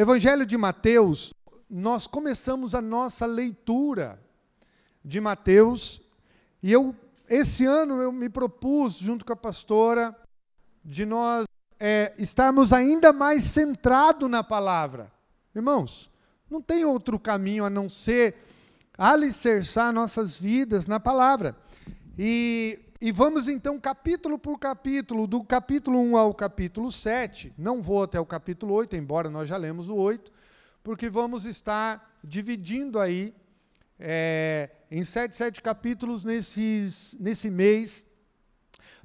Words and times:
Evangelho 0.00 0.46
de 0.46 0.56
Mateus, 0.56 1.34
nós 1.68 2.06
começamos 2.06 2.74
a 2.74 2.80
nossa 2.80 3.26
leitura 3.26 4.18
de 5.04 5.20
Mateus, 5.20 6.00
e 6.62 6.72
eu, 6.72 6.96
esse 7.28 7.66
ano, 7.66 8.00
eu 8.00 8.10
me 8.10 8.30
propus, 8.30 8.94
junto 8.94 9.26
com 9.26 9.34
a 9.34 9.36
pastora, 9.36 10.16
de 10.82 11.04
nós 11.04 11.44
é, 11.78 12.14
estarmos 12.16 12.72
ainda 12.72 13.12
mais 13.12 13.44
centrados 13.44 14.30
na 14.30 14.42
palavra. 14.42 15.12
Irmãos, 15.54 16.10
não 16.48 16.62
tem 16.62 16.82
outro 16.82 17.18
caminho 17.18 17.66
a 17.66 17.68
não 17.68 17.86
ser 17.86 18.36
alicerçar 18.96 19.92
nossas 19.92 20.34
vidas 20.34 20.86
na 20.86 20.98
palavra. 20.98 21.54
E, 22.18 22.78
e 23.00 23.10
vamos 23.10 23.48
então 23.48 23.80
capítulo 23.80 24.38
por 24.38 24.58
capítulo, 24.58 25.26
do 25.26 25.42
capítulo 25.42 25.98
1 25.98 26.16
ao 26.18 26.34
capítulo 26.34 26.92
7. 26.92 27.54
Não 27.56 27.80
vou 27.80 28.02
até 28.02 28.20
o 28.20 28.26
capítulo 28.26 28.74
8, 28.74 28.94
embora 28.94 29.30
nós 29.30 29.48
já 29.48 29.56
lemos 29.56 29.88
o 29.88 29.94
8, 29.96 30.30
porque 30.82 31.08
vamos 31.08 31.46
estar 31.46 32.18
dividindo 32.22 33.00
aí 33.00 33.34
é, 33.98 34.68
em 34.90 35.02
sete, 35.02 35.34
sete 35.34 35.62
capítulos 35.62 36.26
nesses, 36.26 37.16
nesse 37.18 37.50
mês, 37.50 38.04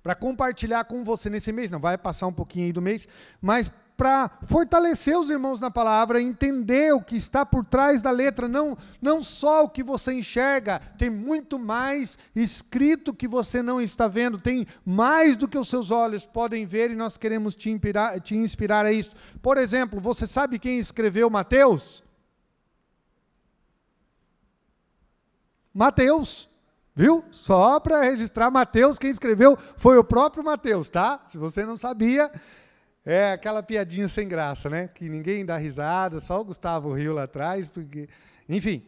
para 0.03 0.13
compartilhar 0.13 0.83
com 0.83 1.01
você 1.01 1.29
nesse 1.29 1.53
mês, 1.53 1.71
não 1.71 1.79
vai 1.79 1.97
passar 1.97 2.27
um 2.27 2.33
pouquinho 2.33 2.65
aí 2.65 2.73
do 2.73 2.81
mês, 2.81 3.07
mas 3.41 3.71
para 3.97 4.29
fortalecer 4.43 5.17
os 5.17 5.29
irmãos 5.29 5.61
na 5.61 5.71
palavra, 5.71 6.21
entender 6.21 6.93
o 6.93 7.01
que 7.01 7.15
está 7.15 7.45
por 7.45 7.63
trás 7.63 8.01
da 8.01 8.11
letra, 8.11 8.47
não, 8.47 8.77
não 9.01 9.21
só 9.21 9.63
o 9.63 9.69
que 9.69 9.81
você 9.81 10.13
enxerga, 10.13 10.79
tem 10.97 11.09
muito 11.09 11.57
mais 11.57 12.17
escrito 12.35 13.13
que 13.13 13.27
você 13.27 13.61
não 13.61 13.79
está 13.79 14.07
vendo, 14.07 14.37
tem 14.37 14.67
mais 14.85 15.37
do 15.37 15.47
que 15.47 15.57
os 15.57 15.69
seus 15.69 15.91
olhos 15.91 16.25
podem 16.25 16.65
ver 16.65 16.91
e 16.91 16.95
nós 16.95 17.17
queremos 17.17 17.55
te 17.55 17.69
inspirar, 17.69 18.19
te 18.19 18.35
inspirar 18.35 18.85
a 18.85 18.91
isso. 18.91 19.11
Por 19.41 19.57
exemplo, 19.57 19.99
você 20.01 20.27
sabe 20.27 20.59
quem 20.59 20.77
escreveu 20.77 21.29
Mateus? 21.29 22.03
Mateus. 25.73 26.49
Viu? 26.97 27.25
Só 27.29 27.77
para 27.77 28.03
registrar 28.03 28.49
Mateus, 28.49 28.97
quem 28.97 29.09
escreveu 29.09 29.57
foi 29.75 29.97
o 29.97 30.03
próprio 30.03 30.41
Mateus, 30.41 30.89
tá? 30.89 31.21
Se 31.27 31.37
você 31.37 31.65
não 31.65 31.75
sabia, 31.75 32.31
é 33.05 33.31
aquela 33.33 33.61
piadinha 33.61 34.07
sem 34.07 34.27
graça, 34.27 34.69
né? 34.69 34.87
Que 34.87 35.07
ninguém 35.07 35.45
dá 35.45 35.57
risada, 35.57 36.19
só 36.19 36.41
o 36.41 36.45
Gustavo 36.45 36.93
riu 36.93 37.13
lá 37.13 37.23
atrás, 37.23 37.67
porque. 37.67 38.09
Enfim. 38.49 38.83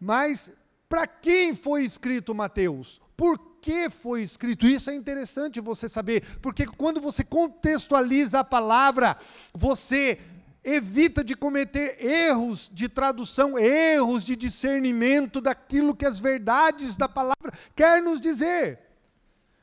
Mas 0.00 0.50
para 0.88 1.06
quem 1.06 1.54
foi 1.54 1.84
escrito 1.84 2.34
Mateus? 2.34 3.00
Por 3.16 3.38
que 3.60 3.88
foi 3.88 4.22
escrito? 4.22 4.66
Isso 4.66 4.90
é 4.90 4.94
interessante 4.94 5.60
você 5.60 5.88
saber, 5.88 6.22
porque 6.42 6.66
quando 6.66 7.00
você 7.00 7.22
contextualiza 7.22 8.40
a 8.40 8.44
palavra, 8.44 9.16
você 9.54 10.18
evita 10.64 11.22
de 11.24 11.34
cometer 11.34 12.04
erros 12.04 12.70
de 12.72 12.88
tradução, 12.88 13.58
erros 13.58 14.24
de 14.24 14.36
discernimento 14.36 15.40
daquilo 15.40 15.94
que 15.94 16.04
as 16.04 16.20
verdades 16.20 16.96
da 16.96 17.08
palavra 17.08 17.52
quer 17.74 18.02
nos 18.02 18.20
dizer. 18.20 18.80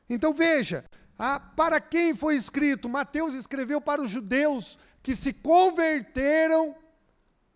Então 0.10 0.34
veja, 0.34 0.86
ah, 1.22 1.38
para 1.38 1.82
quem 1.82 2.16
foi 2.16 2.38
escrito? 2.38 2.88
Mateus 2.88 3.34
escreveu 3.34 3.82
para 3.82 4.02
os 4.02 4.10
judeus 4.10 4.80
que 5.04 5.14
se 5.14 5.34
converteram 5.34 6.74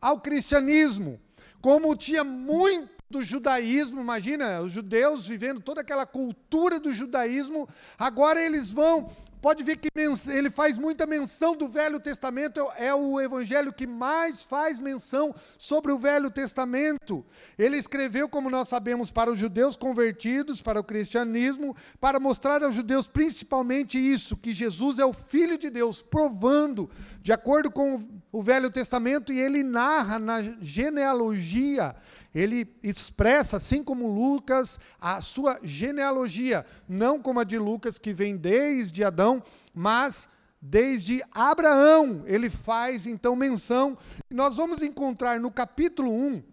ao 0.02 0.20
cristianismo. 0.20 1.18
Como 1.62 1.96
tinha 1.96 2.26
muito 2.26 2.92
do 3.10 3.24
judaísmo, 3.24 4.02
imagina, 4.02 4.60
os 4.60 4.74
judeus 4.74 5.26
vivendo 5.26 5.62
toda 5.62 5.80
aquela 5.80 6.06
cultura 6.06 6.78
do 6.78 6.92
judaísmo, 6.92 7.70
agora 7.98 8.42
eles 8.44 8.70
vão 8.70 9.10
Pode 9.44 9.62
ver 9.62 9.76
que 9.76 9.90
ele 10.30 10.50
faz 10.50 10.80
muita 10.80 11.06
menção 11.06 11.54
do 11.54 11.68
Velho 11.68 12.00
Testamento, 12.00 12.66
é 12.78 12.96
o 12.96 13.20
evangelho 13.20 13.74
que 13.74 13.86
mais 13.86 14.42
faz 14.42 14.80
menção 14.80 15.36
sobre 15.58 15.92
o 15.92 15.98
Velho 15.98 16.32
Testamento. 16.32 17.26
Ele 17.60 17.76
escreveu, 17.76 18.30
como 18.30 18.50
nós 18.50 18.70
sabemos, 18.70 19.12
para 19.12 19.30
os 19.30 19.38
judeus 19.38 19.76
convertidos, 19.76 20.62
para 20.62 20.80
o 20.80 20.84
cristianismo, 20.84 21.76
para 22.00 22.22
mostrar 22.22 22.64
aos 22.64 22.74
judeus 22.74 23.06
principalmente 23.06 24.00
isso, 24.00 24.38
que 24.38 24.54
Jesus 24.54 24.98
é 24.98 25.06
o 25.06 25.12
Filho 25.12 25.58
de 25.58 25.70
Deus, 25.70 26.02
provando, 26.02 26.90
de 27.22 27.34
acordo 27.34 27.70
com 27.70 28.02
o 28.32 28.42
Velho 28.42 28.72
Testamento, 28.72 29.34
e 29.34 29.42
ele 29.42 29.62
narra 29.62 30.20
na 30.20 30.42
genealogia 30.62 31.94
ele 32.34 32.76
expressa, 32.82 33.58
assim 33.58 33.84
como 33.84 34.08
Lucas, 34.08 34.80
a 35.00 35.22
sua 35.22 35.60
genealogia, 35.62 36.66
não 36.88 37.22
como 37.22 37.40
a 37.40 37.44
de 37.44 37.58
Lucas, 37.58 38.00
que 38.00 38.14
vem 38.14 38.36
desde 38.36 39.04
Adão, 39.04 39.44
mas 39.74 40.28
desde 40.60 41.22
Abraão. 41.32 42.24
Ele 42.26 42.50
faz 42.50 43.06
então 43.06 43.36
menção. 43.36 43.98
Nós 44.30 44.58
vamos 44.58 44.82
encontrar 44.82 45.40
no 45.40 45.52
capítulo 45.52 46.12
1. 46.12 46.44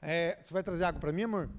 É, 0.00 0.38
você 0.40 0.54
vai 0.54 0.62
trazer 0.62 0.84
água 0.84 1.00
para 1.00 1.12
mim, 1.12 1.24
amor? 1.24 1.50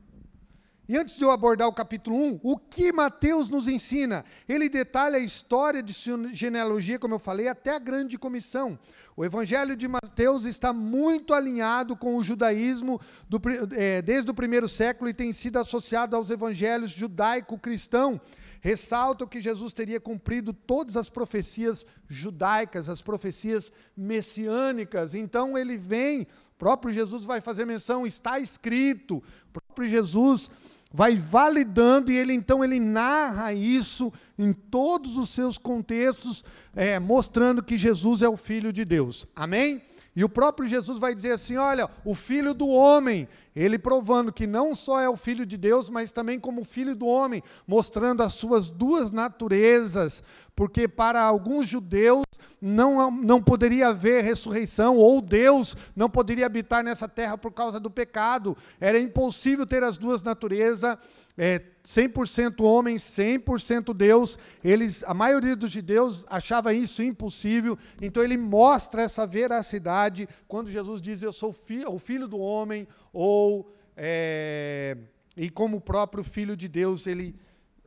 E 0.88 0.98
antes 0.98 1.16
de 1.16 1.24
eu 1.24 1.32
abordar 1.32 1.68
o 1.70 1.74
capítulo 1.74 2.18
1, 2.18 2.40
o 2.44 2.58
que 2.58 2.92
Mateus 2.92 3.50
nos 3.50 3.70
ensina? 3.70 4.26
Ele 4.50 4.68
detalha 4.68 5.16
a 5.16 5.22
história 5.22 5.82
de 5.82 5.94
sua 5.94 6.34
genealogia, 6.34 7.00
como 7.00 7.14
eu 7.14 7.20
falei, 7.20 7.48
até 7.48 7.74
a 7.74 7.80
grande 7.80 8.18
comissão. 8.18 8.78
O 9.16 9.24
evangelho 9.24 9.78
de 9.78 9.88
Mateus 9.88 10.44
está 10.44 10.74
muito 10.74 11.34
alinhado 11.34 11.96
com 11.96 12.18
o 12.18 12.24
judaísmo 12.24 13.00
do, 13.30 13.40
é, 13.78 14.02
desde 14.02 14.30
o 14.30 14.34
primeiro 14.34 14.68
século 14.68 15.10
e 15.10 15.14
tem 15.14 15.32
sido 15.32 15.58
associado 15.58 16.18
aos 16.18 16.30
evangelhos 16.30 16.92
judaico-cristão. 16.92 18.20
Ressalta 18.60 19.26
que 19.26 19.40
Jesus 19.40 19.72
teria 19.72 20.02
cumprido 20.02 20.52
todas 20.52 20.98
as 20.98 21.10
profecias 21.10 21.86
judaicas, 22.10 22.90
as 22.90 23.02
profecias 23.02 23.72
messiânicas. 23.96 25.14
Então 25.14 25.58
ele 25.58 25.78
vem, 25.78 26.28
próprio 26.58 26.94
Jesus 26.94 27.24
vai 27.24 27.40
fazer 27.40 27.66
menção, 27.66 28.08
está 28.08 28.40
escrito, 28.40 29.18
o 29.18 29.52
próprio 29.52 29.88
Jesus 29.88 30.50
vai 30.94 31.16
validando 31.16 32.12
e 32.12 32.18
ele 32.18 32.34
então 32.34 32.64
ele 32.64 32.80
narra 32.80 33.52
isso 33.52 34.14
em 34.38 34.54
todos 34.54 35.18
os 35.18 35.30
seus 35.30 35.58
contextos, 35.58 36.46
é, 36.76 37.00
mostrando 37.00 37.64
que 37.64 37.76
Jesus 37.76 38.22
é 38.22 38.30
o 38.30 38.38
Filho 38.38 38.72
de 38.72 38.86
Deus. 38.86 39.26
Amém? 39.36 39.82
E 40.16 40.24
o 40.24 40.30
próprio 40.30 40.68
Jesus 40.68 41.00
vai 41.00 41.16
dizer 41.16 41.32
assim: 41.32 41.58
olha, 41.58 41.90
o 42.06 42.14
filho 42.14 42.54
do 42.54 42.68
homem, 42.68 43.28
ele 43.56 43.78
provando 43.78 44.34
que 44.34 44.48
não 44.48 44.74
só 44.74 45.00
é 45.00 45.10
o 45.10 45.18
filho 45.18 45.46
de 45.46 45.58
Deus, 45.58 45.90
mas 45.90 46.12
também 46.12 46.40
como 46.40 46.64
filho 46.64 46.96
do 46.96 47.06
homem, 47.06 47.44
mostrando 47.68 48.24
as 48.24 48.34
suas 48.34 48.70
duas 48.70 49.12
naturezas, 49.12 50.24
porque 50.56 50.88
para 50.88 51.22
alguns 51.22 51.68
judeus 51.68 52.26
não, 52.62 53.12
não 53.12 53.42
poderia 53.42 53.90
haver 53.90 54.24
ressurreição, 54.24 54.98
ou 54.98 55.22
Deus 55.22 55.76
não 55.96 56.10
poderia 56.10 56.46
habitar 56.46 56.84
nessa 56.84 57.08
terra 57.08 57.38
por 57.38 57.52
causa 57.52 57.80
do 57.80 57.90
pecado, 57.90 58.58
era 58.80 59.00
impossível 59.00 59.66
ter 59.66 59.84
as 59.84 59.98
duas 59.98 60.22
naturezas 60.22 60.98
é, 61.38 61.60
100% 61.84 62.64
homem, 62.64 62.96
100% 62.96 63.94
Deus. 63.94 64.38
Eles, 64.64 65.04
a 65.04 65.14
maioria 65.14 65.56
dos 65.56 65.72
judeus 65.72 66.26
achava 66.30 66.74
isso 66.74 67.02
impossível. 67.02 67.78
Então 68.02 68.24
ele 68.24 68.38
mostra 68.38 69.02
essa 69.02 69.26
veracidade 69.26 70.28
quando 70.48 70.70
Jesus 70.70 71.02
diz: 71.02 71.22
"Eu 71.22 71.32
sou 71.32 71.52
fi, 71.52 71.84
o 71.86 71.98
filho 71.98 72.28
do 72.28 72.38
homem", 72.38 72.88
ou 73.14 73.72
é, 73.96 74.98
e 75.38 75.50
como 75.50 75.78
o 75.78 75.82
próprio 75.82 76.24
filho 76.24 76.58
de 76.58 76.68
Deus, 76.68 77.08
ele 77.08 77.36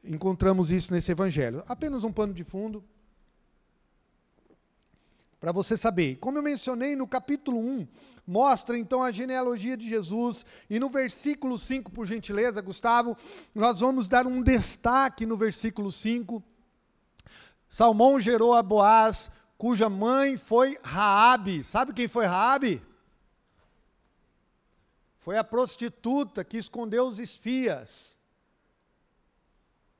encontramos 0.03 0.71
isso 0.71 0.93
nesse 0.93 1.11
evangelho. 1.11 1.65
Apenas 1.67 2.05
um 2.05 2.13
pano 2.13 2.33
de 2.33 2.45
fundo 2.45 2.83
para 5.41 5.53
você 5.53 5.77
saber. 5.77 6.17
Como 6.17 6.39
eu 6.39 6.43
mencionei 6.43 6.97
no 6.97 7.07
capítulo 7.07 7.59
1, 7.59 7.87
mostra 8.27 8.79
então 8.79 9.03
a 9.03 9.11
genealogia 9.11 9.77
de 9.77 9.89
Jesus, 9.89 10.45
e 10.69 10.79
no 10.79 10.89
versículo 10.89 11.59
5, 11.59 11.91
por 11.91 12.07
gentileza, 12.07 12.61
Gustavo, 12.61 13.17
nós 13.55 13.81
vamos 13.81 14.09
dar 14.09 14.27
um 14.27 14.43
destaque 14.43 15.27
no 15.27 15.37
versículo 15.37 15.93
5. 15.93 16.43
Salmão 17.69 18.19
gerou 18.19 18.55
a 18.55 18.63
Boaz, 18.63 19.31
cuja 19.59 19.89
mãe 19.89 20.37
foi 20.37 20.79
Raabe. 20.83 21.63
Sabe 21.63 21.93
quem 21.93 22.09
foi 22.09 22.27
Raabe? 22.27 22.83
Foi 25.27 25.37
a 25.37 25.43
prostituta 25.43 26.45
que 26.45 26.57
escondeu 26.57 27.05
os 27.05 27.19
espias. 27.19 28.17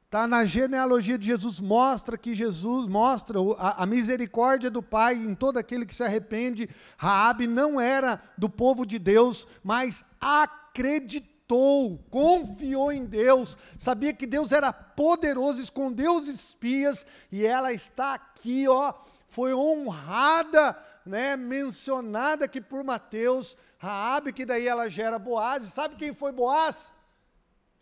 Está 0.05 0.25
na 0.25 0.45
genealogia 0.45 1.19
de 1.19 1.27
Jesus, 1.27 1.59
mostra 1.59 2.17
que 2.17 2.33
Jesus 2.33 2.87
mostra 2.87 3.41
a, 3.59 3.83
a, 3.83 3.87
misericórdia 3.87 4.71
do 4.71 4.81
Pai 4.81 5.17
em 5.17 5.35
todo 5.35 5.59
aquele 5.59 5.85
que 5.85 5.93
se 5.93 6.05
arrepende. 6.05 6.71
Raabe 6.97 7.49
não 7.49 7.81
era 7.81 8.23
do 8.39 8.49
povo 8.49 8.87
de 8.87 9.01
Deus, 9.01 9.49
mas 9.65 10.05
acreditou, 10.21 11.99
confiou 12.09 12.93
em 12.93 13.05
Deus, 13.05 13.59
sabia 13.77 14.15
que 14.15 14.29
Deus 14.29 14.53
era 14.53 14.73
poderoso, 14.73 15.61
escondeu 15.61 16.15
os 16.15 16.29
espias, 16.29 17.05
e 17.33 17.45
ela 17.45 17.73
está 17.73 18.15
aqui, 18.15 18.69
ó, 18.69 18.95
foi 19.27 19.53
honrada, 19.53 20.81
né, 21.05 21.37
mencionada 21.37 22.45
aqui 22.45 22.61
por 22.61 22.85
Mateus, 22.85 23.57
Raabe, 23.79 24.33
que 24.33 24.47
daí 24.47 24.67
ela 24.67 24.89
gera 24.89 25.19
Boaz, 25.19 25.65
e 25.65 25.71
sabe 25.71 25.97
quem 25.97 26.13
foi 26.13 26.33
Boaz? 26.33 26.93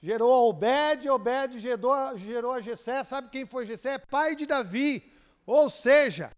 gerou 0.05 0.35
a 0.35 0.41
Obed, 0.41 1.09
Obed 1.09 1.59
gerou, 1.59 2.19
gerou 2.19 2.53
a 2.53 2.61
Jessé, 2.61 3.03
sabe 3.03 3.31
quem 3.31 3.47
foi 3.47 3.65
Jessé? 3.65 3.97
Pai 3.97 4.37
de 4.37 4.45
Davi. 4.45 5.03
Ou 5.47 5.71
seja, 5.71 6.31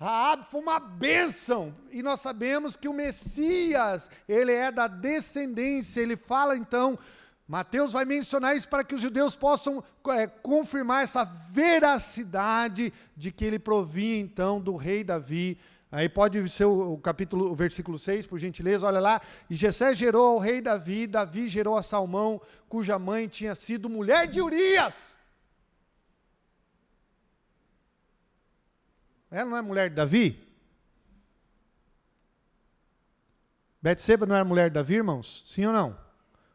Raab 0.00 0.46
foi 0.50 0.62
uma 0.62 0.80
bênção, 0.80 1.74
e 1.90 2.02
nós 2.02 2.20
sabemos 2.20 2.74
que 2.74 2.88
o 2.88 2.94
Messias, 2.94 4.08
ele 4.26 4.50
é 4.50 4.70
da 4.70 4.86
descendência, 4.86 6.00
ele 6.00 6.16
fala 6.16 6.56
então, 6.56 6.98
Mateus 7.46 7.92
vai 7.92 8.06
mencionar 8.06 8.56
isso 8.56 8.66
para 8.66 8.82
que 8.82 8.94
os 8.94 9.00
judeus 9.02 9.36
possam 9.36 9.84
é, 10.08 10.26
confirmar 10.26 11.02
essa 11.02 11.22
veracidade 11.50 12.94
de 13.14 13.30
que 13.30 13.44
ele 13.44 13.58
provinha 13.58 14.20
então 14.20 14.58
do 14.58 14.74
rei 14.74 15.04
Davi. 15.04 15.58
Aí 15.94 16.08
pode 16.08 16.48
ser 16.48 16.64
o, 16.64 16.98
capítulo, 16.98 17.52
o 17.52 17.54
versículo 17.54 17.96
6, 17.96 18.26
por 18.26 18.36
gentileza, 18.36 18.84
olha 18.84 18.98
lá. 18.98 19.20
E 19.48 19.54
Jessé 19.54 19.94
gerou 19.94 20.26
ao 20.32 20.38
rei 20.40 20.60
Davi, 20.60 21.06
Davi 21.06 21.48
gerou 21.48 21.76
a 21.76 21.84
Salmão, 21.84 22.42
cuja 22.68 22.98
mãe 22.98 23.28
tinha 23.28 23.54
sido 23.54 23.88
mulher 23.88 24.26
de 24.26 24.42
Urias. 24.42 25.16
Ela 29.30 29.48
não 29.48 29.56
é 29.56 29.62
mulher 29.62 29.88
de 29.88 29.94
Davi? 29.94 30.52
Betseba 33.80 34.26
não 34.26 34.34
era 34.34 34.44
mulher 34.44 34.70
de 34.70 34.74
Davi, 34.74 34.94
irmãos? 34.94 35.44
Sim 35.46 35.66
ou 35.66 35.72
não? 35.72 35.96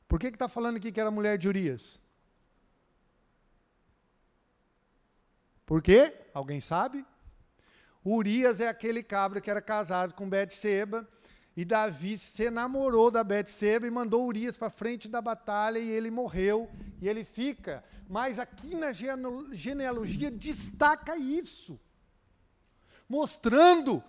Por 0.06 0.20
que 0.20 0.28
está 0.28 0.50
falando 0.50 0.76
aqui 0.76 0.92
que 0.92 1.00
era 1.00 1.10
mulher 1.10 1.38
de 1.38 1.48
Urias? 1.48 1.98
Por 5.66 5.82
quê? 5.82 6.14
Alguém 6.34 6.60
sabe? 6.60 7.06
Urias 8.06 8.60
é 8.60 8.68
aquele 8.68 9.04
cabra 9.04 9.42
que 9.42 9.50
era 9.50 9.62
casado 9.62 10.14
com 10.14 10.30
Betseba, 10.30 11.08
e 11.56 11.66
Davi 11.66 12.18
se 12.18 12.50
namorou 12.50 13.12
da 13.12 13.24
Betseba 13.24 13.86
e 13.86 13.92
mandou 13.92 14.26
Urias 14.26 14.58
para 14.58 14.70
frente 14.70 15.10
da 15.10 15.22
batalha 15.22 15.78
e 15.78 15.90
ele 15.90 16.10
morreu 16.10 16.70
e 17.02 17.10
ele 17.10 17.26
fica. 17.26 17.84
Mas 18.08 18.40
aqui 18.40 18.76
na 18.76 18.94
genealogia 18.94 20.32
destaca 20.32 21.18
isso 21.18 21.80
mostrando 23.10 24.04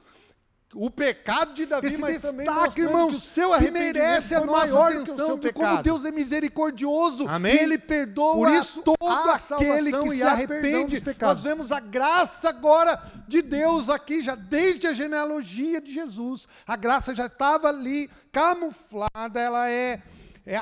o 0.74 0.88
pecado 0.88 1.52
de 1.52 1.66
Davi, 1.66 1.88
Esse 1.88 1.98
mas 1.98 2.22
também 2.22 2.46
destaque, 2.46 2.80
irmãos, 2.80 3.10
que 3.10 3.16
o 3.16 3.20
seu 3.20 3.58
que 3.58 3.70
merece 3.72 4.34
a 4.36 4.44
nossa 4.44 4.86
atenção 4.86 5.36
de 5.36 5.52
como. 5.52 5.82
Deus 5.82 6.04
é 6.04 6.12
misericordioso 6.12 7.26
Amém? 7.28 7.56
e 7.56 7.58
Ele 7.58 7.78
perdoa 7.78 8.34
Por 8.34 8.48
isso, 8.50 8.82
todo 8.82 8.96
aquele 9.10 9.92
que 9.92 10.10
se 10.10 10.22
arrepende. 10.22 11.02
Nós 11.20 11.42
vemos 11.42 11.72
a 11.72 11.80
graça 11.80 12.48
agora 12.48 13.02
de 13.26 13.42
Deus 13.42 13.88
aqui, 13.88 14.20
já 14.20 14.36
desde 14.36 14.86
a 14.86 14.92
genealogia 14.92 15.80
de 15.80 15.92
Jesus. 15.92 16.46
A 16.66 16.76
graça 16.76 17.14
já 17.14 17.26
estava 17.26 17.68
ali 17.68 18.08
camuflada, 18.30 19.40
ela 19.40 19.68
é, 19.68 20.00
é 20.46 20.60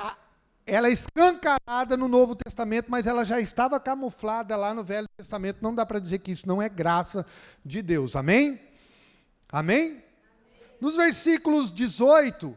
ela 0.65 0.89
é 0.89 0.93
escancarada 0.93 1.97
no 1.97 2.09
Novo 2.09 2.35
Testamento, 2.35 2.91
mas 2.91 3.07
ela 3.07 3.25
já 3.25 3.41
estava 3.41 3.81
camuflada 3.81 4.55
lá 4.55 4.75
no 4.75 4.85
Velho 4.85 5.09
Testamento. 5.17 5.59
Não 5.63 5.75
dá 5.75 5.85
para 5.85 5.99
dizer 5.99 6.19
que 6.19 6.31
isso 6.31 6.47
não 6.47 6.61
é 6.61 6.69
graça 6.69 7.27
de 7.65 7.81
Deus. 7.81 8.15
Amém? 8.15 8.68
Amém? 9.51 10.05
Nos 10.81 10.97
versículos 10.97 11.73
18 11.73 12.57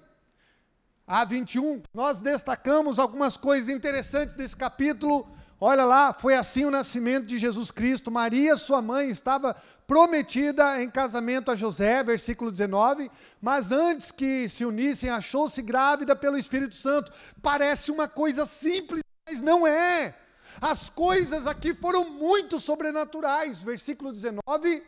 a 1.08 1.24
21, 1.24 1.82
nós 1.94 2.22
destacamos 2.22 3.00
algumas 3.00 3.38
coisas 3.38 3.70
interessantes 3.70 4.36
desse 4.36 4.56
capítulo. 4.56 5.28
Olha 5.60 5.86
lá, 5.86 6.14
foi 6.14 6.34
assim 6.34 6.66
o 6.66 6.72
nascimento 6.72 7.26
de 7.26 7.38
Jesus 7.38 7.72
Cristo. 7.72 8.12
Maria, 8.12 8.56
sua 8.56 8.82
mãe, 8.82 9.10
estava 9.10 9.56
prometida 9.88 10.82
em 10.84 10.90
casamento 10.90 11.52
a 11.52 11.56
José, 11.56 12.04
versículo 12.04 12.52
19, 12.52 13.10
mas 13.42 13.72
antes 13.72 14.12
que 14.12 14.48
se 14.50 14.66
unissem, 14.66 15.10
achou-se 15.10 15.62
grávida 15.62 16.16
pelo 16.16 16.38
Espírito 16.38 16.76
Santo. 16.76 17.12
Parece 17.42 17.92
uma 17.92 18.08
coisa 18.08 18.46
simples, 18.46 19.02
mas 19.28 19.40
não 19.40 19.66
é. 19.66 20.18
As 20.60 20.90
coisas 20.90 21.48
aqui 21.48 21.74
foram 21.74 22.10
muito 22.10 22.60
sobrenaturais. 22.60 23.62
Versículo 23.64 24.12
19. 24.12 24.84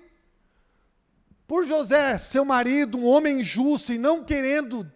Por 1.48 1.68
José, 1.68 2.18
seu 2.18 2.46
marido, 2.46 2.98
um 2.98 3.06
homem 3.06 3.44
justo 3.44 3.94
e 3.94 3.98
não 3.98 4.24
querendo, 4.24 4.90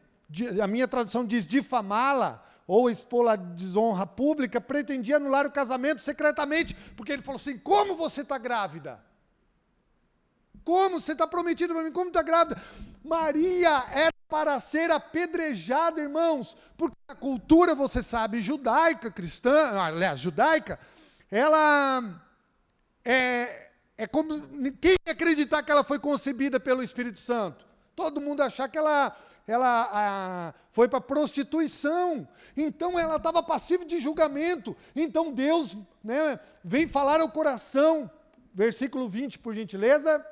a 0.61 0.67
minha 0.67 0.87
tradução 0.87 1.25
diz 1.25 1.45
difamá-la 1.45 2.43
ou 2.65 2.89
expô-la 2.89 3.33
à 3.33 3.35
desonra 3.35 4.05
pública, 4.05 4.59
pretendia 4.59 5.17
anular 5.17 5.45
o 5.45 5.51
casamento 5.51 6.01
secretamente, 6.01 6.75
porque 6.95 7.13
ele 7.13 7.21
falou 7.21 7.37
assim: 7.37 7.57
como 7.57 7.95
você 7.95 8.21
está 8.21 8.37
grávida? 8.37 9.03
Como 10.63 10.99
você 10.99 11.13
está 11.13 11.25
prometida 11.25 11.73
para 11.73 11.83
mim? 11.83 11.91
Como 11.93 12.09
está 12.09 12.21
grávida? 12.21 12.61
Maria 13.03 13.85
era 13.93 14.11
para 14.27 14.59
ser 14.59 14.91
apedrejada, 14.91 16.01
irmãos, 16.01 16.57
porque 16.75 16.97
a 17.07 17.15
cultura, 17.15 17.73
você 17.73 18.03
sabe, 18.03 18.41
judaica, 18.41 19.09
cristã, 19.09 19.79
aliás, 19.79 20.19
judaica, 20.19 20.77
ela 21.31 22.03
é, 23.05 23.66
é 23.97 24.05
como 24.05 24.39
quem 24.79 24.95
acreditar 25.07 25.63
que 25.63 25.71
ela 25.71 25.83
foi 25.83 25.97
concebida 25.97 26.59
pelo 26.59 26.83
Espírito 26.83 27.19
Santo. 27.19 27.65
Todo 27.95 28.21
mundo 28.21 28.41
achar 28.41 28.69
que 28.69 28.77
ela, 28.77 29.17
ela 29.47 29.89
ah, 29.91 30.53
foi 30.69 30.87
para 30.87 31.01
prostituição. 31.01 32.27
Então 32.55 32.99
ela 32.99 33.15
estava 33.15 33.41
passiva 33.41 33.83
de 33.83 33.97
julgamento. 33.99 34.77
Então 34.95 35.33
Deus 35.33 35.75
né, 36.03 36.39
vem 36.63 36.87
falar 36.87 37.19
ao 37.21 37.29
coração. 37.29 38.09
Versículo 38.53 39.09
20, 39.09 39.39
por 39.39 39.55
gentileza. 39.55 40.23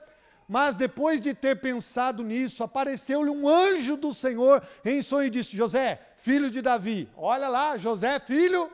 Mas 0.48 0.76
depois 0.76 1.20
de 1.20 1.34
ter 1.34 1.60
pensado 1.60 2.24
nisso, 2.24 2.64
apareceu-lhe 2.64 3.32
um 3.32 3.50
anjo 3.50 3.98
do 3.98 4.14
Senhor 4.14 4.62
em 4.84 5.02
sonho 5.02 5.26
e 5.26 5.32
disse: 5.32 5.58
José, 5.58 6.00
filho 6.18 6.52
de 6.52 6.62
Davi. 6.62 7.10
Olha 7.18 7.48
lá, 7.48 7.78
José, 7.78 8.20
filho 8.20 8.72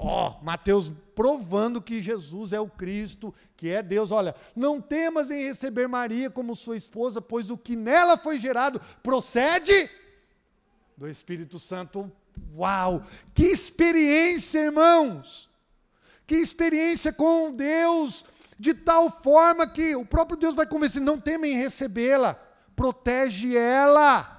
Ó, 0.00 0.38
Mateus 0.42 0.92
provando 1.18 1.82
que 1.82 2.00
Jesus 2.00 2.52
é 2.52 2.60
o 2.60 2.68
Cristo, 2.68 3.34
que 3.56 3.70
é 3.70 3.82
Deus. 3.82 4.12
Olha, 4.12 4.36
não 4.54 4.80
temas 4.80 5.32
em 5.32 5.42
receber 5.42 5.88
Maria 5.88 6.30
como 6.30 6.54
sua 6.54 6.76
esposa, 6.76 7.20
pois 7.20 7.50
o 7.50 7.58
que 7.58 7.74
nela 7.74 8.16
foi 8.16 8.38
gerado 8.38 8.80
procede 9.02 9.90
do 10.96 11.08
Espírito 11.08 11.58
Santo. 11.58 12.08
Uau! 12.54 13.02
Que 13.34 13.46
experiência, 13.46 14.60
irmãos! 14.60 15.50
Que 16.24 16.36
experiência 16.36 17.12
com 17.12 17.52
Deus, 17.52 18.24
de 18.56 18.72
tal 18.72 19.10
forma 19.10 19.66
que 19.66 19.96
o 19.96 20.06
próprio 20.06 20.38
Deus 20.38 20.54
vai 20.54 20.66
convencer, 20.66 21.02
não 21.02 21.18
temem 21.18 21.52
em 21.52 21.56
recebê-la, 21.56 22.34
protege 22.76 23.56
ela. 23.56 24.37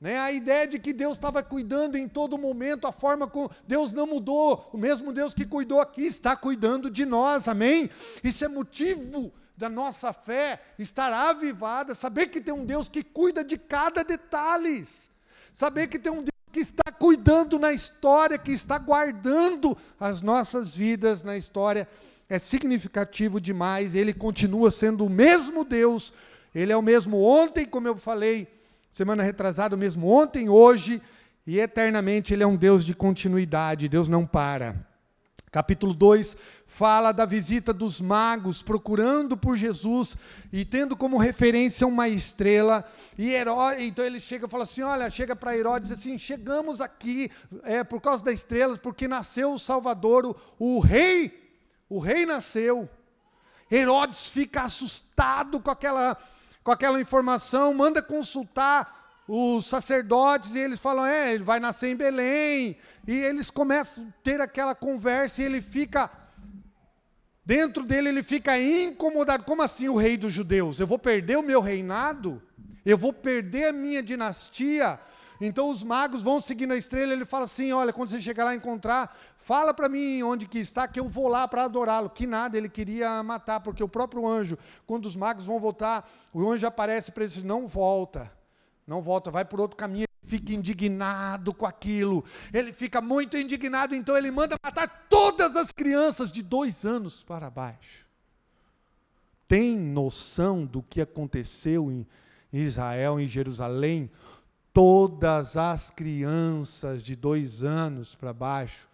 Né? 0.00 0.18
A 0.18 0.30
ideia 0.30 0.66
de 0.66 0.78
que 0.78 0.92
Deus 0.92 1.16
estava 1.16 1.42
cuidando 1.42 1.96
em 1.96 2.06
todo 2.06 2.38
momento, 2.38 2.86
a 2.86 2.92
forma 2.92 3.26
como 3.26 3.50
Deus 3.66 3.92
não 3.92 4.06
mudou, 4.06 4.70
o 4.72 4.78
mesmo 4.78 5.12
Deus 5.12 5.34
que 5.34 5.44
cuidou 5.44 5.80
aqui 5.80 6.06
está 6.06 6.36
cuidando 6.36 6.88
de 6.88 7.04
nós, 7.04 7.48
amém? 7.48 7.90
Isso 8.22 8.44
é 8.44 8.48
motivo 8.48 9.32
da 9.56 9.68
nossa 9.68 10.12
fé 10.12 10.62
estar 10.78 11.12
avivada, 11.12 11.94
saber 11.94 12.28
que 12.28 12.40
tem 12.40 12.54
um 12.54 12.64
Deus 12.64 12.88
que 12.88 13.02
cuida 13.02 13.42
de 13.42 13.58
cada 13.58 14.04
detalhe, 14.04 14.86
saber 15.52 15.88
que 15.88 15.98
tem 15.98 16.12
um 16.12 16.22
Deus 16.22 16.28
que 16.52 16.60
está 16.60 16.92
cuidando 16.92 17.58
na 17.58 17.72
história, 17.72 18.38
que 18.38 18.52
está 18.52 18.78
guardando 18.78 19.76
as 19.98 20.22
nossas 20.22 20.76
vidas 20.76 21.24
na 21.24 21.36
história, 21.36 21.88
é 22.28 22.38
significativo 22.38 23.40
demais, 23.40 23.96
ele 23.96 24.14
continua 24.14 24.70
sendo 24.70 25.04
o 25.04 25.10
mesmo 25.10 25.64
Deus, 25.64 26.12
ele 26.54 26.72
é 26.72 26.76
o 26.76 26.82
mesmo 26.82 27.20
ontem, 27.20 27.66
como 27.66 27.88
eu 27.88 27.96
falei, 27.96 28.57
semana 28.98 29.22
retrasada, 29.22 29.76
mesmo 29.76 30.08
ontem, 30.08 30.48
hoje 30.48 31.00
e 31.46 31.60
eternamente. 31.60 32.34
Ele 32.34 32.42
é 32.42 32.46
um 32.48 32.56
Deus 32.56 32.84
de 32.84 32.96
continuidade, 32.96 33.88
Deus 33.88 34.08
não 34.08 34.26
para. 34.26 34.74
Capítulo 35.52 35.94
2 35.94 36.36
fala 36.66 37.12
da 37.12 37.24
visita 37.24 37.72
dos 37.72 38.00
magos 38.00 38.60
procurando 38.60 39.36
por 39.36 39.56
Jesus 39.56 40.16
e 40.52 40.64
tendo 40.64 40.96
como 40.96 41.16
referência 41.16 41.86
uma 41.86 42.08
estrela. 42.08 42.84
E 43.16 43.32
Herodes, 43.32 43.84
então 43.84 44.04
ele 44.04 44.18
chega 44.18 44.46
e 44.46 44.50
fala 44.50 44.64
assim: 44.64 44.82
Olha, 44.82 45.08
chega 45.08 45.36
para 45.36 45.56
Herodes 45.56 45.92
assim: 45.92 46.18
Chegamos 46.18 46.80
aqui 46.80 47.30
é, 47.62 47.84
por 47.84 48.00
causa 48.00 48.24
das 48.24 48.34
estrelas, 48.34 48.78
porque 48.78 49.06
nasceu 49.06 49.52
o 49.52 49.60
Salvador, 49.60 50.26
o, 50.58 50.76
o 50.76 50.80
rei, 50.80 51.56
o 51.88 52.00
rei 52.00 52.26
nasceu. 52.26 52.90
Herodes 53.70 54.28
fica 54.28 54.62
assustado 54.62 55.60
com 55.60 55.70
aquela, 55.70 56.18
com 56.68 56.72
aquela 56.72 57.00
informação, 57.00 57.72
manda 57.72 58.02
consultar 58.02 59.22
os 59.26 59.64
sacerdotes 59.64 60.54
e 60.54 60.58
eles 60.58 60.78
falam: 60.78 61.06
é, 61.06 61.32
ele 61.32 61.42
vai 61.42 61.58
nascer 61.58 61.88
em 61.88 61.96
Belém. 61.96 62.76
E 63.06 63.14
eles 63.14 63.50
começam 63.50 64.04
a 64.04 64.22
ter 64.22 64.38
aquela 64.38 64.74
conversa 64.74 65.40
e 65.40 65.46
ele 65.46 65.62
fica. 65.62 66.10
Dentro 67.42 67.84
dele 67.84 68.10
ele 68.10 68.22
fica 68.22 68.60
incomodado. 68.60 69.44
Como 69.44 69.62
assim 69.62 69.88
o 69.88 69.96
rei 69.96 70.18
dos 70.18 70.34
judeus? 70.34 70.78
Eu 70.78 70.86
vou 70.86 70.98
perder 70.98 71.38
o 71.38 71.42
meu 71.42 71.62
reinado? 71.62 72.42
Eu 72.84 72.98
vou 72.98 73.14
perder 73.14 73.68
a 73.68 73.72
minha 73.72 74.02
dinastia? 74.02 75.00
Então 75.40 75.70
os 75.70 75.84
magos 75.84 76.22
vão 76.22 76.40
seguindo 76.40 76.72
a 76.72 76.76
estrela, 76.76 77.12
ele 77.12 77.24
fala 77.24 77.44
assim: 77.44 77.72
olha, 77.72 77.92
quando 77.92 78.08
você 78.08 78.20
chegar 78.20 78.44
lá 78.44 78.54
e 78.54 78.56
encontrar, 78.56 79.16
fala 79.36 79.72
para 79.72 79.88
mim 79.88 80.22
onde 80.22 80.48
que 80.48 80.58
está, 80.58 80.88
que 80.88 80.98
eu 80.98 81.08
vou 81.08 81.28
lá 81.28 81.46
para 81.46 81.64
adorá-lo. 81.64 82.10
Que 82.10 82.26
nada, 82.26 82.56
ele 82.56 82.68
queria 82.68 83.22
matar, 83.22 83.60
porque 83.60 83.82
o 83.82 83.88
próprio 83.88 84.26
anjo, 84.26 84.58
quando 84.86 85.06
os 85.06 85.14
magos 85.14 85.46
vão 85.46 85.60
voltar, 85.60 86.10
o 86.32 86.50
anjo 86.50 86.66
aparece 86.66 87.12
para 87.12 87.22
eles, 87.22 87.42
não 87.44 87.66
volta, 87.66 88.32
não 88.86 89.00
volta, 89.00 89.30
vai 89.30 89.44
por 89.44 89.60
outro 89.60 89.76
caminho. 89.76 90.06
Ele 90.22 90.30
fica 90.30 90.52
indignado 90.52 91.54
com 91.54 91.64
aquilo, 91.64 92.24
ele 92.52 92.72
fica 92.72 93.00
muito 93.00 93.36
indignado, 93.36 93.94
então 93.94 94.16
ele 94.16 94.32
manda 94.32 94.56
matar 94.62 95.06
todas 95.08 95.54
as 95.56 95.70
crianças 95.70 96.32
de 96.32 96.42
dois 96.42 96.84
anos 96.84 97.22
para 97.22 97.48
baixo. 97.48 98.04
tem 99.46 99.78
noção 99.78 100.66
do 100.66 100.82
que 100.82 101.00
aconteceu 101.00 101.90
em 101.90 102.06
Israel, 102.52 103.18
em 103.18 103.26
Jerusalém? 103.26 104.10
Todas 104.80 105.56
as 105.56 105.90
crianças 105.90 107.02
de 107.02 107.16
dois 107.16 107.64
anos 107.64 108.14
para 108.14 108.32
baixo 108.32 108.86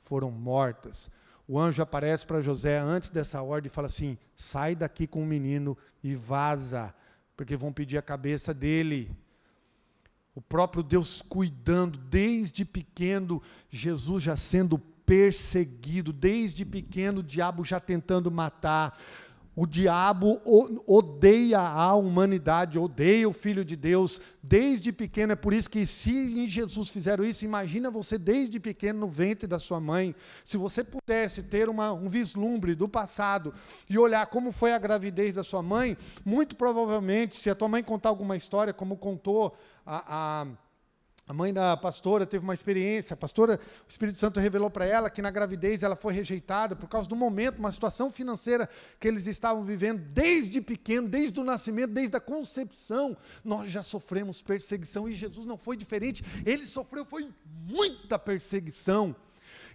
foram 0.00 0.30
mortas. 0.30 1.10
O 1.48 1.58
anjo 1.58 1.82
aparece 1.82 2.24
para 2.24 2.40
José 2.40 2.78
antes 2.78 3.10
dessa 3.10 3.42
ordem 3.42 3.66
e 3.66 3.74
fala 3.74 3.88
assim: 3.88 4.16
sai 4.36 4.76
daqui 4.76 5.04
com 5.04 5.20
o 5.20 5.26
menino 5.26 5.76
e 6.00 6.14
vaza, 6.14 6.94
porque 7.36 7.56
vão 7.56 7.72
pedir 7.72 7.98
a 7.98 8.02
cabeça 8.02 8.54
dele. 8.54 9.10
O 10.32 10.40
próprio 10.40 10.80
Deus 10.80 11.20
cuidando, 11.20 11.98
desde 11.98 12.64
pequeno, 12.64 13.42
Jesus 13.68 14.22
já 14.22 14.36
sendo 14.36 14.78
perseguido, 14.78 16.12
desde 16.12 16.64
pequeno, 16.64 17.18
o 17.18 17.24
diabo 17.24 17.64
já 17.64 17.80
tentando 17.80 18.30
matar. 18.30 18.96
O 19.54 19.66
diabo 19.66 20.40
odeia 20.86 21.60
a 21.60 21.94
humanidade, 21.94 22.78
odeia 22.78 23.28
o 23.28 23.34
Filho 23.34 23.62
de 23.62 23.76
Deus 23.76 24.18
desde 24.42 24.90
pequeno. 24.90 25.32
É 25.32 25.36
por 25.36 25.52
isso 25.52 25.68
que, 25.68 25.84
se 25.84 26.10
em 26.10 26.48
Jesus 26.48 26.88
fizeram 26.88 27.22
isso, 27.22 27.44
imagina 27.44 27.90
você 27.90 28.16
desde 28.16 28.58
pequeno 28.58 29.00
no 29.00 29.08
ventre 29.08 29.46
da 29.46 29.58
sua 29.58 29.78
mãe. 29.78 30.14
Se 30.42 30.56
você 30.56 30.82
pudesse 30.82 31.42
ter 31.42 31.68
uma, 31.68 31.92
um 31.92 32.08
vislumbre 32.08 32.74
do 32.74 32.88
passado 32.88 33.52
e 33.90 33.98
olhar 33.98 34.24
como 34.26 34.52
foi 34.52 34.72
a 34.72 34.78
gravidez 34.78 35.34
da 35.34 35.42
sua 35.42 35.62
mãe, 35.62 35.98
muito 36.24 36.56
provavelmente, 36.56 37.36
se 37.36 37.50
a 37.50 37.54
tua 37.54 37.68
mãe 37.68 37.82
contar 37.82 38.08
alguma 38.08 38.36
história, 38.36 38.72
como 38.72 38.96
contou 38.96 39.54
a, 39.84 40.42
a 40.42 40.46
a 41.32 41.34
mãe 41.34 41.50
da 41.50 41.74
pastora 41.78 42.26
teve 42.26 42.44
uma 42.44 42.52
experiência, 42.52 43.14
a 43.14 43.16
pastora, 43.16 43.58
o 43.88 43.90
Espírito 43.90 44.18
Santo 44.18 44.38
revelou 44.38 44.68
para 44.68 44.84
ela 44.84 45.08
que 45.08 45.22
na 45.22 45.30
gravidez 45.30 45.82
ela 45.82 45.96
foi 45.96 46.12
rejeitada 46.12 46.76
por 46.76 46.86
causa 46.90 47.08
do 47.08 47.16
momento, 47.16 47.58
uma 47.58 47.72
situação 47.72 48.10
financeira 48.12 48.68
que 49.00 49.08
eles 49.08 49.26
estavam 49.26 49.64
vivendo 49.64 49.98
desde 49.98 50.60
pequeno, 50.60 51.08
desde 51.08 51.40
o 51.40 51.44
nascimento, 51.44 51.94
desde 51.94 52.14
a 52.14 52.20
concepção. 52.20 53.16
Nós 53.42 53.70
já 53.70 53.82
sofremos 53.82 54.42
perseguição 54.42 55.08
e 55.08 55.12
Jesus 55.12 55.46
não 55.46 55.56
foi 55.56 55.74
diferente. 55.74 56.22
Ele 56.44 56.66
sofreu 56.66 57.02
foi 57.02 57.26
muita 57.64 58.18
perseguição 58.18 59.16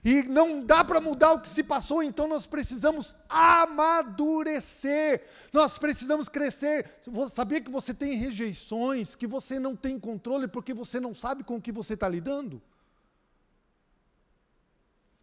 e 0.08 0.24
não 0.24 0.64
dá 0.64 0.86
para 0.86 1.02
mudar 1.02 1.34
o 1.34 1.42
que 1.42 1.50
se 1.50 1.62
passou, 1.62 2.02
então 2.02 2.30
nós 2.30 2.48
precisamos 2.48 3.14
amadurecer, 3.28 5.22
nós 5.52 5.78
precisamos 5.78 6.30
crescer. 6.30 6.90
Sabia 7.30 7.60
que 7.60 7.70
você 7.70 7.94
tem 7.94 8.16
rejeições, 8.16 9.16
que 9.16 9.28
você 9.28 9.60
não 9.60 9.76
tem 9.76 10.00
controle 10.00 10.48
porque 10.48 10.74
você 10.74 10.98
não 10.98 11.14
sabe 11.14 11.44
com 11.44 11.58
o 11.58 11.62
que 11.62 11.74
você 11.74 11.94
está 11.96 12.08
lidando? 12.08 12.62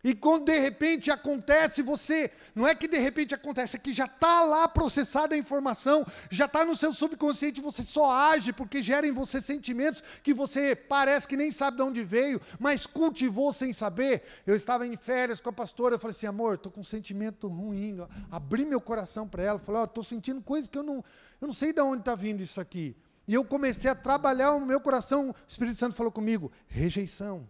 E 0.05 0.15
quando 0.15 0.45
de 0.45 0.59
repente 0.59 1.11
acontece, 1.11 1.81
você, 1.81 2.31
não 2.55 2.69
é 2.69 2.75
que 2.75 2.87
de 2.87 2.99
repente 2.99 3.35
acontece, 3.35 3.77
é 3.77 3.79
que 3.79 3.91
já 3.91 4.05
está 4.05 4.43
lá 4.43 4.69
processada 4.69 5.35
a 5.35 5.39
informação, 5.39 6.07
já 6.31 6.45
está 6.45 6.63
no 6.63 6.77
seu 6.77 6.93
subconsciente, 6.93 7.63
você 7.63 7.83
só 7.83 8.13
age 8.13 8.53
porque 8.53 8.83
gera 8.83 9.07
em 9.07 9.13
você 9.13 9.41
sentimentos 9.41 10.03
que 10.23 10.35
você 10.35 10.77
parece 10.77 11.27
que 11.27 11.39
nem 11.39 11.51
sabe 11.51 11.79
de 11.79 11.83
onde 11.83 12.05
veio, 12.05 12.39
mas 12.59 12.87
cultivou 12.87 13.51
sem 13.51 13.73
saber. 13.73 14.23
Eu 14.47 14.55
estava 14.55 14.87
em 14.87 14.95
férias 14.95 15.41
com 15.41 15.49
a 15.49 15.53
pastora, 15.53 15.95
eu 15.95 15.99
falei 15.99 16.15
assim, 16.15 16.27
amor, 16.27 16.57
estou 16.57 16.71
com 16.71 16.81
um 16.81 16.85
sentimento 16.85 17.49
ruim, 17.49 17.97
abri 18.31 18.67
meu 18.67 18.83
coração 18.83 19.27
para 19.27 19.43
ela, 19.43 19.59
falei, 19.59 19.85
estou 19.85 20.05
sentindo 20.05 20.43
coisas 20.43 20.69
que 20.69 20.77
eu 20.77 20.83
não, 20.83 20.97
eu 21.41 21.47
não 21.47 21.55
sei 21.55 21.73
de 21.73 21.81
onde 21.81 22.03
está 22.03 22.15
vindo 22.15 22.43
isso 22.43 22.61
aqui. 22.61 22.95
E 23.27 23.33
eu 23.33 23.43
comecei 23.43 23.91
a 23.91 23.95
trabalhar 23.95 24.53
o 24.53 24.61
meu 24.61 24.83
coração, 24.83 25.31
o 25.31 25.35
Espírito 25.49 25.79
Santo 25.79 25.95
falou 25.95 26.13
comigo, 26.13 26.53
rejeição. 26.67 27.49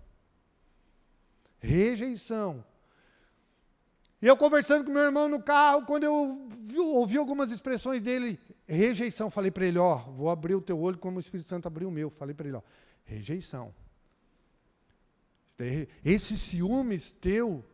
Rejeição. 1.65 2.65
E 4.21 4.27
eu 4.27 4.37
conversando 4.37 4.85
com 4.85 4.93
meu 4.93 5.03
irmão 5.03 5.29
no 5.29 5.43
carro, 5.43 5.85
quando 5.85 6.05
eu 6.05 6.47
vi, 6.61 6.79
ouvi 6.79 7.17
algumas 7.17 7.51
expressões 7.51 8.03
dele, 8.03 8.39
rejeição, 8.67 9.31
falei 9.31 9.51
para 9.51 9.67
ele, 9.67 9.79
ó, 9.79 9.97
vou 9.97 10.31
abrir 10.31 10.55
o 10.55 10.61
teu 10.61 10.79
olho 10.79 10.99
como 10.99 11.17
o 11.17 11.21
Espírito 11.21 11.49
Santo 11.49 11.67
abriu 11.67 11.89
o 11.89 11.93
meu. 11.93 12.11
Falei 12.11 12.35
para 12.35 12.49
ele, 12.49 12.57
ó, 12.57 12.63
rejeição. 13.05 13.75
Esse 16.05 16.37
ciúmes 16.37 17.13
teu 17.13 17.65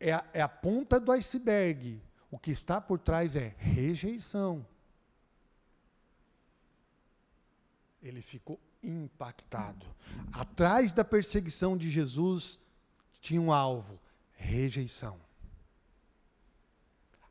é 0.00 0.12
a, 0.12 0.24
é 0.32 0.40
a 0.40 0.48
ponta 0.48 0.98
do 0.98 1.12
iceberg. 1.12 2.00
O 2.30 2.38
que 2.38 2.50
está 2.50 2.80
por 2.80 2.98
trás 2.98 3.36
é 3.36 3.54
rejeição. 3.58 4.66
Ele 8.02 8.22
ficou 8.22 8.58
impactado. 8.82 9.86
Atrás 10.32 10.92
da 10.92 11.04
perseguição 11.04 11.76
de 11.76 11.88
Jesus 11.90 12.58
tinha 13.22 13.40
um 13.40 13.50
alvo: 13.50 13.98
rejeição. 14.34 15.18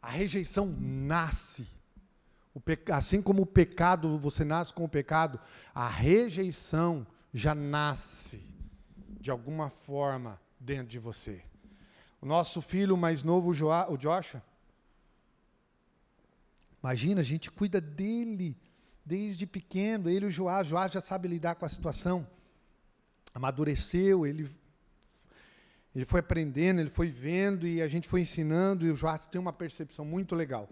A 0.02 0.10
rejeição 0.10 0.66
nasce. 0.80 1.68
assim 2.92 3.22
como 3.22 3.44
o 3.44 3.46
pecado, 3.46 4.18
você 4.18 4.44
nasce 4.44 4.74
com 4.74 4.84
o 4.84 4.90
pecado, 4.90 5.40
a 5.76 5.88
rejeição 5.88 7.06
já 7.32 7.54
nasce 7.54 8.44
de 9.20 9.30
alguma 9.30 9.70
forma 9.70 10.42
dentro 10.60 10.88
de 10.88 10.98
você. 10.98 11.44
O 12.20 12.26
nosso 12.26 12.62
filho 12.62 12.98
mais 12.98 13.24
novo, 13.24 13.50
o 13.50 13.98
Joshua, 13.98 14.44
imagina, 16.82 17.22
a 17.22 17.24
gente 17.24 17.52
cuida 17.52 17.80
dele 17.80 18.58
desde 19.06 19.46
pequeno, 19.46 20.10
ele 20.10 20.26
e 20.26 20.30
o 20.30 20.32
Joás, 20.32 20.68
Joás 20.68 20.92
já 20.92 21.02
sabe 21.02 21.28
lidar 21.28 21.56
com 21.56 21.66
a 21.66 21.70
situação, 21.70 22.28
amadureceu, 23.34 24.26
ele 24.26 24.50
ele 25.94 26.06
foi 26.06 26.22
aprendendo, 26.22 26.80
ele 26.80 26.90
foi 26.90 27.12
vendo 27.12 27.68
e 27.68 27.82
a 27.82 27.88
gente 27.88 28.08
foi 28.08 28.22
ensinando, 28.22 28.86
e 28.86 28.92
o 28.92 28.96
Joás 28.96 29.26
tem 29.26 29.40
uma 29.40 29.52
percepção 29.52 30.06
muito 30.06 30.36
legal. 30.36 30.70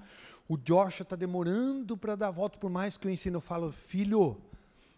O 0.48 0.58
Joshua 0.58 1.04
está 1.04 1.16
demorando 1.16 1.98
para 1.98 2.16
dar 2.16 2.30
a 2.30 2.32
volta, 2.32 2.58
por 2.58 2.70
mais 2.70 2.96
que 2.98 3.06
eu 3.06 3.12
ensino, 3.12 3.38
eu 3.38 3.42
falo, 3.42 3.72
filho, 3.72 4.42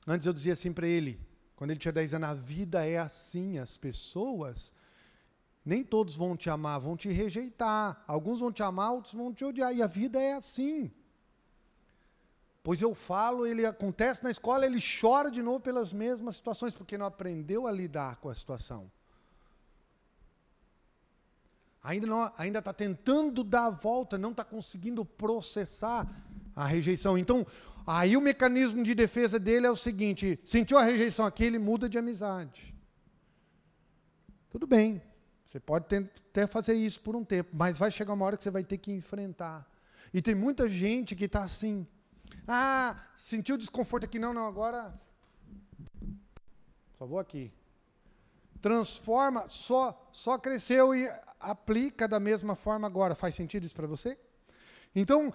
antes 0.08 0.28
eu 0.28 0.34
dizia 0.34 0.54
assim 0.54 0.72
para 0.72 0.88
ele, 0.88 1.20
quando 1.56 1.72
ele 1.72 1.80
tinha 1.80 1.92
10 1.92 2.14
anos, 2.14 2.30
a 2.30 2.34
vida 2.36 2.86
é 2.86 3.00
assim, 3.00 3.58
as 3.58 3.78
pessoas, 3.78 4.74
nem 5.66 5.84
todos 5.84 6.16
vão 6.16 6.38
te 6.38 6.50
amar, 6.50 6.80
vão 6.80 6.96
te 6.96 7.10
rejeitar. 7.10 8.04
Alguns 8.08 8.40
vão 8.40 8.52
te 8.52 8.64
amar, 8.64 8.94
outros 8.94 9.14
vão 9.14 9.32
te 9.32 9.46
odiar, 9.46 9.76
e 9.76 9.82
a 9.82 9.88
vida 9.88 10.20
é 10.20 10.34
assim. 10.34 10.92
Pois 12.64 12.82
eu 12.82 12.94
falo, 12.96 13.46
ele 13.46 13.66
acontece 13.66 14.24
na 14.24 14.32
escola, 14.32 14.66
ele 14.66 14.78
chora 14.80 15.30
de 15.30 15.42
novo 15.42 15.60
pelas 15.60 15.92
mesmas 15.92 16.36
situações, 16.36 16.74
porque 16.74 16.98
não 16.98 17.06
aprendeu 17.06 17.68
a 17.68 17.72
lidar 17.72 18.18
com 18.18 18.30
a 18.30 18.36
situação 18.36 18.92
ainda 21.84 22.34
ainda 22.38 22.60
está 22.60 22.74
tentando 22.74 23.44
dar 23.44 23.66
a 23.66 23.70
volta, 23.70 24.18
não 24.18 24.32
está 24.32 24.44
conseguindo 24.44 25.04
processar 25.04 26.08
a 26.56 26.66
rejeição. 26.66 27.18
Então, 27.18 27.46
aí 27.86 28.16
o 28.16 28.22
mecanismo 28.22 28.84
de 28.84 28.94
defesa 28.94 29.40
dele 29.40 29.68
é 29.68 29.72
o 29.72 29.76
seguinte: 29.76 30.40
sentiu 30.44 30.78
a 30.78 30.84
rejeição 30.84 31.26
aqui, 31.26 31.44
ele 31.44 31.60
muda 31.60 31.90
de 31.90 31.98
amizade. 31.98 32.76
Tudo 34.50 34.68
bem, 34.68 35.02
você 35.46 35.60
pode 35.60 35.86
até 35.96 36.46
fazer 36.46 36.74
isso 36.74 37.00
por 37.02 37.16
um 37.16 37.24
tempo, 37.24 37.50
mas 37.54 37.78
vai 37.78 37.90
chegar 37.90 38.14
uma 38.14 38.26
hora 38.26 38.38
que 38.38 38.44
você 38.44 38.52
vai 38.52 38.64
ter 38.64 38.78
que 38.78 38.92
enfrentar. 38.92 39.68
E 40.14 40.22
tem 40.22 40.36
muita 40.36 40.68
gente 40.68 41.16
que 41.16 41.26
está 41.26 41.44
assim. 41.44 41.88
Ah, 42.48 43.02
sentiu 43.16 43.58
desconforto 43.58 44.04
aqui, 44.04 44.20
não, 44.20 44.34
não, 44.34 44.46
agora. 44.46 44.92
Só 46.98 47.06
vou 47.06 47.18
aqui 47.18 47.52
transforma, 48.62 49.48
só, 49.48 50.08
só 50.12 50.38
cresceu 50.38 50.94
e 50.94 51.10
aplica 51.40 52.08
da 52.08 52.20
mesma 52.20 52.56
forma 52.56 52.88
agora. 52.88 53.16
Faz 53.16 53.36
sentido 53.36 53.66
isso 53.66 53.76
para 53.76 53.88
você? 53.88 54.18
Então, 54.96 55.34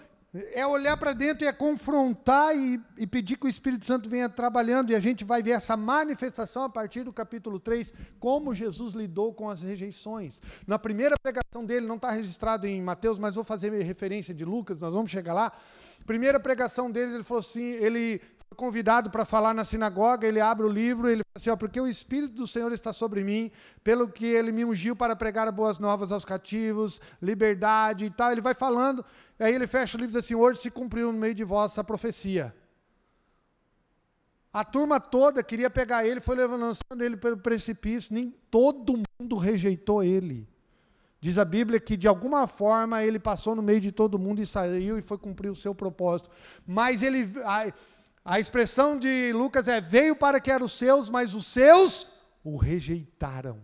é 0.53 0.67
olhar 0.67 0.97
para 0.97 1.13
dentro 1.13 1.45
e 1.45 1.49
é 1.49 1.53
confrontar 1.53 2.55
e, 2.57 2.81
e, 2.99 3.07
pedir 3.07 3.37
que 3.37 3.47
o 3.47 3.49
Espírito 3.49 3.87
Santo 3.87 4.09
venha 4.09 4.29
trabalhando, 4.29 4.91
e 4.91 4.95
a 4.95 5.01
gente 5.01 5.25
vai 5.25 5.43
ver 5.43 5.53
essa 5.53 5.77
manifestação 5.77 6.65
a 6.65 6.69
partir 6.69 7.05
do 7.05 7.13
capítulo 7.13 7.59
3, 7.59 7.93
como 8.19 8.55
Jesus 8.55 8.93
lidou 8.93 9.33
com 9.33 9.49
as 9.49 9.63
rejeições. 9.63 10.41
Na 10.67 10.79
primeira 10.79 11.17
pregação 11.23 11.65
dele, 11.65 11.87
não 11.87 11.97
está 11.97 12.11
registrado 12.11 12.67
em 12.67 12.83
Mateus, 12.83 13.19
mas 13.19 13.35
vou 13.35 13.45
fazer 13.45 13.71
referência 13.83 14.35
de 14.35 14.45
Lucas, 14.45 14.81
nós 14.81 14.93
vamos 14.93 15.11
chegar 15.11 15.33
lá. 15.33 15.53
Primeira 16.05 16.39
pregação 16.39 16.91
dele, 16.91 17.15
ele 17.15 17.25
falou 17.25 17.41
assim: 17.41 17.63
ele 17.63 18.21
convidado 18.55 19.11
para 19.11 19.25
falar 19.25 19.53
na 19.53 19.65
sinagoga, 19.65 20.27
ele 20.27 20.41
abre 20.41 20.67
o 20.67 20.69
livro, 20.69 21.09
ele 21.09 21.23
fala 21.23 21.33
assim, 21.35 21.51
ó, 21.51 21.57
porque 21.57 21.81
o 21.81 21.87
Espírito 21.87 22.35
do 22.35 22.47
Senhor 22.47 22.73
está 22.73 22.93
sobre 22.93 23.25
mim, 23.25 23.51
pelo 23.83 24.09
que 24.09 24.25
ele 24.25 24.53
me 24.53 24.65
ungiu 24.65 24.95
para 24.95 25.17
pregar 25.17 25.51
boas 25.51 25.79
novas 25.79 26.13
aos 26.13 26.25
cativos, 26.25 27.01
liberdade 27.21 28.05
e 28.05 28.11
tal. 28.11 28.33
Ele 28.33 28.41
vai 28.41 28.55
falando, 28.55 29.05
aí 29.39 29.55
ele 29.55 29.67
fecha 29.67 29.97
o 29.97 30.01
livro 30.01 30.13
e 30.13 30.17
diz 30.17 30.25
assim, 30.25 30.35
hoje 30.35 30.61
se 30.61 30.71
cumpriu 30.71 31.13
no 31.13 31.19
meio 31.19 31.35
de 31.35 31.45
vós 31.45 31.73
essa 31.73 31.85
profecia. 31.85 32.55
A 34.53 34.65
turma 34.65 34.99
toda 34.99 35.43
queria 35.43 35.69
pegar 35.69 36.07
ele, 36.07 36.21
foi 36.21 36.35
lançando 36.35 37.03
ele 37.03 37.17
pelo 37.17 37.37
precipício, 37.37 38.15
nem 38.15 38.35
todo 38.51 39.03
mundo 39.21 39.37
rejeitou 39.37 40.03
ele. 40.03 40.49
Diz 41.21 41.39
a 41.39 41.45
Bíblia 41.45 41.81
que 41.81 41.97
de 41.97 42.07
alguma 42.07 42.47
forma 42.47 43.03
ele 43.03 43.19
passou 43.19 43.55
no 43.55 43.63
meio 43.63 43.81
de 43.81 43.91
todo 43.91 44.19
mundo 44.19 44.41
e 44.41 44.47
saiu 44.47 44.99
e 44.99 45.03
foi 45.03 45.19
cumprir 45.19 45.51
o 45.51 45.55
seu 45.55 45.75
propósito. 45.75 46.31
Mas 46.67 47.03
ele 47.03 47.29
a 48.27 48.41
expressão 48.41 48.99
de 48.99 49.33
Lucas 49.33 49.69
é: 49.69 49.81
veio 49.81 50.17
para 50.17 50.41
que 50.41 50.51
eram 50.51 50.67
os 50.67 50.73
seus, 50.73 51.09
mas 51.09 51.33
os 51.33 51.47
seus 51.47 52.09
o 52.43 52.57
rejeitaram. 52.57 53.63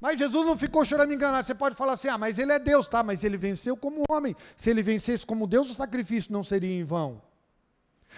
Mas 0.00 0.18
Jesus 0.18 0.46
não 0.46 0.56
ficou 0.56 0.82
chorando 0.82 1.12
enganado. 1.12 1.44
Você 1.44 1.54
pode 1.54 1.76
falar 1.76 1.92
assim: 1.92 2.08
ah, 2.08 2.16
mas 2.16 2.38
ele 2.38 2.52
é 2.52 2.58
Deus, 2.58 2.88
tá? 2.88 3.02
Mas 3.02 3.22
ele 3.22 3.36
venceu 3.36 3.76
como 3.76 4.02
homem. 4.08 4.34
Se 4.56 4.70
ele 4.70 4.82
vencesse 4.82 5.26
como 5.26 5.46
Deus, 5.46 5.70
o 5.70 5.74
sacrifício 5.74 6.32
não 6.32 6.42
seria 6.42 6.74
em 6.74 6.82
vão. 6.82 7.20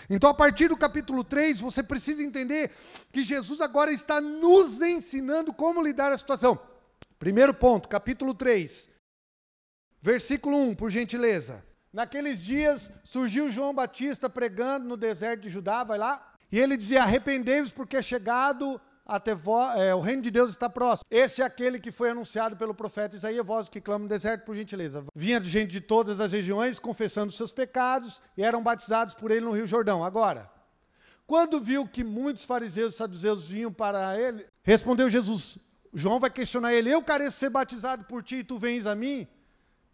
Então, 0.08 0.30
a 0.30 0.34
partir 0.34 0.68
do 0.68 0.76
capítulo 0.76 1.24
3, 1.24 1.60
você 1.60 1.82
precisa 1.82 2.22
entender 2.22 2.70
que 3.12 3.22
Jesus 3.22 3.60
agora 3.60 3.92
está 3.92 4.20
nos 4.20 4.80
ensinando 4.80 5.52
como 5.52 5.82
lidar 5.82 6.12
a 6.12 6.16
situação. 6.16 6.58
Primeiro 7.18 7.52
ponto, 7.52 7.88
capítulo 7.88 8.32
3, 8.32 8.88
versículo 10.00 10.56
1, 10.56 10.74
por 10.76 10.90
gentileza. 10.90 11.64
Naqueles 11.94 12.42
dias 12.42 12.90
surgiu 13.04 13.48
João 13.48 13.72
Batista 13.72 14.28
pregando 14.28 14.84
no 14.84 14.96
deserto 14.96 15.42
de 15.42 15.48
Judá, 15.48 15.84
vai 15.84 15.96
lá, 15.96 16.32
e 16.50 16.58
ele 16.58 16.76
dizia: 16.76 17.04
Arrependei-vos, 17.04 17.70
porque 17.70 17.98
é 17.98 18.02
chegado 18.02 18.80
até 19.06 19.32
vós, 19.32 19.78
é, 19.78 19.94
o 19.94 20.00
reino 20.00 20.20
de 20.20 20.28
Deus 20.28 20.50
está 20.50 20.68
próximo. 20.68 21.06
Este 21.08 21.40
é 21.40 21.44
aquele 21.44 21.78
que 21.78 21.92
foi 21.92 22.10
anunciado 22.10 22.56
pelo 22.56 22.74
profeta 22.74 23.14
Isaías, 23.14 23.46
vós 23.46 23.68
que 23.68 23.80
clamam 23.80 24.04
no 24.04 24.08
deserto, 24.08 24.44
por 24.44 24.56
gentileza. 24.56 25.04
Vinha 25.14 25.38
de 25.38 25.48
gente 25.48 25.70
de 25.70 25.80
todas 25.80 26.18
as 26.18 26.32
regiões, 26.32 26.80
confessando 26.80 27.30
seus 27.30 27.52
pecados, 27.52 28.20
e 28.36 28.42
eram 28.42 28.60
batizados 28.60 29.14
por 29.14 29.30
ele 29.30 29.44
no 29.44 29.52
Rio 29.52 29.66
Jordão. 29.66 30.02
Agora, 30.02 30.50
quando 31.28 31.60
viu 31.60 31.86
que 31.86 32.02
muitos 32.02 32.44
fariseus 32.44 32.94
e 32.94 32.96
saduceus 32.96 33.46
vinham 33.46 33.72
para 33.72 34.18
ele, 34.20 34.44
respondeu 34.64 35.08
Jesus, 35.08 35.58
João 35.92 36.18
vai 36.18 36.30
questionar 36.30 36.74
ele, 36.74 36.90
eu 36.90 37.04
careço 37.04 37.38
ser 37.38 37.50
batizado 37.50 38.04
por 38.06 38.20
ti 38.20 38.38
e 38.38 38.44
tu 38.44 38.58
vens 38.58 38.84
a 38.84 38.96
mim? 38.96 39.28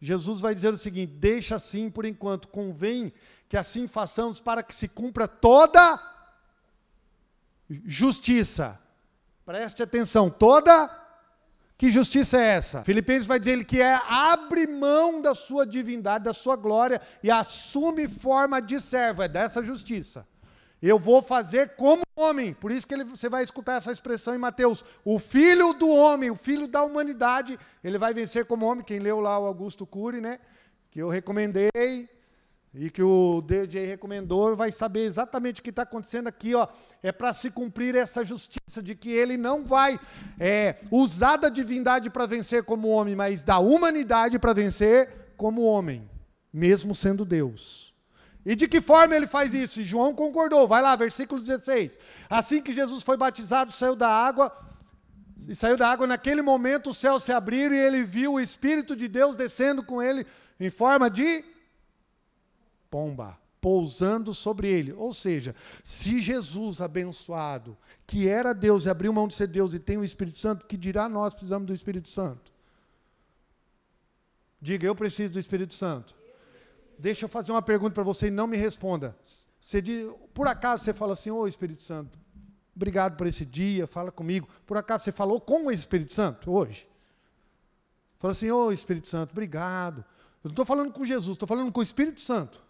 Jesus 0.01 0.41
vai 0.41 0.55
dizer 0.55 0.73
o 0.73 0.77
seguinte, 0.77 1.13
deixa 1.13 1.57
assim 1.57 1.91
por 1.91 2.07
enquanto, 2.07 2.49
convém 2.49 3.13
que 3.49 3.57
assim 3.57 3.87
façamos 3.87 4.41
para 4.41 4.63
que 4.63 4.75
se 4.75 4.89
cumpra 4.89 5.29
toda 5.29 6.01
justiça. 7.85 8.81
Preste 9.45 9.83
atenção, 9.83 10.31
toda 10.31 10.99
que 11.77 11.91
justiça 11.91 12.39
é 12.39 12.47
essa? 12.57 12.85
Filipenses 12.85 13.27
vai 13.27 13.39
dizer 13.39 13.65
que 13.65 13.81
é 13.81 13.99
abre 14.07 14.67
mão 14.67 15.21
da 15.21 15.35
sua 15.35 15.67
divindade, 15.67 16.25
da 16.25 16.33
sua 16.33 16.55
glória 16.55 17.01
e 17.23 17.31
assume 17.31 18.07
forma 18.07 18.61
de 18.61 18.79
servo, 18.79 19.23
é 19.23 19.29
dessa 19.29 19.63
justiça. 19.63 20.27
Eu 20.83 20.99
vou 20.99 21.21
fazer 21.21 21.71
como 21.77 22.03
homem. 22.17 22.55
Por 22.55 22.71
isso 22.71 22.87
que 22.87 22.95
ele, 22.95 23.05
você 23.05 23.29
vai 23.29 23.43
escutar 23.43 23.75
essa 23.75 23.93
expressão 23.93 24.35
em 24.35 24.39
Mateus. 24.39 24.85
O 25.05 25.19
filho 25.19 25.73
do 25.73 25.89
homem, 25.89 26.31
o 26.31 26.37
filho 26.37 26.67
da 26.67 26.83
humanidade, 26.83 27.59
ele 27.85 27.99
vai 27.99 28.15
vencer 28.15 28.47
como 28.47 28.67
homem. 28.67 28.85
Quem 28.85 28.99
leu 28.99 29.21
lá 29.21 29.39
o 29.39 29.47
Augusto 29.47 29.87
Cury, 29.87 30.21
né? 30.21 30.39
Que 30.91 31.01
eu 31.01 31.09
recomendei, 31.09 32.09
e 32.73 32.89
que 32.89 33.03
o 33.03 33.43
DJ 33.43 33.85
recomendou, 33.87 34.55
vai 34.55 34.71
saber 34.71 35.01
exatamente 35.01 35.61
o 35.61 35.65
que 35.65 35.71
está 35.71 35.83
acontecendo 35.83 36.29
aqui. 36.29 36.55
Ó, 36.55 36.69
é 37.03 37.11
para 37.11 37.33
se 37.33 37.51
cumprir 37.51 37.97
essa 37.97 38.25
justiça 38.25 38.83
de 38.83 38.95
que 38.95 39.11
ele 39.11 39.37
não 39.37 39.65
vai 39.65 39.99
é, 40.39 40.77
usar 40.91 41.37
da 41.37 41.49
divindade 41.49 42.09
para 42.11 42.27
vencer 42.27 42.63
como 42.63 42.89
homem, 42.89 43.17
mas 43.17 43.43
da 43.43 43.59
humanidade 43.59 44.39
para 44.39 44.53
vencer 44.53 45.33
como 45.37 45.63
homem, 45.63 46.09
mesmo 46.53 46.95
sendo 46.95 47.25
Deus. 47.25 47.90
E 48.45 48.55
de 48.57 48.67
que 48.67 48.81
forma 48.81 49.15
ele 49.15 49.27
faz 49.27 49.53
isso? 49.53 49.81
E 49.81 49.85
João 49.85 50.15
concordou. 50.15 50.67
Vai 50.67 50.81
lá, 50.83 50.97
versículo 50.97 51.41
16. 51.41 51.99
Assim 52.29 52.63
que 52.63 52.73
Jesus 52.73 53.03
foi 53.03 53.17
batizado, 53.17 53.73
saiu 53.73 53.95
da 53.95 54.09
água. 54.09 54.53
E 55.49 55.55
saiu 55.55 55.77
da 55.77 55.89
água, 55.89 56.07
naquele 56.07 56.43
momento 56.43 56.91
os 56.91 56.99
céus 56.99 57.23
se 57.23 57.33
abriram 57.33 57.75
e 57.75 57.79
ele 57.79 58.05
viu 58.05 58.35
o 58.35 58.41
Espírito 58.41 58.95
de 58.95 59.09
Deus 59.09 59.37
descendo 59.37 59.85
com 59.85 60.03
ele 60.03 60.27
em 60.59 60.71
forma 60.71 61.11
de 61.11 61.45
pomba 62.91 63.41
pousando 63.61 64.33
sobre 64.33 64.69
ele. 64.69 64.93
Ou 64.93 65.13
seja, 65.13 65.55
se 65.85 66.19
Jesus 66.19 66.81
abençoado, 66.81 67.77
que 68.07 68.29
era 68.29 68.55
Deus 68.55 68.85
e 68.85 68.91
abriu 68.91 69.13
mão 69.13 69.29
de 69.29 69.35
ser 69.35 69.47
Deus 69.47 69.75
e 69.75 69.79
tem 69.79 69.99
o 69.99 70.05
Espírito 70.05 70.39
Santo, 70.39 70.67
que 70.67 70.77
dirá 70.77 71.09
nós 71.09 71.35
precisamos 71.35 71.67
do 71.67 71.75
Espírito 71.75 72.09
Santo? 72.09 72.51
Diga, 74.61 74.87
eu 74.87 74.95
preciso 74.95 75.33
do 75.33 75.39
Espírito 75.39 75.75
Santo. 75.75 76.15
Deixa 77.01 77.25
eu 77.25 77.29
fazer 77.29 77.51
uma 77.51 77.63
pergunta 77.63 77.95
para 77.95 78.03
você 78.03 78.27
e 78.27 78.31
não 78.31 78.47
me 78.47 78.57
responda. 78.57 79.17
Você 79.59 79.81
diz, 79.81 80.07
por 80.35 80.47
acaso 80.47 80.85
você 80.85 80.93
fala 80.93 81.15
assim, 81.15 81.31
ô 81.31 81.39
oh, 81.39 81.49
Espírito 81.49 81.83
Santo, 81.83 82.19
obrigado 82.77 83.17
por 83.17 83.27
esse 83.27 83.45
dia, 83.45 83.87
fala 83.87 84.13
comigo. 84.13 84.47
Por 84.67 84.77
acaso 84.77 85.05
você 85.05 85.13
falou 85.13 85.41
com 85.41 85.67
o 85.67 85.73
Espírito 85.73 86.13
Santo 86.13 86.51
hoje? 86.53 86.87
Fala 88.19 88.33
assim, 88.33 88.51
ô 88.51 88.67
oh, 88.67 88.73
Espírito 88.73 89.09
Santo, 89.09 89.33
obrigado. 89.33 90.05
Eu 90.45 90.49
não 90.49 90.51
estou 90.51 90.65
falando 90.65 90.93
com 90.93 91.05
Jesus, 91.05 91.37
estou 91.37 91.49
falando 91.49 91.73
com 91.73 91.81
o 91.81 91.83
Espírito 91.83 92.21
Santo. 92.21 92.63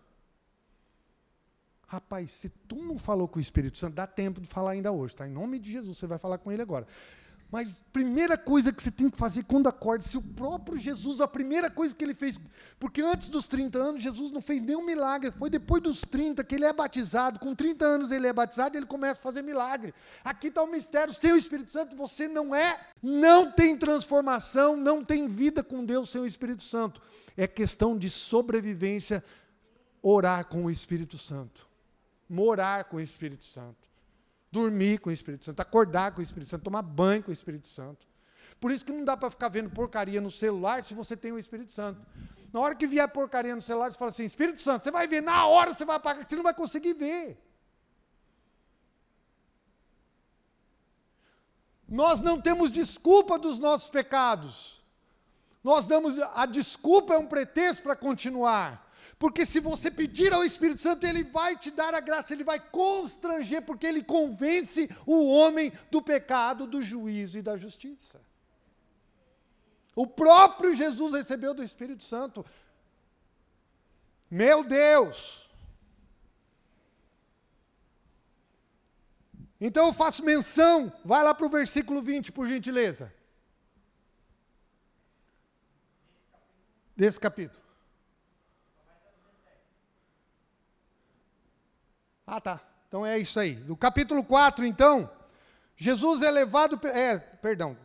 Rapaz, 1.88 2.30
se 2.30 2.48
tu 2.68 2.76
não 2.76 2.96
falou 2.96 3.26
com 3.26 3.40
o 3.40 3.42
Espírito 3.42 3.78
Santo, 3.78 3.94
dá 3.94 4.06
tempo 4.06 4.40
de 4.40 4.46
falar 4.46 4.72
ainda 4.72 4.92
hoje, 4.92 5.16
tá? 5.16 5.26
Em 5.26 5.32
nome 5.32 5.58
de 5.58 5.72
Jesus, 5.72 5.98
você 5.98 6.06
vai 6.06 6.18
falar 6.18 6.38
com 6.38 6.52
ele 6.52 6.62
agora. 6.62 6.86
Mas 7.50 7.82
primeira 7.92 8.38
coisa 8.38 8.72
que 8.72 8.82
você 8.82 8.90
tem 8.90 9.10
que 9.10 9.18
fazer 9.18 9.44
quando 9.44 9.68
acorda, 9.68 10.04
se 10.04 10.16
o 10.16 10.22
próprio 10.22 10.78
Jesus, 10.78 11.20
a 11.20 11.26
primeira 11.26 11.68
coisa 11.68 11.94
que 11.94 12.04
ele 12.04 12.14
fez, 12.14 12.38
porque 12.78 13.02
antes 13.02 13.28
dos 13.28 13.48
30 13.48 13.78
anos, 13.78 14.02
Jesus 14.02 14.30
não 14.30 14.40
fez 14.40 14.62
nenhum 14.62 14.84
milagre, 14.84 15.32
foi 15.32 15.50
depois 15.50 15.82
dos 15.82 16.02
30 16.02 16.44
que 16.44 16.54
ele 16.54 16.64
é 16.64 16.72
batizado, 16.72 17.40
com 17.40 17.54
30 17.54 17.84
anos 17.84 18.12
ele 18.12 18.26
é 18.26 18.32
batizado 18.32 18.76
ele 18.76 18.86
começa 18.86 19.18
a 19.18 19.22
fazer 19.22 19.42
milagre. 19.42 19.92
Aqui 20.24 20.46
está 20.46 20.62
o 20.62 20.66
mistério, 20.66 21.12
sem 21.12 21.32
o 21.32 21.36
Espírito 21.36 21.72
Santo 21.72 21.96
você 21.96 22.28
não 22.28 22.54
é, 22.54 22.80
não 23.02 23.50
tem 23.50 23.76
transformação, 23.76 24.76
não 24.76 25.04
tem 25.04 25.26
vida 25.26 25.62
com 25.62 25.84
Deus 25.84 26.10
sem 26.10 26.20
o 26.20 26.26
Espírito 26.26 26.62
Santo. 26.62 27.02
É 27.36 27.48
questão 27.48 27.98
de 27.98 28.08
sobrevivência, 28.08 29.24
orar 30.02 30.44
com 30.46 30.66
o 30.66 30.70
Espírito 30.70 31.18
Santo 31.18 31.70
morar 32.30 32.84
com 32.84 32.98
o 32.98 33.00
Espírito 33.00 33.44
Santo, 33.44 33.89
dormir 34.50 34.98
com 34.98 35.10
o 35.10 35.12
Espírito 35.12 35.44
Santo, 35.44 35.60
acordar 35.60 36.12
com 36.12 36.20
o 36.20 36.22
Espírito 36.22 36.48
Santo, 36.48 36.64
tomar 36.64 36.82
banho 36.82 37.22
com 37.22 37.30
o 37.30 37.32
Espírito 37.32 37.68
Santo. 37.68 38.06
Por 38.60 38.70
isso 38.70 38.84
que 38.84 38.92
não 38.92 39.04
dá 39.04 39.16
para 39.16 39.30
ficar 39.30 39.48
vendo 39.48 39.70
porcaria 39.70 40.20
no 40.20 40.30
celular 40.30 40.82
se 40.84 40.92
você 40.92 41.16
tem 41.16 41.32
o 41.32 41.38
Espírito 41.38 41.72
Santo. 41.72 42.04
Na 42.52 42.60
hora 42.60 42.74
que 42.74 42.86
vier 42.86 43.08
porcaria 43.08 43.54
no 43.54 43.62
celular, 43.62 43.90
você 43.90 43.98
fala 43.98 44.10
assim: 44.10 44.24
Espírito 44.24 44.60
Santo, 44.60 44.82
você 44.82 44.90
vai 44.90 45.06
ver, 45.06 45.22
na 45.22 45.46
hora 45.46 45.72
você 45.72 45.84
vai 45.84 45.96
apagar, 45.96 46.28
você 46.28 46.36
não 46.36 46.42
vai 46.42 46.52
conseguir 46.52 46.94
ver. 46.94 47.40
Nós 51.88 52.20
não 52.20 52.40
temos 52.40 52.70
desculpa 52.70 53.38
dos 53.38 53.58
nossos 53.58 53.88
pecados. 53.88 54.80
Nós 55.62 55.86
damos 55.86 56.18
a 56.18 56.46
desculpa 56.46 57.14
é 57.14 57.18
um 57.18 57.26
pretexto 57.26 57.82
para 57.82 57.96
continuar. 57.96 58.89
Porque 59.20 59.44
se 59.44 59.60
você 59.60 59.90
pedir 59.90 60.32
ao 60.32 60.42
Espírito 60.42 60.80
Santo, 60.80 61.06
ele 61.06 61.22
vai 61.22 61.54
te 61.54 61.70
dar 61.70 61.94
a 61.94 62.00
graça, 62.00 62.32
ele 62.32 62.42
vai 62.42 62.58
constranger, 62.58 63.60
porque 63.60 63.86
ele 63.86 64.02
convence 64.02 64.88
o 65.04 65.28
homem 65.28 65.70
do 65.90 66.00
pecado, 66.00 66.66
do 66.66 66.82
juízo 66.82 67.36
e 67.36 67.42
da 67.42 67.54
justiça. 67.54 68.18
O 69.94 70.06
próprio 70.06 70.72
Jesus 70.72 71.12
recebeu 71.12 71.52
do 71.52 71.62
Espírito 71.62 72.02
Santo. 72.02 72.46
Meu 74.30 74.64
Deus! 74.64 75.46
Então 79.60 79.88
eu 79.88 79.92
faço 79.92 80.24
menção, 80.24 80.90
vai 81.04 81.22
lá 81.22 81.34
para 81.34 81.44
o 81.44 81.50
versículo 81.50 82.00
20, 82.00 82.32
por 82.32 82.46
gentileza. 82.46 83.12
Desse 86.96 87.20
capítulo. 87.20 87.69
Ah, 92.32 92.40
tá. 92.40 92.60
Então 92.86 93.04
é 93.04 93.18
isso 93.18 93.40
aí. 93.40 93.56
No 93.66 93.76
capítulo 93.76 94.22
4, 94.22 94.64
então, 94.64 95.10
Jesus 95.76 96.22
é 96.22 96.30
levado. 96.30 96.78
É, 96.86 97.18
perdão. 97.18 97.76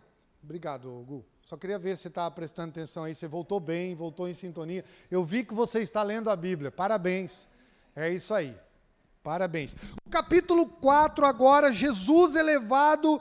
Obrigado, 0.43 1.03
Gu. 1.07 1.25
Só 1.41 1.57
queria 1.57 1.79
ver 1.79 1.97
se 1.97 2.03
você 2.03 2.07
estava 2.09 2.29
prestando 2.29 2.69
atenção 2.69 3.05
aí. 3.05 3.15
Você 3.15 3.27
voltou 3.27 3.59
bem, 3.59 3.95
voltou 3.95 4.29
em 4.29 4.35
sintonia. 4.35 4.85
Eu 5.09 5.25
vi 5.25 5.43
que 5.43 5.55
você 5.55 5.79
está 5.79 6.03
lendo 6.03 6.29
a 6.29 6.35
Bíblia. 6.35 6.69
Parabéns. 6.69 7.47
É 7.95 8.07
isso 8.11 8.35
aí. 8.35 8.55
Parabéns. 9.23 9.75
No 10.05 10.11
capítulo 10.11 10.67
4, 10.67 11.25
agora, 11.25 11.73
Jesus 11.73 12.35
é 12.35 12.43
levado 12.43 13.19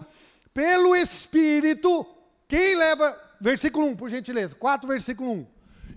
pelo 0.53 0.95
Espírito. 0.95 2.07
Quem 2.47 2.77
leva. 2.77 3.19
Versículo 3.41 3.87
1, 3.87 3.97
por 3.97 4.11
gentileza. 4.11 4.55
4, 4.55 4.87
versículo 4.87 5.33
1. 5.33 5.47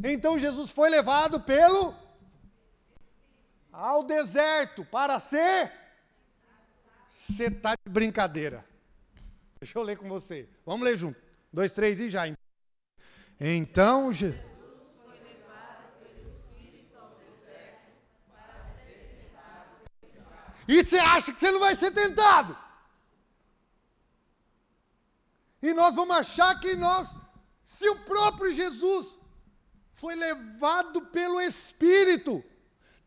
Então 0.05 0.39
Jesus 0.39 0.71
foi 0.71 0.89
levado 0.89 1.41
pelo 1.41 1.93
ao 3.77 4.03
deserto 4.03 4.83
para 4.83 5.19
ser. 5.19 5.71
Você 7.07 7.45
está 7.45 7.75
de 7.75 7.91
brincadeira. 7.91 8.65
Deixa 9.59 9.77
eu 9.77 9.83
ler 9.83 9.97
com 9.97 10.09
você. 10.09 10.49
Vamos 10.65 10.83
ler 10.83 10.97
junto. 10.97 11.19
Dois, 11.53 11.71
três 11.73 11.99
e 11.99 12.09
já. 12.09 12.23
Então, 13.39 14.11
Jesus. 14.11 14.47
E 20.67 20.83
você 20.83 20.97
acha 20.97 21.31
que 21.31 21.39
você 21.39 21.49
não 21.49 21.61
vai 21.61 21.75
ser 21.75 21.91
tentado? 21.91 22.57
E 25.61 25.71
nós 25.73 25.95
vamos 25.95 26.17
achar 26.17 26.59
que 26.59 26.75
nós, 26.75 27.17
se 27.63 27.87
o 27.87 27.99
próprio 27.99 28.51
Jesus 28.51 29.17
foi 29.93 30.13
levado 30.13 31.03
pelo 31.03 31.39
Espírito, 31.39 32.43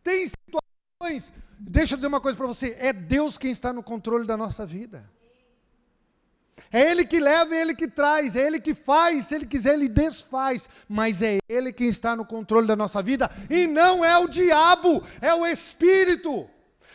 tem 0.03 0.27
situações. 0.27 1.33
Deixa 1.59 1.95
eu 1.95 1.99
dizer 1.99 2.09
uma 2.09 2.21
coisa 2.21 2.37
para 2.37 2.47
você: 2.47 2.77
é 2.79 2.93
Deus 2.93 3.37
quem 3.37 3.51
está 3.51 3.73
no 3.73 3.83
controle 3.83 4.27
da 4.27 4.37
nossa 4.37 4.65
vida. 4.65 5.09
É 6.73 6.91
Ele 6.91 7.05
que 7.05 7.19
leva, 7.19 7.55
é 7.55 7.63
Ele 7.63 7.75
que 7.75 7.89
traz, 7.89 8.37
é 8.37 8.47
Ele 8.47 8.61
que 8.61 8.75
faz, 8.75 9.27
se 9.27 9.35
Ele 9.35 9.47
quiser, 9.47 9.75
Ele 9.75 9.89
desfaz, 9.89 10.69
mas 10.89 11.21
é 11.21 11.39
Ele 11.49 11.73
quem 11.73 11.89
está 11.89 12.15
no 12.15 12.25
controle 12.25 12.67
da 12.67 12.77
nossa 12.77 13.03
vida, 13.03 13.31
e 13.49 13.67
não 13.67 14.05
é 14.05 14.17
o 14.19 14.29
diabo, 14.29 15.03
é 15.21 15.35
o 15.35 15.45
Espírito. 15.47 16.49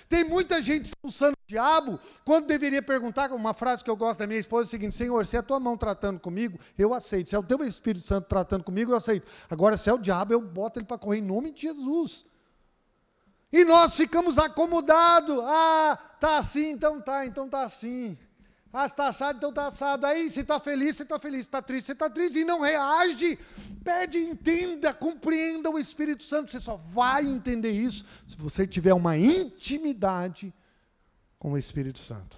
Tem 0.07 0.23
muita 0.23 0.61
gente 0.61 0.85
expulsando 0.85 1.33
o 1.33 1.47
diabo, 1.47 1.99
quando 2.23 2.45
deveria 2.45 2.81
perguntar, 2.81 3.31
uma 3.33 3.53
frase 3.53 3.83
que 3.83 3.89
eu 3.89 3.95
gosto 3.95 4.19
da 4.19 4.27
minha 4.27 4.39
esposa 4.39 4.63
é 4.63 4.67
a 4.67 4.71
seguinte: 4.71 4.95
Senhor, 4.95 5.25
se 5.25 5.35
é 5.35 5.39
a 5.39 5.43
tua 5.43 5.59
mão 5.59 5.75
tratando 5.75 6.19
comigo, 6.19 6.59
eu 6.77 6.93
aceito. 6.93 7.29
Se 7.29 7.35
é 7.35 7.39
o 7.39 7.43
teu 7.43 7.63
Espírito 7.63 8.05
Santo 8.05 8.27
tratando 8.27 8.63
comigo, 8.63 8.91
eu 8.91 8.95
aceito. 8.95 9.27
Agora, 9.49 9.77
se 9.77 9.89
é 9.89 9.93
o 9.93 9.97
diabo, 9.97 10.31
eu 10.31 10.41
boto 10.41 10.79
ele 10.79 10.85
para 10.85 10.97
correr 10.97 11.17
em 11.17 11.23
nome 11.23 11.51
de 11.51 11.63
Jesus. 11.63 12.25
E 13.55 13.63
nós 13.63 13.95
ficamos 13.95 14.37
acomodados. 14.37 15.39
Ah, 15.45 15.97
tá 16.19 16.39
assim, 16.39 16.71
então 16.71 16.99
tá, 16.99 17.25
então 17.25 17.47
tá 17.47 17.63
assim. 17.63 18.17
Ah, 18.73 18.85
está 18.85 19.07
assado, 19.07 19.37
então 19.37 19.49
está 19.49 19.67
assado. 19.67 20.05
Aí, 20.05 20.29
se 20.29 20.41
está 20.41 20.59
feliz, 20.59 20.97
você 20.97 21.03
está 21.03 21.17
feliz. 21.17 21.45
Se 21.45 21.47
está 21.47 21.61
triste, 21.61 21.85
você 21.85 21.91
está 21.93 22.09
triste. 22.09 22.39
E 22.39 22.43
não 22.43 22.59
reage. 22.59 23.39
Pede, 23.81 24.17
entenda, 24.17 24.93
compreenda 24.93 25.69
o 25.69 25.79
Espírito 25.79 26.21
Santo. 26.23 26.51
Você 26.51 26.59
só 26.59 26.75
vai 26.75 27.25
entender 27.25 27.71
isso 27.71 28.03
se 28.27 28.35
você 28.35 28.67
tiver 28.67 28.93
uma 28.93 29.17
intimidade 29.17 30.53
com 31.39 31.53
o 31.53 31.57
Espírito 31.57 31.99
Santo. 31.99 32.37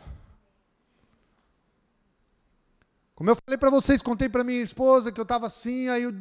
Como 3.16 3.28
eu 3.28 3.36
falei 3.44 3.58
para 3.58 3.72
vocês, 3.72 4.04
contei 4.04 4.30
para 4.30 4.44
minha 4.44 4.62
esposa 4.62 5.12
que 5.12 5.20
eu 5.20 5.24
estava 5.24 5.48
assim, 5.48 5.88
aí 5.88 6.04
eu, 6.04 6.14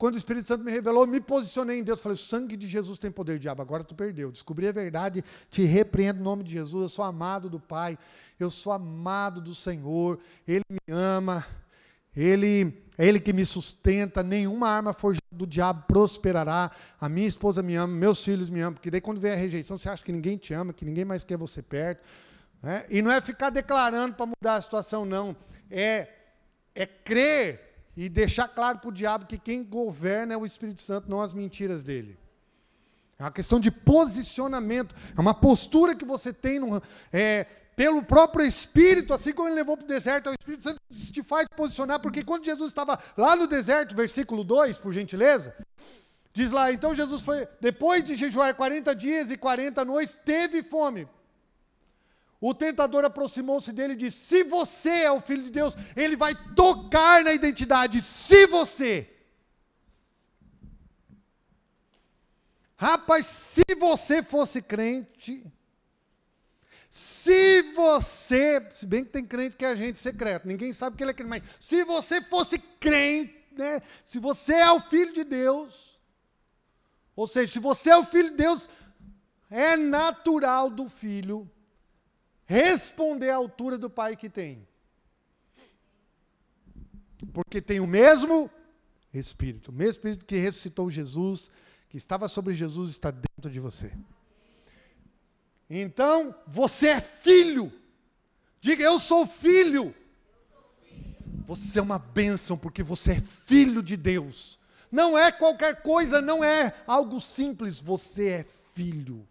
quando 0.00 0.14
o 0.14 0.16
Espírito 0.16 0.48
Santo 0.48 0.64
me 0.64 0.72
revelou, 0.72 1.06
me 1.06 1.20
posicionei 1.20 1.78
em 1.78 1.84
Deus, 1.84 2.00
falei, 2.00 2.14
o 2.14 2.18
sangue 2.18 2.56
de 2.56 2.66
Jesus 2.66 2.98
tem 2.98 3.10
poder, 3.10 3.38
diabo, 3.38 3.60
agora 3.60 3.84
tu 3.84 3.94
perdeu, 3.94 4.32
descobri 4.32 4.66
a 4.66 4.72
verdade, 4.72 5.22
te 5.50 5.62
repreendo 5.62 6.20
no 6.20 6.24
nome 6.24 6.42
de 6.42 6.52
Jesus, 6.52 6.82
eu 6.84 6.88
sou 6.88 7.04
amado 7.04 7.50
do 7.50 7.60
Pai, 7.60 7.98
eu 8.38 8.48
sou 8.48 8.72
amado 8.72 9.42
do 9.42 9.54
Senhor, 9.54 10.18
Ele 10.48 10.64
me 10.70 10.78
ama, 10.90 11.46
Ele 12.16 12.82
é 12.96 13.06
Ele 13.06 13.20
que 13.20 13.30
me 13.30 13.44
sustenta, 13.44 14.22
nenhuma 14.22 14.70
arma 14.70 14.94
forjada 14.94 15.20
do 15.30 15.46
diabo 15.46 15.84
prosperará, 15.86 16.70
a 16.98 17.06
minha 17.06 17.28
esposa 17.28 17.62
me 17.62 17.74
ama, 17.74 17.92
meus 17.92 18.24
filhos 18.24 18.48
me 18.48 18.62
amam, 18.62 18.72
porque 18.72 18.90
daí 18.90 19.02
quando 19.02 19.20
vem 19.20 19.32
a 19.32 19.36
rejeição, 19.36 19.76
você 19.76 19.90
acha 19.90 20.02
que 20.02 20.12
ninguém 20.12 20.38
te 20.38 20.54
ama, 20.54 20.72
que 20.72 20.86
ninguém 20.86 21.04
mais 21.04 21.24
quer 21.24 21.36
você 21.36 21.60
perto, 21.60 22.02
né? 22.62 22.86
e 22.88 23.02
não 23.02 23.12
é 23.12 23.20
ficar 23.20 23.50
declarando 23.50 24.14
para 24.14 24.24
mudar 24.24 24.54
a 24.54 24.60
situação, 24.62 25.04
não, 25.04 25.36
é, 25.70 26.08
é 26.74 26.86
crer 26.86 27.69
e 27.96 28.08
deixar 28.08 28.48
claro 28.48 28.78
para 28.78 28.88
o 28.88 28.92
diabo 28.92 29.26
que 29.26 29.38
quem 29.38 29.62
governa 29.62 30.34
é 30.34 30.36
o 30.36 30.46
Espírito 30.46 30.82
Santo, 30.82 31.10
não 31.10 31.20
as 31.20 31.34
mentiras 31.34 31.82
dele. 31.82 32.18
É 33.18 33.24
uma 33.24 33.30
questão 33.30 33.60
de 33.60 33.70
posicionamento, 33.70 34.94
é 35.16 35.20
uma 35.20 35.34
postura 35.34 35.94
que 35.94 36.04
você 36.04 36.32
tem 36.32 36.58
no, 36.58 36.82
é, 37.12 37.46
pelo 37.76 38.02
próprio 38.02 38.44
Espírito, 38.44 39.12
assim 39.12 39.32
como 39.32 39.48
ele 39.48 39.56
levou 39.56 39.76
para 39.76 39.84
o 39.84 39.88
deserto, 39.88 40.28
é 40.28 40.32
o 40.32 40.34
Espírito 40.38 40.62
Santo 40.62 40.80
te 40.90 41.22
faz 41.22 41.46
posicionar, 41.56 42.00
porque 42.00 42.22
quando 42.22 42.44
Jesus 42.44 42.70
estava 42.70 42.98
lá 43.16 43.36
no 43.36 43.46
deserto, 43.46 43.94
versículo 43.94 44.44
2, 44.44 44.78
por 44.78 44.92
gentileza, 44.92 45.54
diz 46.32 46.50
lá, 46.50 46.72
então 46.72 46.94
Jesus 46.94 47.22
foi, 47.22 47.46
depois 47.60 48.04
de 48.04 48.16
jejuar 48.16 48.54
40 48.54 48.94
dias 48.94 49.30
e 49.30 49.36
40 49.36 49.84
noites, 49.84 50.18
teve 50.24 50.62
fome. 50.62 51.06
O 52.40 52.54
tentador 52.54 53.04
aproximou-se 53.04 53.70
dele 53.70 53.92
e 53.92 53.96
disse: 53.96 54.16
Se 54.16 54.44
você 54.44 55.02
é 55.02 55.12
o 55.12 55.20
filho 55.20 55.42
de 55.42 55.50
Deus, 55.50 55.76
ele 55.94 56.16
vai 56.16 56.34
tocar 56.54 57.22
na 57.22 57.32
identidade. 57.32 58.00
Se 58.00 58.46
você. 58.46 59.08
Rapaz, 62.76 63.26
se 63.26 63.62
você 63.78 64.22
fosse 64.22 64.62
crente, 64.62 65.44
se 66.88 67.60
você, 67.74 68.66
se 68.72 68.86
bem 68.86 69.04
que 69.04 69.10
tem 69.10 69.24
crente 69.24 69.54
que 69.54 69.66
é 69.66 69.68
agente 69.68 69.98
secreto, 69.98 70.48
ninguém 70.48 70.72
sabe 70.72 70.96
que 70.96 71.04
ele 71.04 71.10
é 71.10 71.14
crente, 71.14 71.28
mas 71.28 71.42
se 71.60 71.84
você 71.84 72.22
fosse 72.22 72.58
crente, 72.58 73.36
né, 73.52 73.82
se 74.02 74.18
você 74.18 74.54
é 74.54 74.70
o 74.72 74.80
filho 74.80 75.12
de 75.12 75.24
Deus, 75.24 76.00
ou 77.14 77.26
seja, 77.26 77.52
se 77.52 77.58
você 77.58 77.90
é 77.90 77.96
o 77.98 78.04
filho 78.04 78.30
de 78.30 78.36
Deus, 78.36 78.66
é 79.50 79.76
natural 79.76 80.70
do 80.70 80.88
filho 80.88 81.50
responder 82.50 83.30
à 83.30 83.36
altura 83.36 83.78
do 83.78 83.88
pai 83.88 84.16
que 84.16 84.28
tem. 84.28 84.66
Porque 87.32 87.62
tem 87.62 87.78
o 87.78 87.86
mesmo 87.86 88.50
Espírito, 89.14 89.70
o 89.70 89.72
mesmo 89.72 89.92
Espírito 89.92 90.24
que 90.26 90.36
ressuscitou 90.36 90.90
Jesus, 90.90 91.48
que 91.88 91.96
estava 91.96 92.26
sobre 92.26 92.52
Jesus, 92.52 92.90
está 92.90 93.12
dentro 93.12 93.48
de 93.48 93.60
você. 93.60 93.92
Então, 95.68 96.34
você 96.44 96.88
é 96.88 97.00
filho. 97.00 97.72
Diga, 98.60 98.82
eu 98.82 98.98
sou 98.98 99.24
filho. 99.26 99.94
Você 101.46 101.78
é 101.78 101.82
uma 101.82 102.00
bênção 102.00 102.58
porque 102.58 102.82
você 102.82 103.12
é 103.12 103.20
filho 103.20 103.80
de 103.80 103.96
Deus. 103.96 104.58
Não 104.90 105.16
é 105.16 105.30
qualquer 105.30 105.82
coisa, 105.82 106.20
não 106.20 106.42
é 106.42 106.74
algo 106.84 107.20
simples, 107.20 107.80
você 107.80 108.28
é 108.28 108.46
filho. 108.74 109.24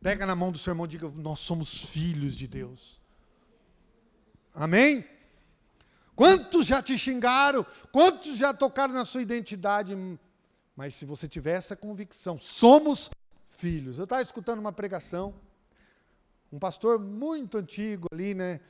Pega 0.00 0.24
na 0.24 0.36
mão 0.36 0.52
do 0.52 0.58
seu 0.58 0.70
irmão 0.72 0.86
e 0.86 0.88
diga: 0.88 1.08
Nós 1.08 1.40
somos 1.40 1.84
filhos 1.84 2.36
de 2.36 2.46
Deus. 2.46 3.00
Amém? 4.54 5.04
Quantos 6.14 6.66
já 6.66 6.82
te 6.82 6.98
xingaram? 6.98 7.64
Quantos 7.92 8.36
já 8.36 8.52
tocaram 8.52 8.94
na 8.94 9.04
sua 9.04 9.22
identidade? 9.22 9.96
Mas 10.74 10.94
se 10.94 11.04
você 11.04 11.28
tiver 11.28 11.52
essa 11.52 11.76
convicção, 11.76 12.38
somos 12.38 13.10
filhos. 13.50 13.98
Eu 13.98 14.04
estava 14.04 14.22
escutando 14.22 14.60
uma 14.60 14.72
pregação, 14.72 15.34
um 16.52 16.58
pastor 16.58 16.98
muito 16.98 17.58
antigo 17.58 18.06
ali, 18.12 18.34
né? 18.34 18.60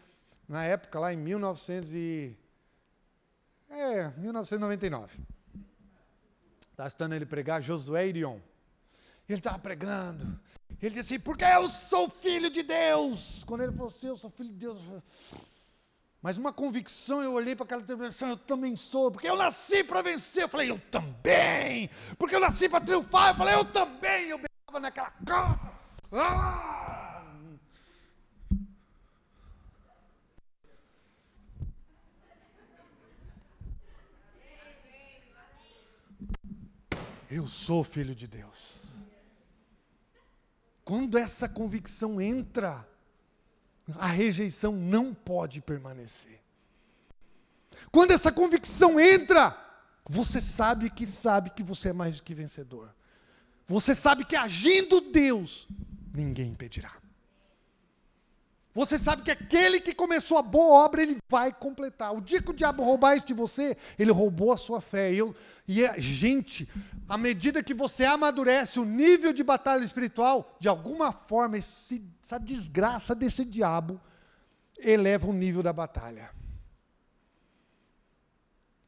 Na 0.48 0.64
época, 0.64 0.98
lá 0.98 1.12
em 1.12 1.16
1900 1.16 1.94
e... 1.94 2.36
É, 3.68 4.08
1999. 4.16 5.18
Estava 6.70 6.88
escutando 6.88 7.12
ele 7.12 7.26
pregar, 7.26 7.62
Josué 7.62 8.08
Irion. 8.08 8.38
Ele 9.28 9.38
estava 9.38 9.58
pregando. 9.58 10.40
Ele 10.80 10.94
disse 10.94 11.14
assim, 11.14 11.20
porque 11.20 11.44
eu 11.44 11.68
sou 11.68 12.08
filho 12.08 12.48
de 12.48 12.62
Deus. 12.62 13.42
Quando 13.44 13.62
ele 13.62 13.72
falou 13.72 13.88
assim, 13.88 14.06
eu 14.06 14.16
sou 14.16 14.30
filho 14.30 14.50
de 14.50 14.56
Deus. 14.56 14.80
Mas 16.22 16.38
uma 16.38 16.52
convicção, 16.52 17.20
eu 17.22 17.32
olhei 17.32 17.56
para 17.56 17.64
aquela 17.64 17.82
televisão, 17.82 18.30
eu 18.30 18.36
também 18.36 18.76
sou, 18.76 19.10
porque 19.10 19.28
eu 19.28 19.36
nasci 19.36 19.82
para 19.82 20.02
vencer. 20.02 20.44
Eu 20.44 20.48
falei, 20.48 20.70
eu 20.70 20.78
também. 20.90 21.90
Porque 22.16 22.34
eu 22.34 22.40
nasci 22.40 22.68
para 22.68 22.84
triunfar. 22.84 23.30
Eu 23.30 23.36
falei, 23.36 23.54
eu 23.54 23.64
também. 23.64 24.28
Eu 24.28 24.40
estava 24.40 24.80
naquela 24.80 25.10
cama. 25.24 25.72
Ah! 26.12 27.24
Eu 37.30 37.46
sou 37.46 37.84
filho 37.84 38.14
de 38.14 38.26
Deus. 38.26 38.87
Quando 40.88 41.18
essa 41.18 41.46
convicção 41.46 42.18
entra, 42.18 42.88
a 43.98 44.06
rejeição 44.06 44.72
não 44.72 45.12
pode 45.12 45.60
permanecer. 45.60 46.40
Quando 47.92 48.12
essa 48.12 48.32
convicção 48.32 48.98
entra, 48.98 49.54
você 50.08 50.40
sabe 50.40 50.88
que 50.88 51.04
sabe 51.04 51.50
que 51.50 51.62
você 51.62 51.90
é 51.90 51.92
mais 51.92 52.16
do 52.16 52.22
que 52.22 52.32
vencedor. 52.32 52.88
Você 53.66 53.94
sabe 53.94 54.24
que 54.24 54.34
agindo 54.34 55.02
Deus, 55.02 55.68
ninguém 56.14 56.52
impedirá. 56.52 56.92
Você 58.78 58.96
sabe 58.96 59.22
que 59.22 59.30
aquele 59.32 59.80
que 59.80 59.92
começou 59.92 60.38
a 60.38 60.42
boa 60.42 60.84
obra, 60.84 61.02
ele 61.02 61.16
vai 61.28 61.52
completar. 61.52 62.14
O 62.14 62.20
dia 62.20 62.40
que 62.40 62.52
o 62.52 62.54
diabo 62.54 62.84
roubar 62.84 63.16
isso 63.16 63.26
de 63.26 63.34
você, 63.34 63.76
ele 63.98 64.12
roubou 64.12 64.52
a 64.52 64.56
sua 64.56 64.80
fé. 64.80 65.12
E, 65.12 65.18
eu, 65.18 65.34
e 65.66 65.84
é, 65.84 66.00
gente, 66.00 66.68
à 67.08 67.18
medida 67.18 67.60
que 67.60 67.74
você 67.74 68.04
amadurece 68.04 68.78
o 68.78 68.84
nível 68.84 69.32
de 69.32 69.42
batalha 69.42 69.82
espiritual, 69.82 70.56
de 70.60 70.68
alguma 70.68 71.10
forma, 71.10 71.58
esse, 71.58 72.00
essa 72.22 72.38
desgraça 72.38 73.16
desse 73.16 73.44
diabo 73.44 74.00
eleva 74.78 75.26
o 75.26 75.32
nível 75.32 75.60
da 75.60 75.72
batalha. 75.72 76.30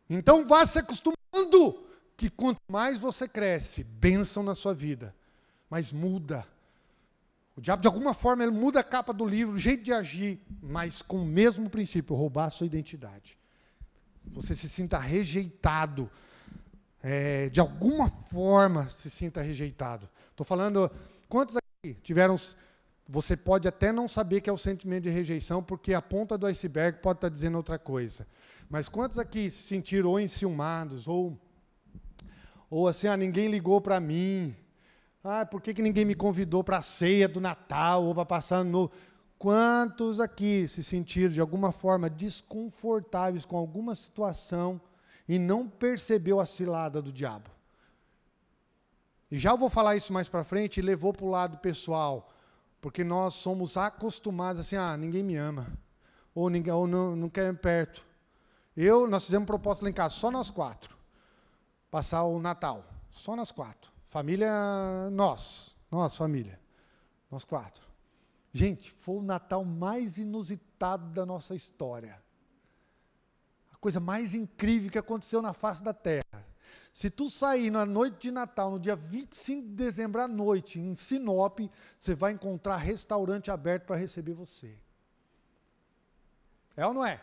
Então 0.09 0.47
vá 0.47 0.65
se 0.67 0.79
acostumando 0.79 1.85
que 2.17 2.31
quanto 2.31 2.61
mais 2.69 3.01
você 3.01 3.27
cresce, 3.27 3.83
bênção 3.83 4.45
na 4.45 4.55
sua 4.55 4.73
vida, 4.73 5.13
mas 5.69 5.93
muda. 5.93 6.47
O 7.61 7.63
diabo, 7.63 7.83
de 7.83 7.89
alguma 7.89 8.15
forma, 8.15 8.43
ele 8.43 8.53
muda 8.53 8.81
a 8.81 8.83
capa 8.83 9.13
do 9.13 9.23
livro, 9.23 9.55
o 9.55 9.59
jeito 9.59 9.83
de 9.83 9.93
agir, 9.93 10.41
mas 10.63 11.03
com 11.03 11.19
o 11.19 11.27
mesmo 11.27 11.69
princípio, 11.69 12.17
roubar 12.17 12.47
a 12.47 12.51
sua 12.51 12.65
identidade. 12.65 13.37
Você 14.33 14.55
se 14.55 14.67
sinta 14.67 14.99
rejeitado. 14.99 16.11
É, 17.03 17.51
de 17.51 17.61
alguma 17.61 18.09
forma 18.09 18.89
se 18.89 19.11
sinta 19.11 19.43
rejeitado. 19.43 20.09
Estou 20.31 20.47
falando, 20.47 20.91
quantos 21.29 21.55
aqui 21.59 21.93
tiveram. 22.03 22.35
Você 23.07 23.37
pode 23.37 23.69
até 23.69 23.93
não 23.93 24.09
saber 24.09 24.41
que 24.41 24.49
é 24.49 24.53
o 24.53 24.57
sentimento 24.57 25.03
de 25.03 25.11
rejeição, 25.11 25.63
porque 25.63 25.93
a 25.93 26.01
ponta 26.01 26.39
do 26.39 26.47
iceberg 26.47 27.01
pode 27.01 27.19
estar 27.19 27.29
dizendo 27.29 27.59
outra 27.59 27.79
coisa. 27.79 28.27
Mas 28.71 28.89
quantos 28.89 29.19
aqui 29.19 29.51
se 29.51 29.65
sentiram 29.65 30.09
ou 30.09 30.19
enciumados, 30.19 31.07
ou 31.07 31.39
ou 32.71 32.89
assim, 32.89 33.07
ah, 33.07 33.19
ninguém 33.19 33.51
ligou 33.51 33.83
para 33.83 34.01
mim. 34.01 34.57
Ah, 35.23 35.45
por 35.45 35.61
que, 35.61 35.75
que 35.75 35.83
ninguém 35.83 36.05
me 36.05 36.15
convidou 36.15 36.65
para 36.65 36.79
a 36.79 36.83
ceia 36.83 37.29
do 37.29 37.41
Natal 37.41 38.05
ou 38.05 38.15
para 38.15 38.25
passar 38.25 38.65
no. 38.65 38.91
Quantos 39.39 40.21
aqui 40.21 40.69
se 40.69 40.83
sentiram 40.83 41.33
de 41.33 41.41
alguma 41.41 41.73
forma 41.73 42.11
desconfortáveis 42.11 43.45
com 43.45 43.57
alguma 43.57 43.95
situação 43.95 44.81
e 45.27 45.39
não 45.39 45.67
percebeu 45.67 46.41
a 46.41 46.47
cilada 46.47 47.01
do 47.01 47.13
diabo? 47.13 47.51
E 49.31 49.39
já 49.39 49.55
vou 49.55 49.71
falar 49.71 49.97
isso 49.97 50.13
mais 50.13 50.29
para 50.29 50.45
frente 50.45 50.79
e 50.79 50.83
levou 50.83 51.13
para 51.13 51.25
o 51.25 51.31
lado 51.31 51.59
pessoal, 51.59 52.29
porque 52.81 53.05
nós 53.05 53.35
somos 53.35 53.77
acostumados 53.77 54.61
assim, 54.61 54.77
ah, 54.77 54.97
ninguém 54.97 55.23
me 55.23 55.37
ama, 55.37 55.69
ou 56.35 56.51
ninguém, 56.51 56.73
ou 56.73 56.87
não, 56.87 57.15
não 57.15 57.29
quer 57.29 57.55
perto. 57.57 58.05
Eu, 58.77 59.07
nós 59.07 59.25
fizemos 59.25 59.47
proposta 59.47 59.85
lá 59.85 59.91
em 59.91 59.95
casa, 59.95 60.17
só 60.17 60.31
nós 60.31 60.51
quatro, 60.51 60.97
passar 61.91 62.25
o 62.25 62.41
Natal, 62.41 62.85
só 63.11 63.37
nós 63.37 63.53
quatro. 63.53 63.90
Família, 64.11 64.51
nós, 65.13 65.73
nós, 65.89 66.17
família, 66.17 66.59
nós 67.31 67.45
quatro. 67.45 67.87
Gente, 68.53 68.91
foi 68.91 69.19
o 69.19 69.23
Natal 69.23 69.65
mais 69.65 70.19
inusitado 70.19 71.11
da 71.11 71.25
nossa 71.25 71.55
história. 71.55 72.21
A 73.73 73.77
coisa 73.77 74.01
mais 74.01 74.35
incrível 74.35 74.91
que 74.91 74.99
aconteceu 74.99 75.41
na 75.41 75.53
face 75.53 75.81
da 75.81 75.95
terra. 75.95 76.25
Se 76.93 77.09
tu 77.09 77.31
sair 77.31 77.71
na 77.71 77.87
noite 77.87 78.19
de 78.19 78.31
Natal, 78.33 78.73
no 78.73 78.81
dia 78.81 78.97
25 78.97 79.69
de 79.69 79.75
dezembro 79.75 80.21
à 80.21 80.27
noite, 80.27 80.81
em 80.81 80.97
Sinop, 80.97 81.61
você 81.97 82.13
vai 82.13 82.33
encontrar 82.33 82.79
restaurante 82.79 83.49
aberto 83.49 83.85
para 83.85 83.95
receber 83.95 84.33
você. 84.33 84.77
É 86.77 86.85
ou 86.85 86.93
não 86.93 87.07
é? 87.07 87.23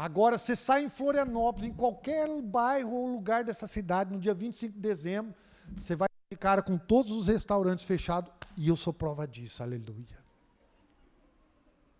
Agora, 0.00 0.38
você 0.38 0.56
sai 0.56 0.82
em 0.82 0.88
Florianópolis, 0.88 1.68
em 1.68 1.74
qualquer 1.74 2.26
bairro 2.40 2.90
ou 2.90 3.12
lugar 3.12 3.44
dessa 3.44 3.66
cidade, 3.66 4.10
no 4.10 4.18
dia 4.18 4.32
25 4.32 4.72
de 4.72 4.80
dezembro, 4.80 5.34
você 5.78 5.94
vai 5.94 6.08
cara 6.38 6.62
com 6.62 6.78
todos 6.78 7.12
os 7.12 7.26
restaurantes 7.26 7.84
fechados, 7.84 8.32
e 8.56 8.68
eu 8.68 8.76
sou 8.76 8.94
prova 8.94 9.28
disso, 9.28 9.62
aleluia. 9.62 10.18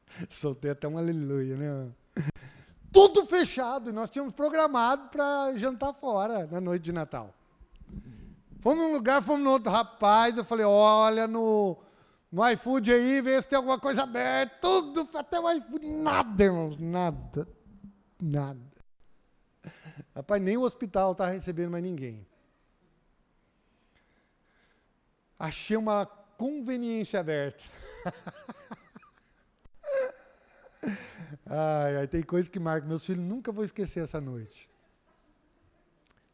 Soltei 0.30 0.70
até 0.70 0.88
um 0.88 0.96
aleluia, 0.96 1.54
né? 1.58 1.92
Tudo 2.90 3.26
fechado, 3.26 3.90
e 3.90 3.92
nós 3.92 4.08
tínhamos 4.08 4.32
programado 4.32 5.10
para 5.10 5.54
jantar 5.58 5.92
fora 5.92 6.46
na 6.46 6.58
noite 6.58 6.84
de 6.84 6.92
Natal. 6.92 7.34
Fomos 8.60 8.78
num 8.78 8.94
lugar, 8.94 9.20
fomos 9.20 9.44
no 9.44 9.50
outro, 9.50 9.70
rapaz, 9.70 10.38
eu 10.38 10.44
falei, 10.44 10.64
olha 10.64 11.28
no, 11.28 11.76
no 12.32 12.48
iFood 12.48 12.94
aí, 12.94 13.20
vê 13.20 13.42
se 13.42 13.46
tem 13.46 13.58
alguma 13.58 13.78
coisa 13.78 14.04
aberta, 14.04 14.56
tudo, 14.58 15.06
até 15.18 15.38
o 15.38 15.52
iFood, 15.52 15.86
nada, 15.92 16.44
irmãos, 16.44 16.78
nada, 16.78 17.46
nada. 18.20 18.60
Rapaz, 20.14 20.42
nem 20.42 20.56
o 20.56 20.62
hospital 20.62 21.12
está 21.12 21.26
recebendo 21.26 21.70
mais 21.70 21.84
ninguém. 21.84 22.26
Achei 25.38 25.76
uma 25.76 26.04
conveniência 26.04 27.20
aberta. 27.20 27.64
ai, 31.46 31.98
ai, 31.98 32.08
tem 32.08 32.22
coisa 32.22 32.50
que 32.50 32.58
marca. 32.58 32.86
Meus 32.86 33.06
filhos 33.06 33.24
nunca 33.24 33.52
vão 33.52 33.64
esquecer 33.64 34.02
essa 34.02 34.20
noite. 34.20 34.68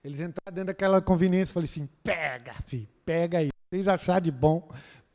Eles 0.02 0.18
entraram 0.20 0.54
dentro 0.54 0.68
daquela 0.68 1.02
conveniência 1.02 1.50
e 1.50 1.54
falei 1.54 1.68
assim: 1.68 1.86
pega, 2.02 2.54
filho, 2.64 2.88
pega 3.04 3.38
aí. 3.38 3.50
Vocês 3.68 3.88
acharem 3.88 4.22
de 4.22 4.30
bom, 4.30 4.70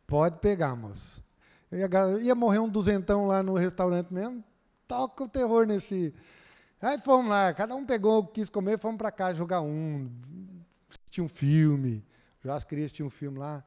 pode 0.05 0.39
pegar, 0.39 0.75
moço. 0.75 1.23
Eu 1.71 1.79
ia, 1.79 1.87
ia 2.21 2.35
morrer 2.35 2.59
um 2.59 2.67
duzentão 2.67 3.25
lá 3.25 3.41
no 3.41 3.53
restaurante 3.53 4.13
mesmo. 4.13 4.43
Toca 4.87 5.23
o 5.23 5.29
terror 5.29 5.65
nesse. 5.65 6.13
Aí 6.81 6.97
fomos 6.99 7.29
lá, 7.29 7.53
cada 7.53 7.75
um 7.75 7.85
pegou 7.85 8.19
o 8.19 8.27
que 8.27 8.41
quis 8.41 8.49
comer, 8.49 8.79
fomos 8.79 8.97
para 8.97 9.11
cá 9.11 9.33
jogar 9.33 9.61
um, 9.61 10.09
assistir 10.89 11.21
um 11.21 11.27
filme. 11.27 12.03
Já 12.43 12.55
as 12.55 12.63
crianças 12.63 12.91
tinham 12.91 13.07
um 13.07 13.11
filme 13.11 13.37
lá 13.37 13.63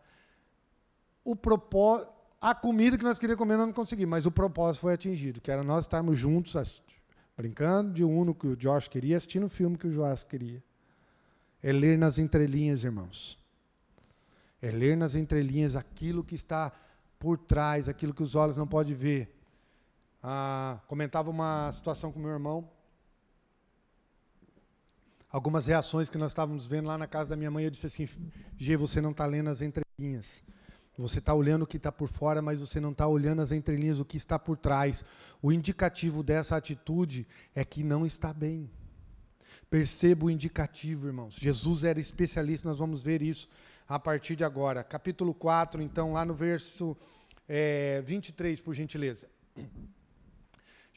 o 1.24 1.34
propósito, 1.34 2.12
a 2.40 2.54
comida 2.54 2.98
que 2.98 3.04
nós 3.04 3.18
queríamos 3.18 3.38
comer 3.38 3.56
nós 3.56 3.66
não 3.66 3.72
conseguimos, 3.72 4.10
mas 4.10 4.26
o 4.26 4.30
propósito 4.30 4.82
foi 4.82 4.92
atingido, 4.92 5.40
que 5.40 5.50
era 5.50 5.64
nós 5.64 5.84
estarmos 5.84 6.18
juntos, 6.18 6.82
brincando 7.34 7.92
de 7.92 8.04
uno 8.04 8.34
que 8.34 8.46
o 8.46 8.54
Josh 8.54 8.86
queria, 8.86 9.16
assistindo 9.16 9.46
o 9.46 9.48
filme 9.48 9.78
que 9.78 9.86
o 9.86 9.92
Joás 9.92 10.22
queria. 10.22 10.62
É 11.62 11.72
ler 11.72 11.96
nas 11.96 12.18
entrelinhas, 12.18 12.84
irmãos. 12.84 13.42
É 14.60 14.70
ler 14.70 14.96
nas 14.96 15.14
entrelinhas 15.14 15.74
aquilo 15.74 16.22
que 16.22 16.34
está 16.34 16.70
por 17.18 17.38
trás, 17.38 17.88
aquilo 17.88 18.12
que 18.12 18.22
os 18.22 18.34
olhos 18.34 18.58
não 18.58 18.66
podem 18.66 18.94
ver. 18.94 19.34
Ah, 20.22 20.78
comentava 20.86 21.30
uma 21.30 21.72
situação 21.72 22.12
com 22.12 22.20
meu 22.20 22.30
irmão. 22.30 22.68
Algumas 25.34 25.66
reações 25.66 26.08
que 26.08 26.16
nós 26.16 26.30
estávamos 26.30 26.68
vendo 26.68 26.86
lá 26.86 26.96
na 26.96 27.08
casa 27.08 27.30
da 27.30 27.36
minha 27.36 27.50
mãe, 27.50 27.64
eu 27.64 27.70
disse 27.70 27.86
assim: 27.86 28.08
G, 28.56 28.76
você 28.76 29.00
não 29.00 29.10
está 29.10 29.26
lendo 29.26 29.50
as 29.50 29.62
entrelinhas. 29.62 30.44
Você 30.96 31.18
está 31.18 31.34
olhando 31.34 31.62
o 31.62 31.66
que 31.66 31.76
está 31.76 31.90
por 31.90 32.06
fora, 32.06 32.40
mas 32.40 32.60
você 32.60 32.78
não 32.78 32.92
está 32.92 33.08
olhando 33.08 33.42
as 33.42 33.50
entrelinhas, 33.50 33.98
o 33.98 34.04
que 34.04 34.16
está 34.16 34.38
por 34.38 34.56
trás. 34.56 35.04
O 35.42 35.50
indicativo 35.50 36.22
dessa 36.22 36.56
atitude 36.56 37.26
é 37.52 37.64
que 37.64 37.82
não 37.82 38.06
está 38.06 38.32
bem. 38.32 38.70
Perceba 39.68 40.26
o 40.26 40.30
indicativo, 40.30 41.08
irmãos. 41.08 41.34
Jesus 41.34 41.82
era 41.82 41.98
especialista, 41.98 42.68
nós 42.68 42.78
vamos 42.78 43.02
ver 43.02 43.20
isso 43.20 43.48
a 43.88 43.98
partir 43.98 44.36
de 44.36 44.44
agora. 44.44 44.84
Capítulo 44.84 45.34
4, 45.34 45.82
então, 45.82 46.12
lá 46.12 46.24
no 46.24 46.32
verso 46.32 46.96
é, 47.48 48.00
23, 48.06 48.60
por 48.60 48.72
gentileza. 48.72 49.28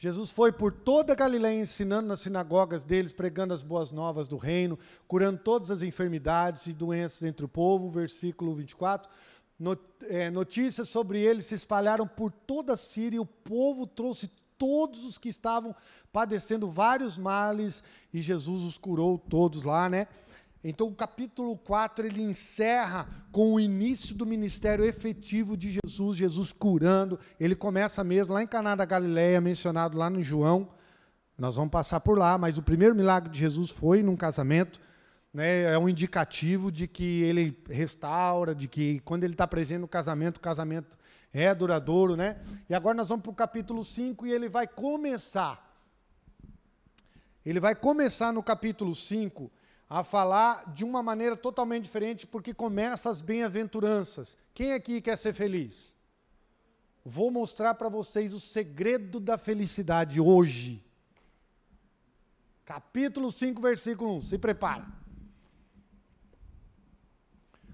Jesus 0.00 0.30
foi 0.30 0.52
por 0.52 0.72
toda 0.72 1.12
a 1.12 1.16
Galiléia 1.16 1.60
ensinando 1.60 2.06
nas 2.06 2.20
sinagogas 2.20 2.84
deles, 2.84 3.12
pregando 3.12 3.52
as 3.52 3.64
boas 3.64 3.90
novas 3.90 4.28
do 4.28 4.36
reino, 4.36 4.78
curando 5.08 5.40
todas 5.40 5.72
as 5.72 5.82
enfermidades 5.82 6.68
e 6.68 6.72
doenças 6.72 7.24
entre 7.24 7.44
o 7.44 7.48
povo. 7.48 7.90
Versículo 7.90 8.54
24 8.54 9.10
é, 10.08 10.30
notícias 10.30 10.88
sobre 10.88 11.20
ele 11.20 11.42
se 11.42 11.56
espalharam 11.56 12.06
por 12.06 12.30
toda 12.30 12.74
a 12.74 12.76
Síria 12.76 13.16
e 13.16 13.20
o 13.20 13.26
povo 13.26 13.88
trouxe 13.88 14.30
todos 14.56 15.04
os 15.04 15.18
que 15.18 15.28
estavam 15.28 15.74
padecendo 16.12 16.68
vários 16.68 17.18
males 17.18 17.82
e 18.12 18.22
Jesus 18.22 18.62
os 18.62 18.78
curou 18.78 19.18
todos 19.18 19.64
lá, 19.64 19.88
né? 19.88 20.06
Então 20.62 20.88
o 20.88 20.94
capítulo 20.94 21.56
4 21.56 22.06
ele 22.06 22.22
encerra 22.22 23.08
com 23.30 23.54
o 23.54 23.60
início 23.60 24.14
do 24.14 24.26
ministério 24.26 24.84
efetivo 24.84 25.56
de 25.56 25.78
Jesus, 25.82 26.16
Jesus 26.16 26.52
curando. 26.52 27.18
Ele 27.38 27.54
começa 27.54 28.02
mesmo 28.02 28.34
lá 28.34 28.42
em 28.42 28.46
Caná 28.46 28.74
da 28.74 28.84
Galileia, 28.84 29.40
mencionado 29.40 29.96
lá 29.96 30.10
no 30.10 30.22
João. 30.22 30.68
Nós 31.36 31.54
vamos 31.54 31.70
passar 31.70 32.00
por 32.00 32.18
lá, 32.18 32.36
mas 32.36 32.58
o 32.58 32.62
primeiro 32.62 32.94
milagre 32.94 33.30
de 33.30 33.38
Jesus 33.38 33.70
foi 33.70 34.02
num 34.02 34.16
casamento 34.16 34.80
né, 35.32 35.72
é 35.72 35.78
um 35.78 35.88
indicativo 35.88 36.72
de 36.72 36.88
que 36.88 37.22
ele 37.22 37.62
restaura, 37.68 38.54
de 38.54 38.66
que 38.66 39.00
quando 39.00 39.24
ele 39.24 39.34
está 39.34 39.46
presente 39.46 39.80
no 39.80 39.88
casamento, 39.88 40.38
o 40.38 40.40
casamento 40.40 40.98
é 41.32 41.54
duradouro. 41.54 42.16
Né? 42.16 42.40
E 42.68 42.74
agora 42.74 42.96
nós 42.96 43.08
vamos 43.08 43.22
para 43.22 43.30
o 43.30 43.34
capítulo 43.34 43.84
5 43.84 44.26
e 44.26 44.32
ele 44.32 44.48
vai 44.48 44.66
começar. 44.66 45.64
Ele 47.44 47.60
vai 47.60 47.74
começar 47.74 48.32
no 48.32 48.42
capítulo 48.42 48.94
5 48.94 49.50
a 49.88 50.04
falar 50.04 50.70
de 50.72 50.84
uma 50.84 51.02
maneira 51.02 51.36
totalmente 51.36 51.84
diferente, 51.84 52.26
porque 52.26 52.52
começa 52.52 53.08
as 53.08 53.22
bem-aventuranças. 53.22 54.36
Quem 54.52 54.74
aqui 54.74 55.00
quer 55.00 55.16
ser 55.16 55.32
feliz? 55.32 55.94
Vou 57.04 57.30
mostrar 57.30 57.74
para 57.74 57.88
vocês 57.88 58.34
o 58.34 58.40
segredo 58.40 59.18
da 59.18 59.38
felicidade 59.38 60.20
hoje. 60.20 60.84
Capítulo 62.66 63.32
5, 63.32 63.62
versículo 63.62 64.16
1. 64.16 64.20
Se 64.20 64.38
prepara. 64.38 64.86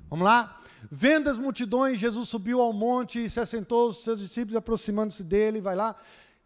Vamos 0.08 0.24
lá? 0.24 0.60
Vendo 0.88 1.28
as 1.28 1.40
multidões, 1.40 1.98
Jesus 1.98 2.28
subiu 2.28 2.60
ao 2.60 2.72
monte 2.72 3.24
e 3.24 3.28
se 3.28 3.40
assentou, 3.40 3.88
os 3.88 4.04
seus 4.04 4.20
discípulos 4.20 4.54
aproximando-se 4.54 5.24
dele, 5.24 5.60
vai 5.60 5.74
lá, 5.74 5.96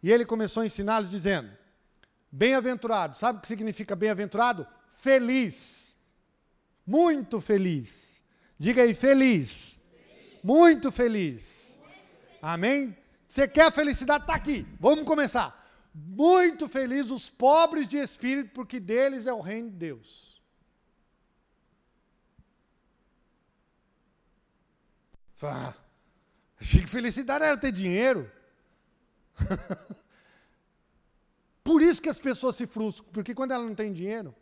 e 0.01 0.11
ele 0.11 0.25
começou 0.25 0.63
a 0.63 0.65
ensiná-los, 0.65 1.11
dizendo: 1.11 1.51
Bem-aventurado, 2.31 3.15
sabe 3.15 3.37
o 3.37 3.41
que 3.41 3.47
significa 3.47 3.95
bem-aventurado? 3.95 4.65
Feliz, 4.99 5.95
muito 6.85 7.39
feliz. 7.39 8.21
Diga 8.59 8.81
aí, 8.81 8.93
feliz, 8.93 9.79
muito 10.43 10.91
feliz. 10.91 11.79
Amém? 12.41 12.97
Você 13.25 13.47
quer 13.47 13.71
felicidade? 13.71 14.25
Está 14.25 14.35
aqui. 14.35 14.67
Vamos 14.77 15.05
começar. 15.05 15.55
Muito 15.95 16.67
feliz 16.67 17.09
os 17.11 17.29
pobres 17.29 17.87
de 17.87 17.95
espírito, 17.95 18.51
porque 18.53 18.77
deles 18.77 19.25
é 19.25 19.31
o 19.31 19.39
reino 19.39 19.69
de 19.69 19.77
Deus. 19.77 20.43
Achei 26.59 26.81
que 26.81 26.87
felicidade 26.87 27.45
era 27.45 27.57
ter 27.57 27.71
dinheiro. 27.71 28.29
Por 31.63 31.81
isso 31.81 32.01
que 32.01 32.09
as 32.09 32.19
pessoas 32.19 32.57
se 32.57 32.67
frustram, 32.67 33.07
porque 33.13 33.33
quando 33.33 33.51
ela 33.51 33.63
não 33.63 33.75
tem 33.75 33.93
dinheiro, 33.93 34.35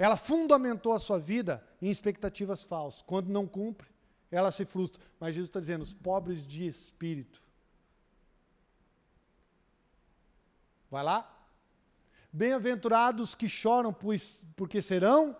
ela 0.00 0.16
fundamentou 0.16 0.94
a 0.94 0.98
sua 0.98 1.18
vida 1.18 1.62
em 1.80 1.90
expectativas 1.90 2.64
falsas. 2.64 3.02
Quando 3.02 3.28
não 3.28 3.46
cumpre, 3.46 3.86
ela 4.30 4.50
se 4.50 4.64
frustra. 4.64 5.04
Mas 5.20 5.34
Jesus 5.34 5.50
está 5.50 5.60
dizendo: 5.60 5.82
os 5.82 5.92
pobres 5.92 6.46
de 6.46 6.66
espírito. 6.66 7.42
Vai 10.90 11.04
lá. 11.04 11.30
Bem-aventurados 12.32 13.34
que 13.34 13.46
choram, 13.46 13.94
porque 14.56 14.80
serão 14.80 15.36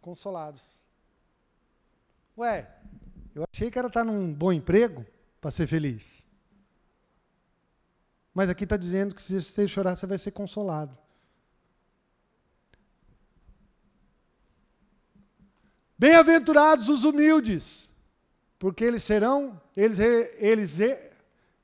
consolados. 0.00 0.82
Ué, 2.36 2.68
Eu 3.36 3.44
achei 3.52 3.70
que 3.70 3.78
era 3.78 3.86
estar 3.86 4.02
num 4.02 4.34
bom 4.34 4.52
emprego 4.52 5.06
para 5.40 5.52
ser 5.52 5.68
feliz. 5.68 6.26
Mas 8.34 8.50
aqui 8.50 8.64
está 8.64 8.76
dizendo 8.76 9.14
que 9.14 9.22
se 9.22 9.40
você 9.40 9.68
chorar, 9.68 9.94
você 9.94 10.06
vai 10.08 10.18
ser 10.18 10.32
consolado. 10.32 10.98
Bem-aventurados 16.02 16.88
os 16.88 17.04
humildes, 17.04 17.88
porque 18.58 18.82
eles 18.82 19.04
serão, 19.04 19.60
eles, 19.76 20.00
eles 20.00 20.76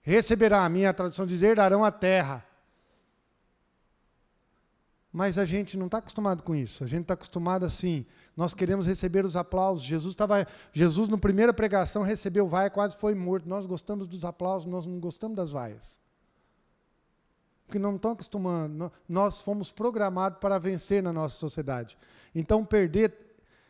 receberão, 0.00 0.60
a 0.60 0.68
minha 0.68 0.94
tradução 0.94 1.26
diz, 1.26 1.42
herdarão 1.42 1.84
a 1.84 1.90
terra. 1.90 2.46
Mas 5.12 5.38
a 5.38 5.44
gente 5.44 5.76
não 5.76 5.86
está 5.86 5.98
acostumado 5.98 6.44
com 6.44 6.54
isso. 6.54 6.84
A 6.84 6.86
gente 6.86 7.02
está 7.02 7.14
acostumado 7.14 7.66
assim. 7.66 8.06
Nós 8.36 8.54
queremos 8.54 8.86
receber 8.86 9.26
os 9.26 9.34
aplausos. 9.34 9.84
Jesus 9.84 10.12
estava, 10.14 10.46
Jesus, 10.72 11.08
na 11.08 11.18
primeira 11.18 11.52
pregação, 11.52 12.04
recebeu 12.04 12.46
vaia, 12.46 12.70
quase 12.70 12.96
foi 12.96 13.16
morto. 13.16 13.48
Nós 13.48 13.66
gostamos 13.66 14.06
dos 14.06 14.24
aplausos, 14.24 14.70
nós 14.70 14.86
não 14.86 15.00
gostamos 15.00 15.36
das 15.36 15.50
vaias. 15.50 15.98
Porque 17.66 17.76
não 17.76 17.96
estão 17.96 18.12
acostumando. 18.12 18.92
Nós 19.08 19.40
fomos 19.40 19.72
programados 19.72 20.38
para 20.38 20.60
vencer 20.60 21.02
na 21.02 21.12
nossa 21.12 21.36
sociedade. 21.36 21.98
Então, 22.32 22.64
perder. 22.64 23.26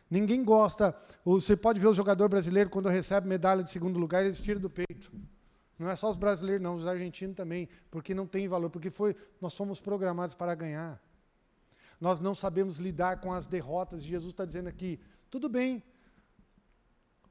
Ninguém 0.09 0.43
gosta. 0.43 0.95
Você 1.23 1.55
pode 1.55 1.79
ver 1.79 1.87
o 1.87 1.93
jogador 1.93 2.27
brasileiro, 2.29 2.69
quando 2.69 2.89
recebe 2.89 3.27
medalha 3.27 3.63
de 3.63 3.69
segundo 3.69 3.99
lugar, 3.99 4.25
eles 4.25 4.41
tiram 4.41 4.59
do 4.59 4.69
peito. 4.69 5.11
Não 5.77 5.89
é 5.89 5.95
só 5.95 6.09
os 6.09 6.17
brasileiros, 6.17 6.61
não, 6.61 6.75
os 6.75 6.85
argentinos 6.85 7.35
também, 7.35 7.69
porque 7.89 8.13
não 8.13 8.27
tem 8.27 8.47
valor, 8.47 8.69
porque 8.69 8.89
foi, 8.89 9.15
nós 9.39 9.55
fomos 9.55 9.79
programados 9.79 10.35
para 10.35 10.53
ganhar 10.55 11.01
nós 11.99 12.19
não 12.19 12.33
sabemos 12.33 12.77
lidar 12.77 13.19
com 13.19 13.33
as 13.33 13.45
derrotas. 13.45 14.03
Jesus 14.03 14.31
está 14.31 14.45
dizendo 14.45 14.69
aqui, 14.69 14.99
tudo 15.29 15.49
bem. 15.49 15.83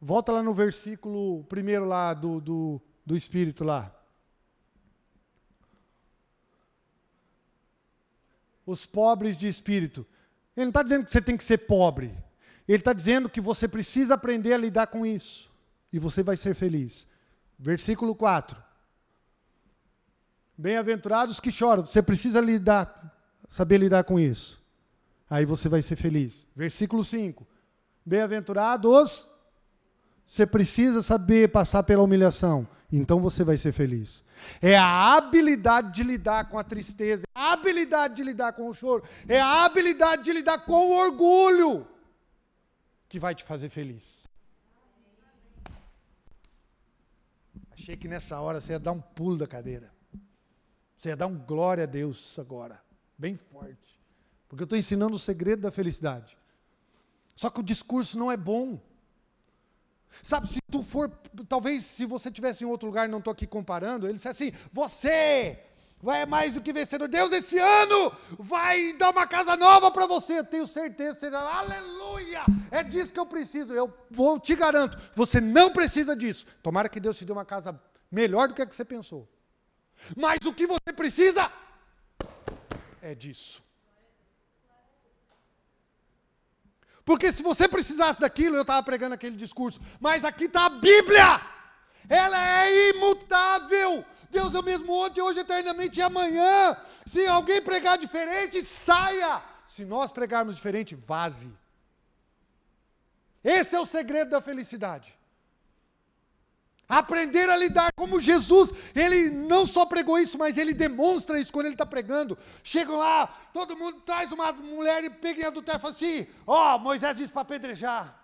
Volta 0.00 0.30
lá 0.32 0.42
no 0.42 0.52
versículo 0.52 1.44
primeiro 1.44 1.86
lá 1.86 2.12
do, 2.12 2.40
do, 2.40 2.82
do 3.04 3.16
Espírito 3.16 3.64
lá. 3.64 3.94
Os 8.66 8.84
pobres 8.84 9.38
de 9.38 9.48
espírito. 9.48 10.06
Ele 10.54 10.66
não 10.66 10.70
está 10.70 10.82
dizendo 10.82 11.06
que 11.06 11.10
você 11.10 11.22
tem 11.22 11.38
que 11.38 11.42
ser 11.42 11.58
pobre. 11.58 12.14
Ele 12.68 12.76
está 12.78 12.92
dizendo 12.92 13.30
que 13.30 13.40
você 13.40 13.66
precisa 13.66 14.14
aprender 14.14 14.52
a 14.52 14.58
lidar 14.58 14.88
com 14.88 15.06
isso. 15.06 15.50
E 15.90 15.98
você 15.98 16.22
vai 16.22 16.36
ser 16.36 16.54
feliz. 16.54 17.08
Versículo 17.58 18.14
4. 18.14 18.62
Bem-aventurados 20.56 21.40
que 21.40 21.50
choram. 21.50 21.86
Você 21.86 22.02
precisa 22.02 22.40
lidar, 22.40 23.16
saber 23.48 23.78
lidar 23.78 24.04
com 24.04 24.20
isso. 24.20 24.62
Aí 25.30 25.46
você 25.46 25.66
vai 25.68 25.80
ser 25.80 25.96
feliz. 25.96 26.46
Versículo 26.54 27.02
5. 27.02 27.46
Bem-aventurados, 28.04 29.26
você 30.24 30.46
precisa 30.46 31.00
saber 31.00 31.50
passar 31.50 31.82
pela 31.82 32.02
humilhação, 32.02 32.66
então 32.90 33.20
você 33.20 33.44
vai 33.44 33.56
ser 33.56 33.72
feliz. 33.72 34.22
É 34.62 34.76
a 34.76 35.14
habilidade 35.14 35.92
de 35.92 36.02
lidar 36.02 36.48
com 36.48 36.58
a 36.58 36.64
tristeza, 36.64 37.24
é 37.34 37.38
a 37.38 37.52
habilidade 37.52 38.16
de 38.16 38.22
lidar 38.22 38.52
com 38.52 38.68
o 38.68 38.74
choro, 38.74 39.04
é 39.26 39.40
a 39.40 39.64
habilidade 39.64 40.24
de 40.24 40.32
lidar 40.32 40.60
com 40.60 40.88
o 40.88 40.98
orgulho 40.98 41.86
que 43.08 43.18
vai 43.18 43.34
te 43.34 43.44
fazer 43.44 43.68
feliz. 43.68 44.28
Achei 47.72 47.96
que 47.96 48.08
nessa 48.08 48.40
hora 48.40 48.60
você 48.60 48.72
ia 48.72 48.78
dar 48.78 48.92
um 48.92 49.00
pulo 49.00 49.36
da 49.36 49.46
cadeira. 49.46 49.90
Você 50.98 51.10
ia 51.10 51.16
dar 51.16 51.28
um 51.28 51.38
glória 51.38 51.84
a 51.84 51.86
Deus 51.86 52.38
agora, 52.38 52.82
bem 53.16 53.36
forte. 53.36 53.98
Porque 54.48 54.62
eu 54.62 54.66
estou 54.66 54.78
ensinando 54.78 55.14
o 55.14 55.18
segredo 55.18 55.62
da 55.62 55.70
felicidade. 55.70 56.36
Só 57.36 57.48
que 57.48 57.60
o 57.60 57.62
discurso 57.62 58.18
não 58.18 58.32
é 58.32 58.36
bom. 58.36 58.80
Sabe, 60.22 60.48
se 60.48 60.58
tu 60.70 60.82
for, 60.82 61.08
talvez 61.48 61.84
se 61.84 62.04
você 62.04 62.30
tivesse 62.30 62.64
em 62.64 62.66
outro 62.66 62.88
lugar, 62.88 63.08
não 63.08 63.18
estou 63.18 63.32
aqui 63.32 63.46
comparando, 63.46 64.06
ele 64.06 64.14
disse 64.14 64.28
assim: 64.28 64.52
você 64.72 65.62
vai 66.00 66.26
mais 66.26 66.54
do 66.54 66.60
que 66.60 66.72
vencedor. 66.72 67.08
Deus 67.08 67.30
esse 67.32 67.58
ano 67.58 68.12
vai 68.38 68.92
dar 68.94 69.10
uma 69.10 69.26
casa 69.26 69.56
nova 69.56 69.90
para 69.90 70.06
você. 70.06 70.42
Tenho 70.42 70.66
certeza. 70.66 71.38
Aleluia! 71.38 71.97
É 72.70 72.82
disso 72.82 73.12
que 73.12 73.20
eu 73.20 73.26
preciso. 73.26 73.72
Eu 73.72 73.92
vou 74.10 74.38
te 74.38 74.54
garanto, 74.54 74.98
você 75.14 75.40
não 75.40 75.70
precisa 75.70 76.16
disso. 76.16 76.46
Tomara 76.62 76.88
que 76.88 77.00
Deus 77.00 77.18
te 77.18 77.24
dê 77.24 77.32
uma 77.32 77.44
casa 77.44 77.80
melhor 78.10 78.48
do 78.48 78.54
que 78.54 78.62
a 78.62 78.66
que 78.66 78.74
você 78.74 78.84
pensou. 78.84 79.28
Mas 80.16 80.38
o 80.44 80.52
que 80.52 80.66
você 80.66 80.92
precisa 80.92 81.50
é 83.02 83.14
disso. 83.14 83.62
Porque 87.04 87.32
se 87.32 87.42
você 87.42 87.66
precisasse 87.66 88.20
daquilo, 88.20 88.56
eu 88.56 88.62
estava 88.62 88.82
pregando 88.82 89.14
aquele 89.14 89.36
discurso. 89.36 89.80
Mas 89.98 90.24
aqui 90.24 90.44
está 90.44 90.66
a 90.66 90.70
Bíblia. 90.70 91.40
Ela 92.08 92.64
é 92.64 92.90
imutável. 92.90 94.04
Deus 94.30 94.54
é 94.54 94.58
o 94.58 94.62
mesmo 94.62 94.92
ontem, 94.92 95.22
hoje, 95.22 95.40
eternamente 95.40 95.98
e 95.98 96.02
amanhã. 96.02 96.76
Se 97.06 97.26
alguém 97.26 97.62
pregar 97.62 97.96
diferente, 97.96 98.62
saia. 98.62 99.42
Se 99.64 99.86
nós 99.86 100.12
pregarmos 100.12 100.56
diferente, 100.56 100.94
vaze. 100.94 101.50
Esse 103.48 103.74
é 103.74 103.80
o 103.80 103.86
segredo 103.86 104.28
da 104.28 104.42
felicidade. 104.42 105.16
Aprender 106.86 107.48
a 107.48 107.56
lidar 107.56 107.90
como 107.96 108.20
Jesus, 108.20 108.72
ele 108.94 109.30
não 109.30 109.64
só 109.64 109.86
pregou 109.86 110.18
isso, 110.18 110.36
mas 110.36 110.58
ele 110.58 110.74
demonstra 110.74 111.40
isso 111.40 111.50
quando 111.50 111.64
ele 111.64 111.74
está 111.74 111.86
pregando. 111.86 112.36
Chegam 112.62 112.98
lá, 112.98 113.26
todo 113.54 113.76
mundo 113.76 114.02
traz 114.02 114.30
uma 114.32 114.52
mulher 114.52 115.02
e 115.02 115.08
pega 115.08 115.42
em 115.42 115.46
adultério 115.46 115.78
e 115.78 115.80
fala 115.80 115.94
assim: 115.94 116.26
Ó, 116.46 116.76
oh, 116.76 116.78
Moisés 116.78 117.16
disse 117.16 117.32
para 117.32 117.40
apedrejar. 117.40 118.22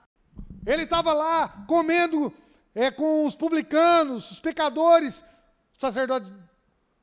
Ele 0.67 0.83
estava 0.83 1.15
lá 1.15 1.65
comendo 1.67 2.31
é, 2.75 2.91
com 2.91 3.27
os 3.27 3.35
publicanos, 3.35 4.31
os 4.31 4.41
pecadores, 4.41 5.25
sacerdotes. 5.79 6.35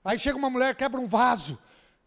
Aí 0.05 0.19
chega 0.19 0.37
uma 0.37 0.49
mulher, 0.49 0.75
quebra 0.75 1.01
um 1.01 1.07
vaso 1.07 1.57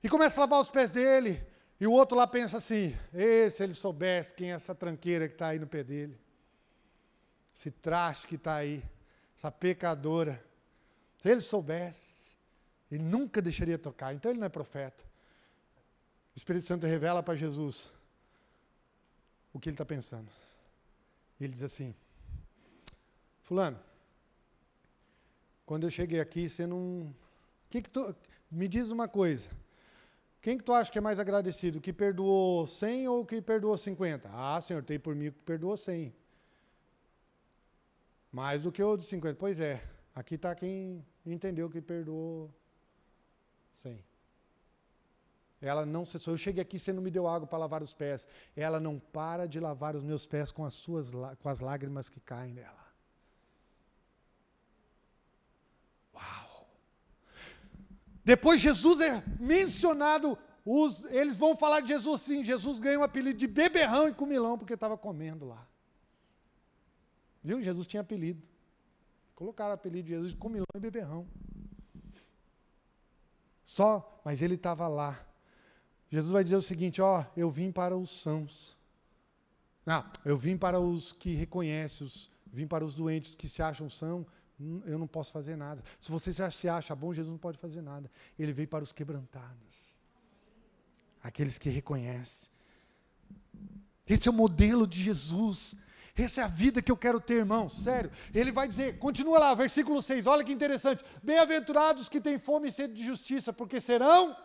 e 0.01 0.09
começa 0.09 0.41
a 0.41 0.43
lavar 0.43 0.61
os 0.61 0.71
pés 0.71 0.93
dele. 0.93 1.45
E 1.81 1.87
o 1.87 1.93
outro 1.93 2.17
lá 2.17 2.27
pensa 2.27 2.59
assim: 2.59 2.97
e 3.13 3.51
se 3.51 3.63
ele 3.63 3.75
soubesse 3.75 4.33
quem 4.35 4.53
é 4.53 4.55
essa 4.55 4.75
tranqueira 4.75 5.29
que 5.29 5.35
está 5.35 5.49
aí 5.49 5.59
no 5.59 5.67
pé 5.67 5.83
dele? 5.83 6.19
Esse 7.55 7.71
traste 7.71 8.27
que 8.27 8.37
está 8.37 8.57
aí 8.57 8.83
essa 9.37 9.51
pecadora. 9.51 10.43
Se 11.21 11.29
ele 11.29 11.41
soubesse, 11.41 12.33
ele 12.91 13.03
nunca 13.03 13.43
deixaria 13.43 13.79
tocar. 13.79 14.15
Então 14.15 14.31
ele 14.31 14.39
não 14.39 14.47
é 14.47 14.51
profeta. 14.51 15.03
O 16.35 16.39
Espírito 16.39 16.65
Santo 16.65 16.87
revela 16.87 17.23
para 17.23 17.35
Jesus 17.35 17.93
o 19.53 19.61
que 19.61 19.69
ele 19.69 19.75
está 19.75 19.85
pensando. 19.85 20.31
Ele 21.41 21.53
diz 21.53 21.63
assim: 21.63 21.95
Fulano, 23.43 23.79
quando 25.67 25.85
eu 25.85 25.91
cheguei 25.91 26.21
aqui, 26.21 26.49
você 26.49 26.67
não. 26.67 27.15
Que 27.71 27.83
que 27.83 27.91
tu... 27.91 28.15
Me 28.51 28.69
diz 28.69 28.91
uma 28.91 29.09
coisa. 29.09 29.49
Quem 30.45 30.59
que 30.59 30.65
tu 30.65 30.75
acha 30.75 30.93
que 30.93 30.99
é 30.99 31.01
mais 31.01 31.19
agradecido? 31.19 31.81
Que 31.81 31.91
perdoou 31.91 32.67
100 32.67 33.09
ou 33.09 33.25
que 33.25 33.41
perdoou 33.41 33.79
50? 33.79 34.29
Ah, 34.31 34.61
Senhor, 34.61 34.83
tem 34.85 35.01
por 35.01 35.15
mim 35.15 35.31
que 35.31 35.39
perdoou 35.39 35.75
100. 35.75 36.15
Mais 38.31 38.61
do 38.61 38.71
que 38.71 38.83
o 38.83 38.95
de 38.95 39.07
50. 39.07 39.39
Pois 39.39 39.59
é, 39.59 39.83
aqui 40.15 40.35
está 40.35 40.55
quem 40.55 41.03
entendeu 41.25 41.71
que 41.71 41.81
perdoou 41.81 42.51
100. 43.75 44.05
Ela 45.63 45.87
não 45.87 46.05
cessou. 46.05 46.35
Eu 46.35 46.37
cheguei 46.37 46.61
aqui, 46.61 46.79
você 46.79 46.93
não 46.93 47.03
me 47.03 47.11
deu 47.11 47.27
água 47.27 47.47
para 47.47 47.57
lavar 47.57 47.83
os 47.83 47.95
pés. 47.95 48.29
Ela 48.55 48.79
não 48.79 48.99
para 48.99 49.49
de 49.49 49.59
lavar 49.59 49.97
os 49.97 50.05
meus 50.05 50.27
pés 50.27 50.53
com 50.53 50.67
as 50.67 50.75
suas 50.75 51.11
com 51.39 51.49
as 51.49 51.61
lágrimas 51.61 52.11
que 52.11 52.21
caem 52.21 52.53
nela. 52.53 52.85
Uau! 56.15 56.69
Depois 58.25 58.61
Jesus 58.61 59.01
é 59.01 59.23
mencionado, 59.39 60.39
os, 60.65 61.05
eles 61.07 61.37
vão 61.37 61.55
falar 61.55 61.81
de 61.81 61.89
Jesus 61.89 62.23
sim. 62.23 62.43
Jesus 62.43 62.79
ganhou 62.79 63.03
o 63.03 63.05
apelido 63.05 63.39
de 63.39 63.47
beberrão 63.47 64.09
e 64.09 64.15
comilão 64.15 64.57
porque 64.57 64.75
estava 64.75 64.97
comendo 64.97 65.45
lá. 65.45 65.67
Viu? 67.43 67.63
Jesus 67.63 67.87
tinha 67.87 68.01
apelido. 68.01 68.43
Colocaram 69.35 69.73
o 69.73 69.75
apelido 69.75 70.05
de 70.05 70.15
Jesus 70.15 70.31
de 70.31 70.39
comilão 70.39 70.67
e 70.75 70.79
beberrão. 70.79 71.27
Só, 73.65 74.21
mas 74.25 74.41
ele 74.41 74.55
estava 74.55 74.89
lá. 74.89 75.21
Jesus 76.11 76.33
vai 76.33 76.43
dizer 76.45 76.57
o 76.57 76.63
seguinte: 76.63 77.03
ó, 77.03 77.25
eu 77.37 77.51
vim 77.51 77.71
para 77.71 77.97
os 77.97 78.11
sãos. 78.11 78.79
Não, 79.85 80.03
eu 80.25 80.37
vim 80.37 80.57
para 80.57 80.81
os 80.81 81.13
que 81.13 81.35
reconhecem, 81.35 82.07
os, 82.07 82.31
vim 82.47 82.67
para 82.67 82.85
os 82.85 82.95
doentes 82.95 83.35
que 83.35 83.47
se 83.47 83.61
acham 83.61 83.91
são, 83.91 84.27
eu 84.87 84.99
não 84.99 85.07
posso 85.07 85.33
fazer 85.33 85.57
nada. 85.57 85.83
Se 86.01 86.11
você 86.11 86.33
se 86.33 86.69
acha 86.69 86.95
bom, 86.95 87.13
Jesus 87.13 87.31
não 87.31 87.39
pode 87.39 87.59
fazer 87.59 87.83
nada. 87.83 88.11
Ele 88.39 88.53
veio 88.53 88.69
para 88.69 88.85
os 88.85 88.93
quebrantados. 88.93 89.99
Aqueles 91.23 91.59
que 91.59 91.69
reconhecem. 91.69 92.49
Esse 94.07 94.29
é 94.29 94.31
o 94.31 94.35
modelo 94.35 94.87
de 94.87 95.03
Jesus. 95.03 95.75
Essa 96.15 96.43
é 96.43 96.45
a 96.45 96.49
vida 96.49 96.81
que 96.81 96.93
eu 96.93 96.97
quero 96.97 97.21
ter, 97.21 97.35
irmão, 97.35 97.69
sério. 97.69 98.11
Ele 98.33 98.53
vai 98.53 98.69
dizer, 98.69 98.99
continua 98.99 99.39
lá, 99.39 99.55
versículo 99.55 100.01
6, 100.01 100.27
olha 100.27 100.45
que 100.45 100.53
interessante. 100.53 101.05
Bem-aventurados 101.23 102.09
que 102.09 102.21
têm 102.21 102.39
fome 102.39 102.69
e 102.69 102.73
sede 102.73 102.95
de 102.95 103.05
justiça, 103.05 103.53
porque 103.53 103.81
serão. 103.81 104.37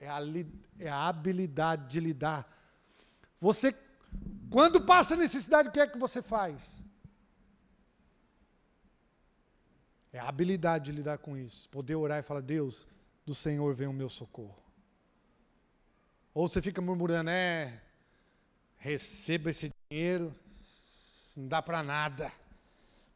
É 0.00 0.08
a, 0.08 0.18
é 0.80 0.88
a 0.88 1.06
habilidade 1.06 1.88
de 1.88 2.00
lidar. 2.00 2.52
Você, 3.38 3.74
quando 4.50 4.80
passa 4.80 5.14
necessidade, 5.14 5.68
o 5.68 5.72
que 5.72 5.80
é 5.80 5.86
que 5.86 5.98
você 5.98 6.20
faz? 6.20 6.82
É 10.16 10.18
a 10.18 10.28
habilidade 10.28 10.86
de 10.86 10.92
lidar 10.92 11.18
com 11.18 11.36
isso. 11.36 11.68
Poder 11.68 11.94
orar 11.94 12.20
e 12.20 12.22
falar, 12.22 12.40
Deus, 12.40 12.88
do 13.26 13.34
Senhor 13.34 13.74
vem 13.74 13.86
o 13.86 13.92
meu 13.92 14.08
socorro. 14.08 14.56
Ou 16.32 16.48
você 16.48 16.62
fica 16.62 16.80
murmurando, 16.80 17.28
é, 17.28 17.82
receba 18.78 19.50
esse 19.50 19.70
dinheiro, 19.90 20.34
não 21.36 21.46
dá 21.46 21.60
para 21.60 21.82
nada. 21.82 22.32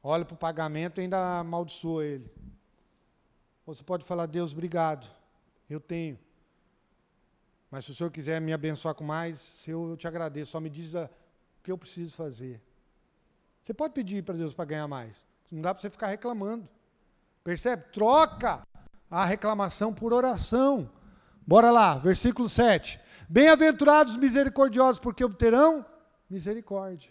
Olha 0.02 0.26
para 0.26 0.34
o 0.34 0.36
pagamento 0.36 1.00
e 1.00 1.04
ainda 1.04 1.38
amaldiçoa 1.38 2.04
ele. 2.04 2.30
Ou 3.64 3.74
você 3.74 3.82
pode 3.82 4.04
falar, 4.04 4.26
Deus, 4.26 4.52
obrigado, 4.52 5.10
eu 5.70 5.80
tenho. 5.80 6.18
Mas 7.70 7.86
se 7.86 7.92
o 7.92 7.94
Senhor 7.94 8.10
quiser 8.10 8.42
me 8.42 8.52
abençoar 8.52 8.94
com 8.94 9.04
mais, 9.04 9.66
eu, 9.66 9.96
te 9.96 10.06
agradeço. 10.06 10.50
Só 10.50 10.60
me 10.60 10.68
diz 10.68 10.92
o 10.92 11.08
que 11.62 11.72
eu 11.72 11.78
preciso 11.78 12.14
fazer. 12.14 12.60
Você 13.62 13.72
pode 13.72 13.94
pedir 13.94 14.22
para 14.22 14.36
Deus 14.36 14.52
para 14.52 14.66
ganhar 14.66 14.86
mais. 14.86 15.26
Não 15.50 15.62
dá 15.62 15.72
para 15.72 15.80
você 15.80 15.88
ficar 15.88 16.08
reclamando. 16.08 16.68
Percebe? 17.50 17.82
Troca 17.92 18.64
a 19.10 19.24
reclamação 19.24 19.92
por 19.92 20.12
oração. 20.12 20.88
Bora 21.44 21.68
lá, 21.72 21.98
versículo 21.98 22.48
7. 22.48 23.00
Bem-aventurados 23.28 24.16
misericordiosos, 24.16 25.00
porque 25.00 25.24
obterão 25.24 25.84
misericórdia. 26.30 27.10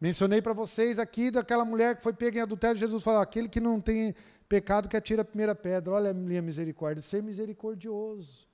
Mencionei 0.00 0.40
para 0.40 0.52
vocês 0.52 1.00
aqui 1.00 1.32
daquela 1.32 1.64
mulher 1.64 1.96
que 1.96 2.02
foi 2.04 2.12
pega 2.12 2.38
em 2.38 2.42
adultério, 2.42 2.76
Jesus 2.76 3.02
falou: 3.02 3.20
aquele 3.20 3.48
que 3.48 3.58
não 3.58 3.80
tem 3.80 4.14
pecado 4.48 4.88
que 4.88 4.96
atira 4.96 5.22
a 5.22 5.24
primeira 5.24 5.52
pedra. 5.52 5.94
Olha 5.94 6.12
a 6.12 6.14
minha 6.14 6.40
misericórdia, 6.40 7.02
ser 7.02 7.20
misericordioso. 7.20 8.46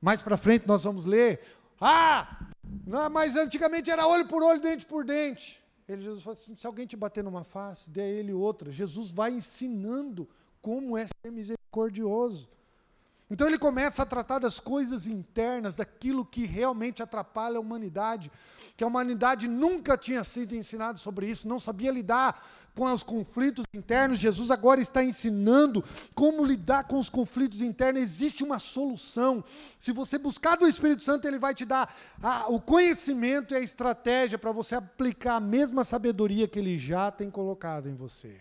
Mais 0.00 0.20
para 0.20 0.36
frente 0.36 0.66
nós 0.66 0.82
vamos 0.82 1.04
ler: 1.04 1.42
ah, 1.80 2.48
não, 2.84 3.08
mas 3.08 3.36
antigamente 3.36 3.88
era 3.88 4.04
olho 4.04 4.26
por 4.26 4.42
olho, 4.42 4.60
dente 4.60 4.84
por 4.84 5.04
dente. 5.04 5.62
Ele, 5.88 6.02
Jesus 6.02 6.22
falou 6.22 6.34
assim: 6.34 6.54
se 6.54 6.66
alguém 6.66 6.86
te 6.86 6.96
bater 6.96 7.24
numa 7.24 7.44
face, 7.44 7.88
dê 7.88 8.02
a 8.02 8.06
ele 8.06 8.32
outra. 8.32 8.70
Jesus 8.70 9.10
vai 9.10 9.32
ensinando 9.32 10.28
como 10.60 10.96
é 10.98 11.06
ser 11.06 11.32
misericordioso. 11.32 12.48
Então 13.30 13.46
ele 13.46 13.58
começa 13.58 14.02
a 14.02 14.06
tratar 14.06 14.38
das 14.38 14.58
coisas 14.58 15.06
internas, 15.06 15.76
daquilo 15.76 16.24
que 16.24 16.46
realmente 16.46 17.02
atrapalha 17.02 17.58
a 17.58 17.60
humanidade, 17.60 18.32
que 18.76 18.82
a 18.82 18.86
humanidade 18.86 19.46
nunca 19.46 19.98
tinha 19.98 20.24
sido 20.24 20.54
ensinada 20.54 20.98
sobre 20.98 21.28
isso, 21.28 21.46
não 21.46 21.58
sabia 21.58 21.90
lidar 21.90 22.46
com 22.74 22.84
os 22.84 23.02
conflitos 23.02 23.64
internos. 23.74 24.18
Jesus 24.18 24.50
agora 24.50 24.80
está 24.80 25.02
ensinando 25.02 25.84
como 26.14 26.44
lidar 26.44 26.84
com 26.84 26.98
os 26.98 27.08
conflitos 27.08 27.60
internos. 27.60 28.02
Existe 28.02 28.44
uma 28.44 28.58
solução. 28.58 29.44
Se 29.78 29.92
você 29.92 30.18
buscar 30.18 30.56
do 30.56 30.66
Espírito 30.66 31.02
Santo, 31.02 31.26
ele 31.26 31.38
vai 31.38 31.54
te 31.54 31.64
dar 31.64 31.94
a, 32.22 32.48
o 32.48 32.60
conhecimento 32.60 33.52
e 33.52 33.56
a 33.56 33.60
estratégia 33.60 34.38
para 34.38 34.52
você 34.52 34.74
aplicar 34.74 35.36
a 35.36 35.40
mesma 35.40 35.84
sabedoria 35.84 36.48
que 36.48 36.58
ele 36.58 36.78
já 36.78 37.10
tem 37.10 37.30
colocado 37.30 37.88
em 37.88 37.94
você. 37.94 38.36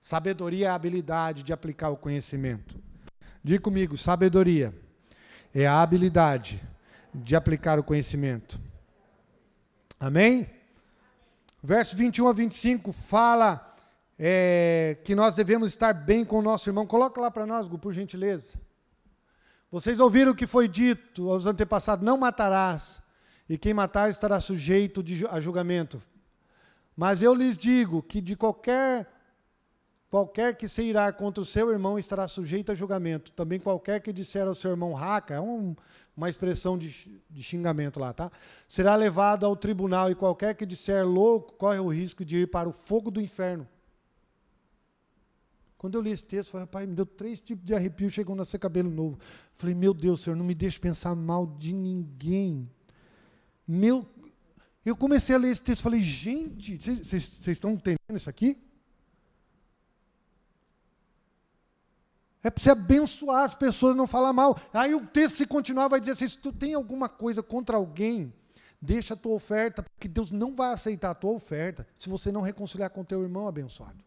Sabedoria 0.00 0.66
é 0.66 0.70
a 0.70 0.74
habilidade 0.74 1.42
de 1.42 1.52
aplicar 1.52 1.90
o 1.90 1.96
conhecimento. 1.96 2.76
Diga 3.42 3.60
comigo, 3.60 3.96
sabedoria 3.96 4.74
é 5.54 5.66
a 5.66 5.80
habilidade 5.80 6.62
de 7.14 7.36
aplicar 7.36 7.78
o 7.78 7.84
conhecimento. 7.84 8.58
Amém? 9.98 10.61
Verso 11.62 11.96
21 11.96 12.26
a 12.26 12.32
25 12.32 12.90
fala 12.90 13.74
é, 14.18 14.98
que 15.04 15.14
nós 15.14 15.36
devemos 15.36 15.68
estar 15.68 15.92
bem 15.92 16.24
com 16.24 16.38
o 16.38 16.42
nosso 16.42 16.68
irmão. 16.68 16.84
Coloca 16.86 17.20
lá 17.20 17.30
para 17.30 17.46
nós, 17.46 17.68
por 17.68 17.92
gentileza. 17.92 18.54
Vocês 19.70 20.00
ouviram 20.00 20.32
o 20.32 20.34
que 20.34 20.46
foi 20.46 20.66
dito 20.66 21.30
aos 21.30 21.46
antepassados: 21.46 22.04
não 22.04 22.18
matarás, 22.18 23.00
e 23.48 23.56
quem 23.56 23.72
matar 23.72 24.10
estará 24.10 24.40
sujeito 24.40 25.04
a 25.30 25.40
julgamento. 25.40 26.02
Mas 26.96 27.22
eu 27.22 27.32
lhes 27.32 27.56
digo 27.56 28.02
que 28.02 28.20
de 28.20 28.34
qualquer 28.34 29.08
Qualquer 30.12 30.54
que 30.58 30.68
se 30.68 30.82
irá 30.82 31.10
contra 31.10 31.40
o 31.40 31.44
seu 31.44 31.72
irmão 31.72 31.98
estará 31.98 32.28
sujeito 32.28 32.70
a 32.70 32.74
julgamento. 32.74 33.32
Também 33.32 33.58
qualquer 33.58 33.98
que 33.98 34.12
disser 34.12 34.46
ao 34.46 34.54
seu 34.54 34.70
irmão 34.70 34.92
raca, 34.92 35.32
é 35.32 35.40
um, 35.40 35.74
uma 36.16 36.28
expressão 36.28 36.76
de, 36.76 37.20
de, 37.30 37.42
xingamento 37.42 37.98
lá, 37.98 38.12
tá? 38.12 38.30
Será 38.68 38.94
levado 38.94 39.46
ao 39.46 39.56
tribunal 39.56 40.10
e 40.10 40.14
qualquer 40.14 40.54
que 40.54 40.66
disser 40.66 41.06
louco 41.06 41.54
corre 41.54 41.78
o 41.78 41.88
risco 41.88 42.24
de 42.24 42.38
ir 42.38 42.48
para 42.48 42.68
o 42.68 42.72
fogo 42.72 43.10
do 43.10 43.20
inferno. 43.20 43.66
Quando 45.78 45.96
eu 45.96 46.02
li 46.02 46.10
esse 46.10 46.24
texto, 46.24 46.50
falei, 46.50 46.66
pai, 46.66 46.86
me 46.86 46.94
deu 46.94 47.04
três 47.04 47.40
tipos 47.40 47.64
de 47.64 47.74
arrepio, 47.74 48.08
chegou 48.08 48.34
a 48.34 48.36
nascer 48.36 48.58
cabelo 48.58 48.88
novo. 48.90 49.18
Falei, 49.56 49.74
meu 49.74 49.92
Deus, 49.92 50.20
Senhor, 50.20 50.36
não 50.36 50.44
me 50.44 50.54
deixe 50.54 50.78
pensar 50.78 51.14
mal 51.16 51.46
de 51.46 51.72
ninguém. 51.72 52.70
Meu, 53.66 54.06
eu 54.84 54.94
comecei 54.94 55.34
a 55.34 55.38
ler 55.38 55.50
esse 55.50 55.62
texto, 55.62 55.82
falei, 55.82 56.00
gente, 56.00 56.76
vocês 56.76 57.48
estão 57.48 57.72
entendendo 57.72 58.16
isso 58.16 58.30
aqui? 58.30 58.56
É 62.42 62.50
para 62.50 62.62
você 62.62 62.70
abençoar 62.70 63.44
as 63.44 63.54
pessoas, 63.54 63.94
não 63.94 64.06
falar 64.06 64.32
mal. 64.32 64.58
Aí 64.72 64.94
o 64.94 65.06
texto, 65.06 65.36
se 65.36 65.46
continuar, 65.46 65.88
vai 65.88 66.00
dizer 66.00 66.12
assim: 66.12 66.26
se 66.26 66.36
tu 66.36 66.52
tem 66.52 66.74
alguma 66.74 67.08
coisa 67.08 67.42
contra 67.42 67.76
alguém, 67.76 68.34
deixa 68.80 69.14
a 69.14 69.16
tua 69.16 69.34
oferta, 69.34 69.82
porque 69.82 70.08
Deus 70.08 70.32
não 70.32 70.54
vai 70.54 70.72
aceitar 70.72 71.10
a 71.10 71.14
tua 71.14 71.30
oferta 71.30 71.86
se 71.96 72.08
você 72.08 72.32
não 72.32 72.40
reconciliar 72.40 72.90
com 72.90 73.04
teu 73.04 73.22
irmão 73.22 73.46
abençoado. 73.46 74.04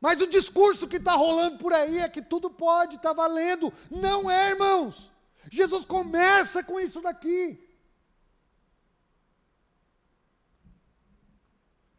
Mas 0.00 0.20
o 0.20 0.26
discurso 0.26 0.88
que 0.88 0.96
está 0.96 1.12
rolando 1.12 1.58
por 1.58 1.72
aí 1.72 2.00
é 2.00 2.08
que 2.08 2.20
tudo 2.20 2.50
pode, 2.50 2.96
está 2.96 3.12
valendo. 3.12 3.72
Não 3.88 4.28
é, 4.28 4.50
irmãos. 4.50 5.12
Jesus 5.48 5.84
começa 5.84 6.60
com 6.64 6.80
isso 6.80 7.00
daqui. 7.00 7.68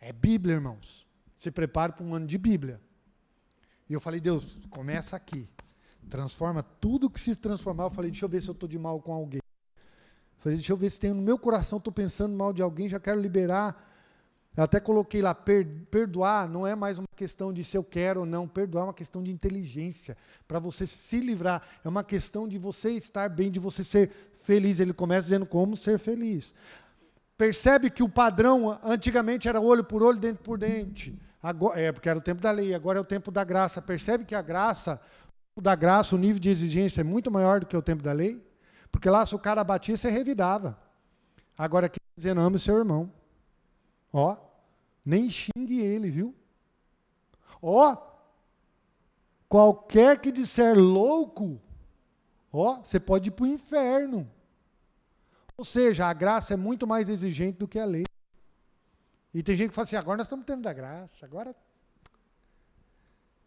É 0.01 0.11
Bíblia, 0.11 0.55
irmãos 0.55 1.03
se 1.43 1.51
prepare 1.51 1.91
para 1.91 2.05
um 2.05 2.15
ano 2.15 2.25
de 2.25 2.37
Bíblia. 2.37 2.79
E 3.89 3.93
eu 3.93 3.99
falei, 3.99 4.21
Deus, 4.21 4.57
começa 4.69 5.13
aqui. 5.13 5.45
Transforma 6.09 6.63
tudo 6.63 7.09
que 7.09 7.19
se 7.19 7.35
transformar. 7.35 7.83
Eu 7.83 7.91
falei, 7.91 8.11
deixa 8.11 8.23
eu 8.23 8.29
ver 8.29 8.41
se 8.41 8.47
eu 8.47 8.53
estou 8.53 8.69
de 8.69 8.79
mal 8.79 9.01
com 9.01 9.11
alguém. 9.11 9.41
Eu 9.75 10.39
falei, 10.39 10.57
deixa 10.57 10.71
eu 10.71 10.77
ver 10.77 10.89
se 10.89 11.01
tem 11.01 11.11
no 11.11 11.21
meu 11.21 11.37
coração, 11.37 11.79
estou 11.79 11.91
pensando 11.91 12.33
mal 12.33 12.53
de 12.53 12.61
alguém, 12.61 12.87
já 12.87 12.97
quero 12.97 13.19
liberar. 13.19 13.91
Eu 14.55 14.63
até 14.63 14.79
coloquei 14.79 15.21
lá, 15.21 15.35
per, 15.35 15.67
perdoar 15.91 16.47
não 16.47 16.65
é 16.65 16.75
mais 16.75 16.97
uma 16.97 17.07
questão 17.13 17.51
de 17.51 17.61
se 17.61 17.75
eu 17.75 17.83
quero 17.83 18.21
ou 18.21 18.25
não, 18.25 18.47
perdoar 18.47 18.83
é 18.83 18.85
uma 18.85 18.93
questão 18.93 19.21
de 19.21 19.29
inteligência, 19.29 20.15
para 20.47 20.59
você 20.59 20.87
se 20.87 21.19
livrar, 21.19 21.61
é 21.83 21.89
uma 21.89 22.05
questão 22.05 22.47
de 22.47 22.57
você 22.57 22.91
estar 22.91 23.27
bem, 23.27 23.51
de 23.51 23.59
você 23.59 23.83
ser 23.83 24.11
feliz. 24.43 24.79
Ele 24.79 24.93
começa 24.93 25.23
dizendo 25.23 25.45
como 25.45 25.75
ser 25.75 25.99
feliz. 25.99 26.53
Percebe 27.37 27.89
que 27.89 28.03
o 28.03 28.09
padrão 28.09 28.79
antigamente 28.83 29.47
era 29.47 29.59
olho 29.59 29.83
por 29.83 30.03
olho, 30.03 30.19
dente 30.19 30.39
por 30.41 30.57
dente. 30.57 31.19
Agora, 31.41 31.79
é, 31.79 31.91
porque 31.91 32.07
era 32.07 32.19
o 32.19 32.21
tempo 32.21 32.41
da 32.41 32.51
lei, 32.51 32.73
agora 32.73 32.99
é 32.99 33.01
o 33.01 33.05
tempo 33.05 33.31
da 33.31 33.43
graça. 33.43 33.81
Percebe 33.81 34.23
que 34.23 34.35
a 34.35 34.41
graça, 34.41 35.01
o 35.55 35.61
da 35.61 35.75
graça, 35.75 36.15
o 36.15 36.19
nível 36.19 36.39
de 36.39 36.49
exigência 36.49 37.01
é 37.01 37.03
muito 37.03 37.29
maior 37.31 37.59
do 37.59 37.65
que 37.65 37.75
o 37.75 37.81
tempo 37.81 38.01
da 38.03 38.13
lei? 38.13 38.41
Porque 38.91 39.09
lá, 39.09 39.25
se 39.25 39.35
o 39.35 39.39
cara 39.39 39.63
batia, 39.63 39.97
você 39.97 40.09
revidava. 40.09 40.77
Agora 41.57 41.87
aqui 41.87 41.99
tá 41.99 42.05
dizendo, 42.15 42.41
ame 42.41 42.55
o 42.55 42.59
seu 42.59 42.77
irmão. 42.77 43.11
Ó, 44.11 44.37
nem 45.03 45.29
xingue 45.29 45.81
ele, 45.81 46.09
viu? 46.09 46.35
Ó, 47.61 47.97
qualquer 49.49 50.19
que 50.19 50.31
disser 50.31 50.77
louco, 50.77 51.59
ó, 52.51 52.77
você 52.83 52.99
pode 52.99 53.29
ir 53.29 53.31
para 53.31 53.43
o 53.43 53.47
inferno. 53.47 54.29
Ou 55.57 55.63
seja, 55.65 56.07
a 56.07 56.13
graça 56.13 56.53
é 56.53 56.57
muito 56.57 56.87
mais 56.87 57.09
exigente 57.09 57.57
do 57.57 57.67
que 57.67 57.79
a 57.79 57.85
lei. 57.85 58.03
E 59.33 59.41
tem 59.41 59.55
gente 59.55 59.69
que 59.69 59.75
fala 59.75 59.83
assim, 59.83 59.95
agora 59.95 60.17
nós 60.17 60.25
estamos 60.25 60.45
tendo 60.45 60.61
da 60.61 60.73
graça, 60.73 61.25
agora 61.25 61.55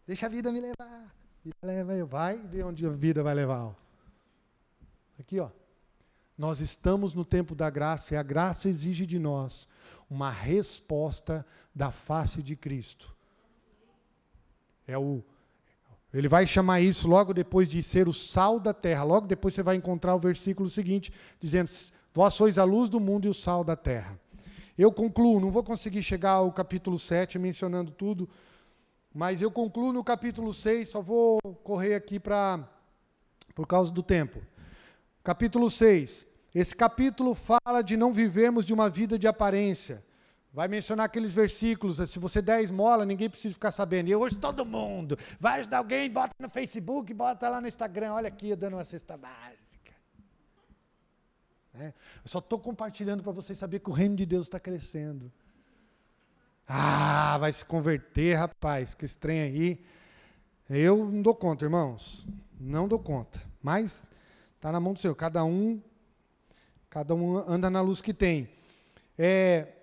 deixa 0.05 0.25
a 0.25 0.29
vida 0.29 0.51
me 0.51 0.59
levar. 0.59 1.15
leva 1.61 1.95
eu, 1.95 2.05
vai 2.05 2.37
ver 2.37 2.63
onde 2.63 2.85
a 2.85 2.89
vida 2.89 3.23
vai 3.23 3.33
levar. 3.33 3.75
Aqui, 5.19 5.39
ó. 5.39 5.49
Nós 6.37 6.59
estamos 6.59 7.13
no 7.13 7.25
tempo 7.25 7.55
da 7.55 7.69
graça 7.69 8.13
e 8.13 8.17
a 8.17 8.21
graça 8.21 8.69
exige 8.69 9.05
de 9.05 9.17
nós 9.17 9.67
uma 10.09 10.29
resposta 10.29 11.45
da 11.73 11.91
face 11.91 12.43
de 12.43 12.55
Cristo. 12.55 13.15
É 14.85 14.97
o 14.97 15.23
ele 16.13 16.27
vai 16.27 16.47
chamar 16.47 16.81
isso 16.81 17.07
logo 17.07 17.33
depois 17.33 17.67
de 17.67 17.83
ser 17.83 18.07
o 18.07 18.13
sal 18.13 18.59
da 18.59 18.73
terra. 18.73 19.03
Logo 19.03 19.27
depois 19.27 19.53
você 19.53 19.61
vai 19.61 19.75
encontrar 19.75 20.15
o 20.15 20.19
versículo 20.19 20.69
seguinte 20.69 21.11
dizendo: 21.39 21.69
Vós 22.13 22.33
sois 22.33 22.57
a 22.57 22.63
luz 22.63 22.89
do 22.89 22.99
mundo 22.99 23.25
e 23.25 23.29
o 23.29 23.33
sal 23.33 23.63
da 23.63 23.75
terra. 23.75 24.19
Eu 24.77 24.91
concluo, 24.91 25.39
não 25.39 25.51
vou 25.51 25.63
conseguir 25.63 26.03
chegar 26.03 26.31
ao 26.31 26.51
capítulo 26.51 26.99
7 26.99 27.39
mencionando 27.39 27.91
tudo, 27.91 28.29
mas 29.13 29.41
eu 29.41 29.49
concluo 29.49 29.91
no 29.91 30.03
capítulo 30.03 30.53
6, 30.53 30.89
só 30.89 31.01
vou 31.01 31.39
correr 31.63 31.95
aqui 31.95 32.19
para 32.19 32.67
por 33.55 33.65
causa 33.65 33.91
do 33.91 34.03
tempo. 34.03 34.39
Capítulo 35.23 35.69
6. 35.69 36.27
Esse 36.53 36.75
capítulo 36.75 37.33
fala 37.33 37.81
de 37.83 37.97
não 37.97 38.13
vivermos 38.13 38.65
de 38.65 38.73
uma 38.73 38.89
vida 38.89 39.17
de 39.17 39.27
aparência. 39.27 40.05
Vai 40.57 40.67
mencionar 40.67 41.05
aqueles 41.05 41.35
versículos, 41.35 41.97
se 42.09 42.17
você 42.17 42.41
der 42.41 42.63
esmola, 42.63 43.05
ninguém 43.05 43.29
precisa 43.29 43.53
ficar 43.53 43.69
sabendo. 43.69 44.09
E 44.09 44.15
hoje 44.15 44.39
todo 44.39 44.65
mundo 44.65 45.15
vai 45.39 45.59
ajudar 45.59 45.77
alguém, 45.77 46.09
bota 46.09 46.33
no 46.39 46.49
Facebook, 46.49 47.13
bota 47.13 47.47
lá 47.47 47.61
no 47.61 47.67
Instagram, 47.67 48.13
olha 48.13 48.27
aqui, 48.27 48.49
eu 48.49 48.57
dando 48.57 48.73
uma 48.73 48.83
cesta 48.83 49.15
básica. 49.15 49.93
É, 51.75 51.89
eu 51.89 52.25
só 52.25 52.39
estou 52.39 52.57
compartilhando 52.57 53.21
para 53.21 53.31
vocês 53.31 53.55
saber 53.55 53.81
que 53.81 53.89
o 53.91 53.93
reino 53.93 54.15
de 54.15 54.25
Deus 54.25 54.47
está 54.47 54.59
crescendo. 54.59 55.31
Ah, 56.67 57.37
vai 57.37 57.51
se 57.51 57.63
converter, 57.63 58.33
rapaz, 58.33 58.95
que 58.95 59.05
estranho 59.05 59.43
aí. 59.43 59.85
Eu 60.67 61.05
não 61.05 61.21
dou 61.21 61.35
conta, 61.35 61.65
irmãos. 61.65 62.25
Não 62.59 62.87
dou 62.87 62.97
conta. 62.97 63.39
Mas 63.61 64.09
está 64.55 64.71
na 64.71 64.79
mão 64.79 64.93
do 64.93 64.99
Senhor. 64.99 65.13
Cada 65.13 65.45
um, 65.45 65.79
cada 66.89 67.13
um 67.13 67.37
anda 67.37 67.69
na 67.69 67.79
luz 67.79 68.01
que 68.01 68.11
tem. 68.11 68.49
É, 69.15 69.76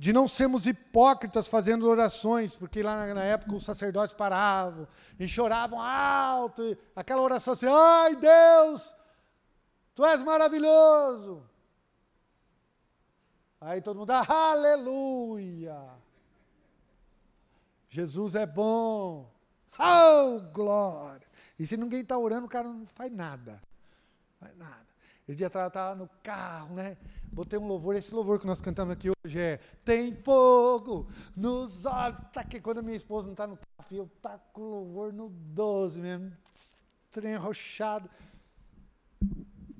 de 0.00 0.14
não 0.14 0.26
sermos 0.26 0.66
hipócritas 0.66 1.46
fazendo 1.46 1.86
orações, 1.86 2.56
porque 2.56 2.82
lá 2.82 3.12
na 3.12 3.22
época 3.22 3.54
os 3.54 3.62
sacerdotes 3.62 4.14
paravam 4.14 4.88
e 5.18 5.28
choravam 5.28 5.78
alto, 5.78 6.74
aquela 6.96 7.20
oração 7.20 7.52
assim: 7.52 7.66
ai 7.66 8.16
Deus, 8.16 8.96
tu 9.94 10.02
és 10.06 10.22
maravilhoso. 10.22 11.46
Aí 13.60 13.82
todo 13.82 13.98
mundo, 13.98 14.10
aleluia. 14.10 15.78
Jesus 17.90 18.34
é 18.34 18.46
bom. 18.46 19.30
Oh, 19.78 20.40
glória. 20.50 21.28
E 21.58 21.66
se 21.66 21.76
ninguém 21.76 22.00
está 22.00 22.16
orando, 22.16 22.46
o 22.46 22.48
cara 22.48 22.66
não 22.66 22.86
faz 22.86 23.12
nada. 23.12 23.60
Faz 24.38 24.56
nada. 24.56 24.89
Esse 25.28 25.38
dia 25.38 25.46
atrás 25.46 25.64
eu 25.64 25.68
estava 25.68 25.94
no 25.94 26.08
carro, 26.22 26.74
né? 26.74 26.96
Botei 27.32 27.58
um 27.58 27.66
louvor, 27.66 27.94
esse 27.94 28.14
louvor 28.14 28.40
que 28.40 28.46
nós 28.46 28.60
cantamos 28.60 28.92
aqui 28.92 29.08
hoje 29.24 29.38
é 29.38 29.58
Tem 29.84 30.14
fogo 30.14 31.08
nos 31.36 31.86
olhos. 31.86 32.20
Tá 32.32 32.40
aqui, 32.40 32.60
quando 32.60 32.78
a 32.78 32.82
minha 32.82 32.96
esposa 32.96 33.26
não 33.26 33.34
está 33.34 33.46
no 33.46 33.56
carro, 33.56 33.88
eu 33.96 34.10
taco 34.20 34.60
o 34.60 34.70
louvor 34.70 35.12
no 35.12 35.28
12 35.28 36.00
mesmo. 36.00 36.32
Trem 37.10 37.34
arrochado. 37.34 38.10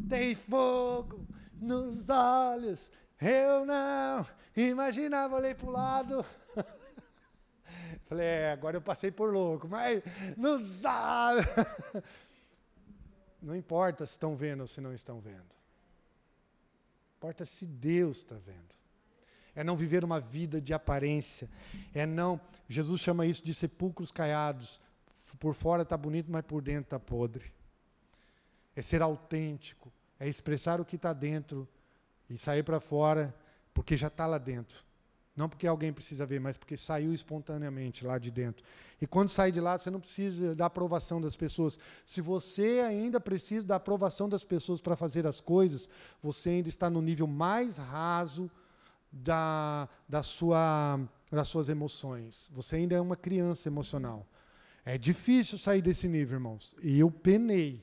Tem 0.09 0.35
fogo 0.35 1.27
nos 1.55 2.09
olhos 2.09 2.91
eu 3.21 3.67
não 3.67 4.27
imaginava, 4.57 5.37
olhei 5.37 5.55
para 5.55 5.69
o 5.69 5.73
lado. 5.73 6.25
Falei, 8.09 8.27
é, 8.27 8.53
agora 8.53 8.77
eu 8.77 8.81
passei 8.81 9.11
por 9.11 9.33
louco, 9.33 9.69
mas 9.69 10.03
não 10.37 10.65
sabe. 10.65 11.43
Não 13.43 13.57
importa 13.57 14.05
se 14.05 14.13
estão 14.13 14.37
vendo 14.37 14.61
ou 14.61 14.67
se 14.67 14.81
não 14.81 14.93
estão 14.93 15.21
vendo. 15.21 15.51
Importa 17.17 17.45
se 17.45 17.67
Deus 17.67 18.19
está 18.19 18.35
vendo. 18.35 18.75
É 19.55 19.65
não 19.65 19.77
viver 19.77 20.05
uma 20.05 20.21
vida 20.21 20.61
de 20.61 20.73
aparência. 20.73 21.49
É 21.95 22.07
não. 22.07 22.41
Jesus 22.69 23.01
chama 23.01 23.27
isso 23.27 23.45
de 23.45 23.53
sepulcros 23.53 24.11
caiados. 24.11 24.81
Por 25.39 25.55
fora 25.55 25.83
está 25.83 25.97
bonito, 25.97 26.31
mas 26.31 26.43
por 26.43 26.63
dentro 26.63 26.83
está 26.83 26.99
podre. 26.99 27.53
É 28.75 28.83
ser 28.83 29.03
autêntico. 29.03 29.93
É 30.19 30.29
expressar 30.29 30.81
o 30.81 30.85
que 30.85 30.97
está 30.97 31.13
dentro 31.13 31.69
e 32.29 32.39
sair 32.39 32.63
para 32.63 32.81
fora 32.81 33.35
porque 33.73 33.97
já 33.97 34.09
está 34.09 34.27
lá 34.27 34.39
dentro. 34.39 34.85
Não 35.37 35.49
porque 35.49 35.67
alguém 35.67 35.93
precisa 35.93 36.27
ver, 36.27 36.41
mas 36.41 36.57
porque 36.57 36.77
saiu 36.77 37.13
espontaneamente 37.13 38.05
lá 38.05 38.19
de 38.19 38.31
dentro. 38.31 38.65
E 39.01 39.07
quando 39.07 39.31
sair 39.31 39.53
de 39.53 39.61
lá, 39.61 39.79
você 39.79 39.91
não 39.91 40.01
precisa 40.01 40.55
da 40.55 40.67
aprovação 40.67 41.21
das 41.21 41.37
pessoas. 41.37 41.79
Se 42.05 42.21
você 42.21 42.83
ainda 42.85 43.21
precisa 43.21 43.65
da 43.65 43.77
aprovação 43.77 44.29
das 44.29 44.45
pessoas 44.45 44.81
para 44.81 44.97
fazer 44.97 45.27
as 45.27 45.41
coisas, 45.41 45.89
você 46.23 46.51
ainda 46.51 46.69
está 46.69 46.91
no 46.91 47.01
nível 47.01 47.27
mais 47.27 47.79
raso 47.79 48.51
da, 49.11 49.89
da 50.09 50.23
sua, 50.23 51.01
das 51.31 51.49
suas 51.49 51.69
emoções. 51.69 52.51
Você 52.53 52.77
ainda 52.77 52.97
é 52.97 53.01
uma 53.01 53.17
criança 53.17 53.69
emocional. 53.69 54.27
É 54.85 54.99
difícil 54.99 55.57
sair 55.57 55.81
desse 55.81 56.09
nível, 56.09 56.37
irmãos. 56.37 56.75
E 56.83 56.99
eu 56.99 57.11
penei. 57.11 57.83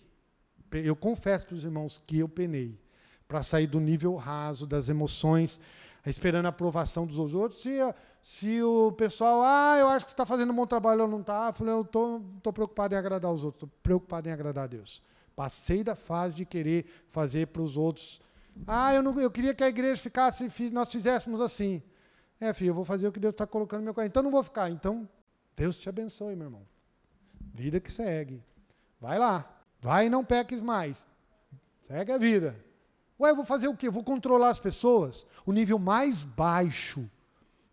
Eu 0.71 0.95
confesso 0.95 1.47
para 1.47 1.55
os 1.55 1.63
irmãos 1.63 2.01
que 2.05 2.19
eu 2.19 2.27
penei 2.27 2.77
para 3.27 3.43
sair 3.43 3.67
do 3.67 3.79
nível 3.79 4.15
raso 4.15 4.65
das 4.65 4.87
emoções, 4.87 5.59
esperando 6.05 6.45
a 6.45 6.49
aprovação 6.49 7.05
dos 7.05 7.33
outros. 7.33 7.61
Se, 7.61 7.77
se 8.21 8.61
o 8.61 8.91
pessoal, 8.91 9.41
ah, 9.43 9.77
eu 9.79 9.87
acho 9.89 10.05
que 10.05 10.11
você 10.11 10.13
está 10.13 10.25
fazendo 10.25 10.51
um 10.51 10.55
bom 10.55 10.67
trabalho 10.67 11.01
ou 11.01 11.07
não 11.07 11.21
está, 11.21 11.47
eu 11.47 11.53
falei, 11.53 11.73
eu 11.73 11.81
estou 11.81 12.19
tô, 12.19 12.25
tô 12.43 12.53
preocupado 12.53 12.93
em 12.93 12.97
agradar 12.97 13.31
os 13.31 13.43
outros, 13.43 13.63
estou 13.63 13.79
preocupado 13.81 14.29
em 14.29 14.31
agradar 14.31 14.65
a 14.65 14.67
Deus. 14.67 15.01
Passei 15.35 15.83
da 15.83 15.95
fase 15.95 16.35
de 16.35 16.45
querer 16.45 16.85
fazer 17.07 17.47
para 17.47 17.61
os 17.61 17.77
outros. 17.77 18.19
Ah, 18.65 18.93
eu, 18.93 19.03
não, 19.03 19.19
eu 19.19 19.29
queria 19.29 19.53
que 19.53 19.63
a 19.63 19.69
igreja 19.69 20.01
ficasse, 20.01 20.49
nós 20.71 20.91
fizéssemos 20.91 21.39
assim. 21.41 21.81
É, 22.39 22.53
filho, 22.53 22.69
eu 22.69 22.73
vou 22.73 22.85
fazer 22.85 23.07
o 23.07 23.11
que 23.11 23.19
Deus 23.19 23.33
está 23.33 23.45
colocando 23.45 23.79
no 23.79 23.85
meu 23.85 23.93
coração. 23.93 24.07
Então 24.07 24.23
não 24.23 24.31
vou 24.31 24.43
ficar. 24.43 24.69
Então, 24.69 25.07
Deus 25.55 25.77
te 25.77 25.89
abençoe, 25.89 26.35
meu 26.35 26.47
irmão. 26.47 26.61
Vida 27.53 27.79
que 27.79 27.91
segue. 27.91 28.43
Vai 28.99 29.17
lá. 29.17 29.45
Vai 29.79 30.07
e 30.07 30.09
não 30.09 30.23
peques 30.23 30.61
mais. 30.61 31.07
Segue 31.81 32.11
a 32.11 32.17
vida. 32.17 32.55
Ué, 33.20 33.32
eu 33.32 33.36
vou 33.36 33.45
fazer 33.45 33.68
o 33.68 33.76
quê? 33.76 33.89
Vou 33.89 34.03
controlar 34.03 34.49
as 34.49 34.59
pessoas? 34.59 35.26
O 35.45 35.51
nível 35.51 35.80
mais 35.80 36.24
baixo 36.24 37.09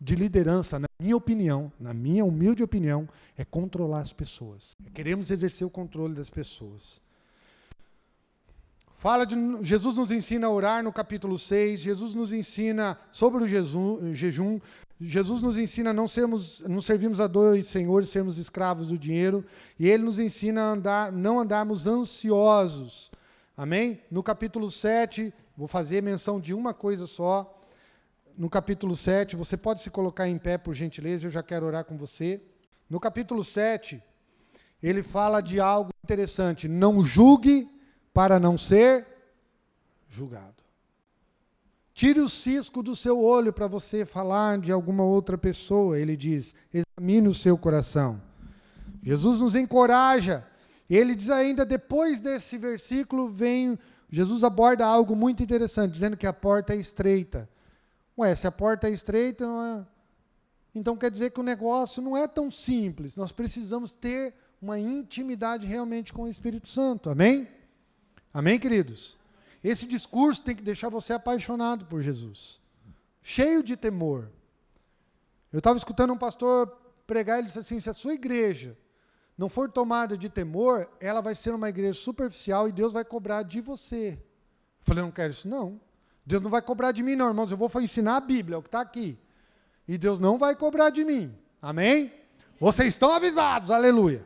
de 0.00 0.14
liderança, 0.14 0.78
na 0.78 0.86
minha 0.98 1.16
opinião, 1.16 1.70
na 1.78 1.92
minha 1.92 2.24
humilde 2.24 2.62
opinião, 2.62 3.08
é 3.36 3.44
controlar 3.44 4.00
as 4.00 4.12
pessoas. 4.12 4.76
Queremos 4.94 5.30
exercer 5.30 5.66
o 5.66 5.70
controle 5.70 6.14
das 6.14 6.30
pessoas. 6.30 7.00
Fala 8.92 9.26
de 9.26 9.36
Jesus 9.62 9.96
nos 9.96 10.10
ensina 10.10 10.46
a 10.46 10.50
orar 10.50 10.82
no 10.82 10.90
capítulo 10.90 11.38
6, 11.38 11.80
Jesus 11.80 12.14
nos 12.14 12.32
ensina 12.32 12.98
sobre 13.12 13.42
o 13.42 13.46
jejum, 13.46 14.60
Jesus 14.98 15.42
nos 15.42 15.58
ensina 15.58 15.90
a 15.90 15.92
não 15.92 16.06
sermos, 16.06 16.60
não 16.60 16.80
servirmos 16.80 17.20
a 17.20 17.26
dois 17.26 17.66
senhores, 17.66 18.08
sermos 18.08 18.38
escravos 18.38 18.88
do 18.88 18.96
dinheiro, 18.96 19.44
e 19.78 19.86
ele 19.86 20.04
nos 20.04 20.18
ensina 20.18 20.62
a 20.62 20.70
andar, 20.70 21.12
não 21.12 21.38
andarmos 21.38 21.86
ansiosos 21.86 23.10
Amém? 23.56 24.00
No 24.10 24.20
capítulo 24.20 24.68
7, 24.68 25.32
vou 25.56 25.68
fazer 25.68 26.02
menção 26.02 26.40
de 26.40 26.52
uma 26.52 26.74
coisa 26.74 27.06
só. 27.06 27.60
No 28.36 28.50
capítulo 28.50 28.96
7, 28.96 29.36
você 29.36 29.56
pode 29.56 29.80
se 29.80 29.90
colocar 29.90 30.28
em 30.28 30.36
pé, 30.36 30.58
por 30.58 30.74
gentileza, 30.74 31.26
eu 31.26 31.30
já 31.30 31.42
quero 31.42 31.64
orar 31.64 31.84
com 31.84 31.96
você. 31.96 32.42
No 32.90 32.98
capítulo 32.98 33.44
7, 33.44 34.02
ele 34.82 35.04
fala 35.04 35.40
de 35.40 35.60
algo 35.60 35.90
interessante. 36.02 36.66
Não 36.66 37.04
julgue 37.04 37.70
para 38.12 38.40
não 38.40 38.58
ser 38.58 39.06
julgado. 40.08 40.64
Tire 41.94 42.18
o 42.18 42.28
cisco 42.28 42.82
do 42.82 42.96
seu 42.96 43.20
olho 43.20 43.52
para 43.52 43.68
você 43.68 44.04
falar 44.04 44.58
de 44.58 44.72
alguma 44.72 45.04
outra 45.04 45.38
pessoa. 45.38 45.96
Ele 45.96 46.16
diz: 46.16 46.52
examine 46.72 47.28
o 47.28 47.34
seu 47.34 47.56
coração. 47.56 48.20
Jesus 49.00 49.40
nos 49.40 49.54
encoraja 49.54 50.44
ele 50.88 51.14
diz 51.14 51.30
ainda, 51.30 51.64
depois 51.64 52.20
desse 52.20 52.58
versículo, 52.58 53.28
vem. 53.28 53.78
Jesus 54.10 54.44
aborda 54.44 54.84
algo 54.84 55.16
muito 55.16 55.42
interessante, 55.42 55.92
dizendo 55.92 56.16
que 56.16 56.26
a 56.26 56.32
porta 56.32 56.74
é 56.74 56.76
estreita. 56.76 57.48
Ué, 58.16 58.34
se 58.34 58.46
a 58.46 58.52
porta 58.52 58.88
é 58.88 58.92
estreita, 58.92 59.44
é... 59.44 59.84
então 60.74 60.96
quer 60.96 61.10
dizer 61.10 61.30
que 61.30 61.40
o 61.40 61.42
negócio 61.42 62.02
não 62.02 62.16
é 62.16 62.28
tão 62.28 62.50
simples. 62.50 63.16
Nós 63.16 63.32
precisamos 63.32 63.94
ter 63.94 64.34
uma 64.60 64.78
intimidade 64.78 65.66
realmente 65.66 66.12
com 66.12 66.22
o 66.22 66.28
Espírito 66.28 66.68
Santo. 66.68 67.10
Amém? 67.10 67.48
Amém, 68.32 68.58
queridos? 68.58 69.16
Esse 69.62 69.86
discurso 69.86 70.42
tem 70.42 70.54
que 70.54 70.62
deixar 70.62 70.90
você 70.90 71.14
apaixonado 71.14 71.86
por 71.86 72.02
Jesus, 72.02 72.60
cheio 73.22 73.62
de 73.62 73.76
temor. 73.76 74.30
Eu 75.50 75.58
estava 75.58 75.78
escutando 75.78 76.12
um 76.12 76.18
pastor 76.18 76.68
pregar, 77.06 77.38
ele 77.38 77.46
disse 77.46 77.58
assim: 77.58 77.80
se 77.80 77.88
a 77.88 77.94
sua 77.94 78.12
igreja 78.12 78.76
não 79.36 79.48
for 79.48 79.70
tomada 79.70 80.16
de 80.16 80.28
temor, 80.28 80.88
ela 81.00 81.20
vai 81.20 81.34
ser 81.34 81.54
uma 81.54 81.68
igreja 81.68 81.98
superficial 81.98 82.68
e 82.68 82.72
Deus 82.72 82.92
vai 82.92 83.04
cobrar 83.04 83.42
de 83.42 83.60
você. 83.60 84.12
Eu 84.12 84.84
falei, 84.84 85.02
não 85.02 85.10
quero 85.10 85.30
isso 85.30 85.48
não. 85.48 85.80
Deus 86.24 86.42
não 86.42 86.50
vai 86.50 86.62
cobrar 86.62 86.92
de 86.92 87.02
mim 87.02 87.16
não, 87.16 87.28
irmãos, 87.28 87.50
eu 87.50 87.56
vou 87.56 87.70
ensinar 87.82 88.16
a 88.16 88.20
Bíblia, 88.20 88.56
é 88.56 88.58
o 88.58 88.62
que 88.62 88.68
está 88.68 88.80
aqui. 88.80 89.18
E 89.86 89.98
Deus 89.98 90.18
não 90.18 90.38
vai 90.38 90.54
cobrar 90.54 90.90
de 90.90 91.04
mim. 91.04 91.34
Amém? 91.60 92.12
Vocês 92.58 92.94
estão 92.94 93.12
avisados, 93.12 93.70
aleluia. 93.70 94.24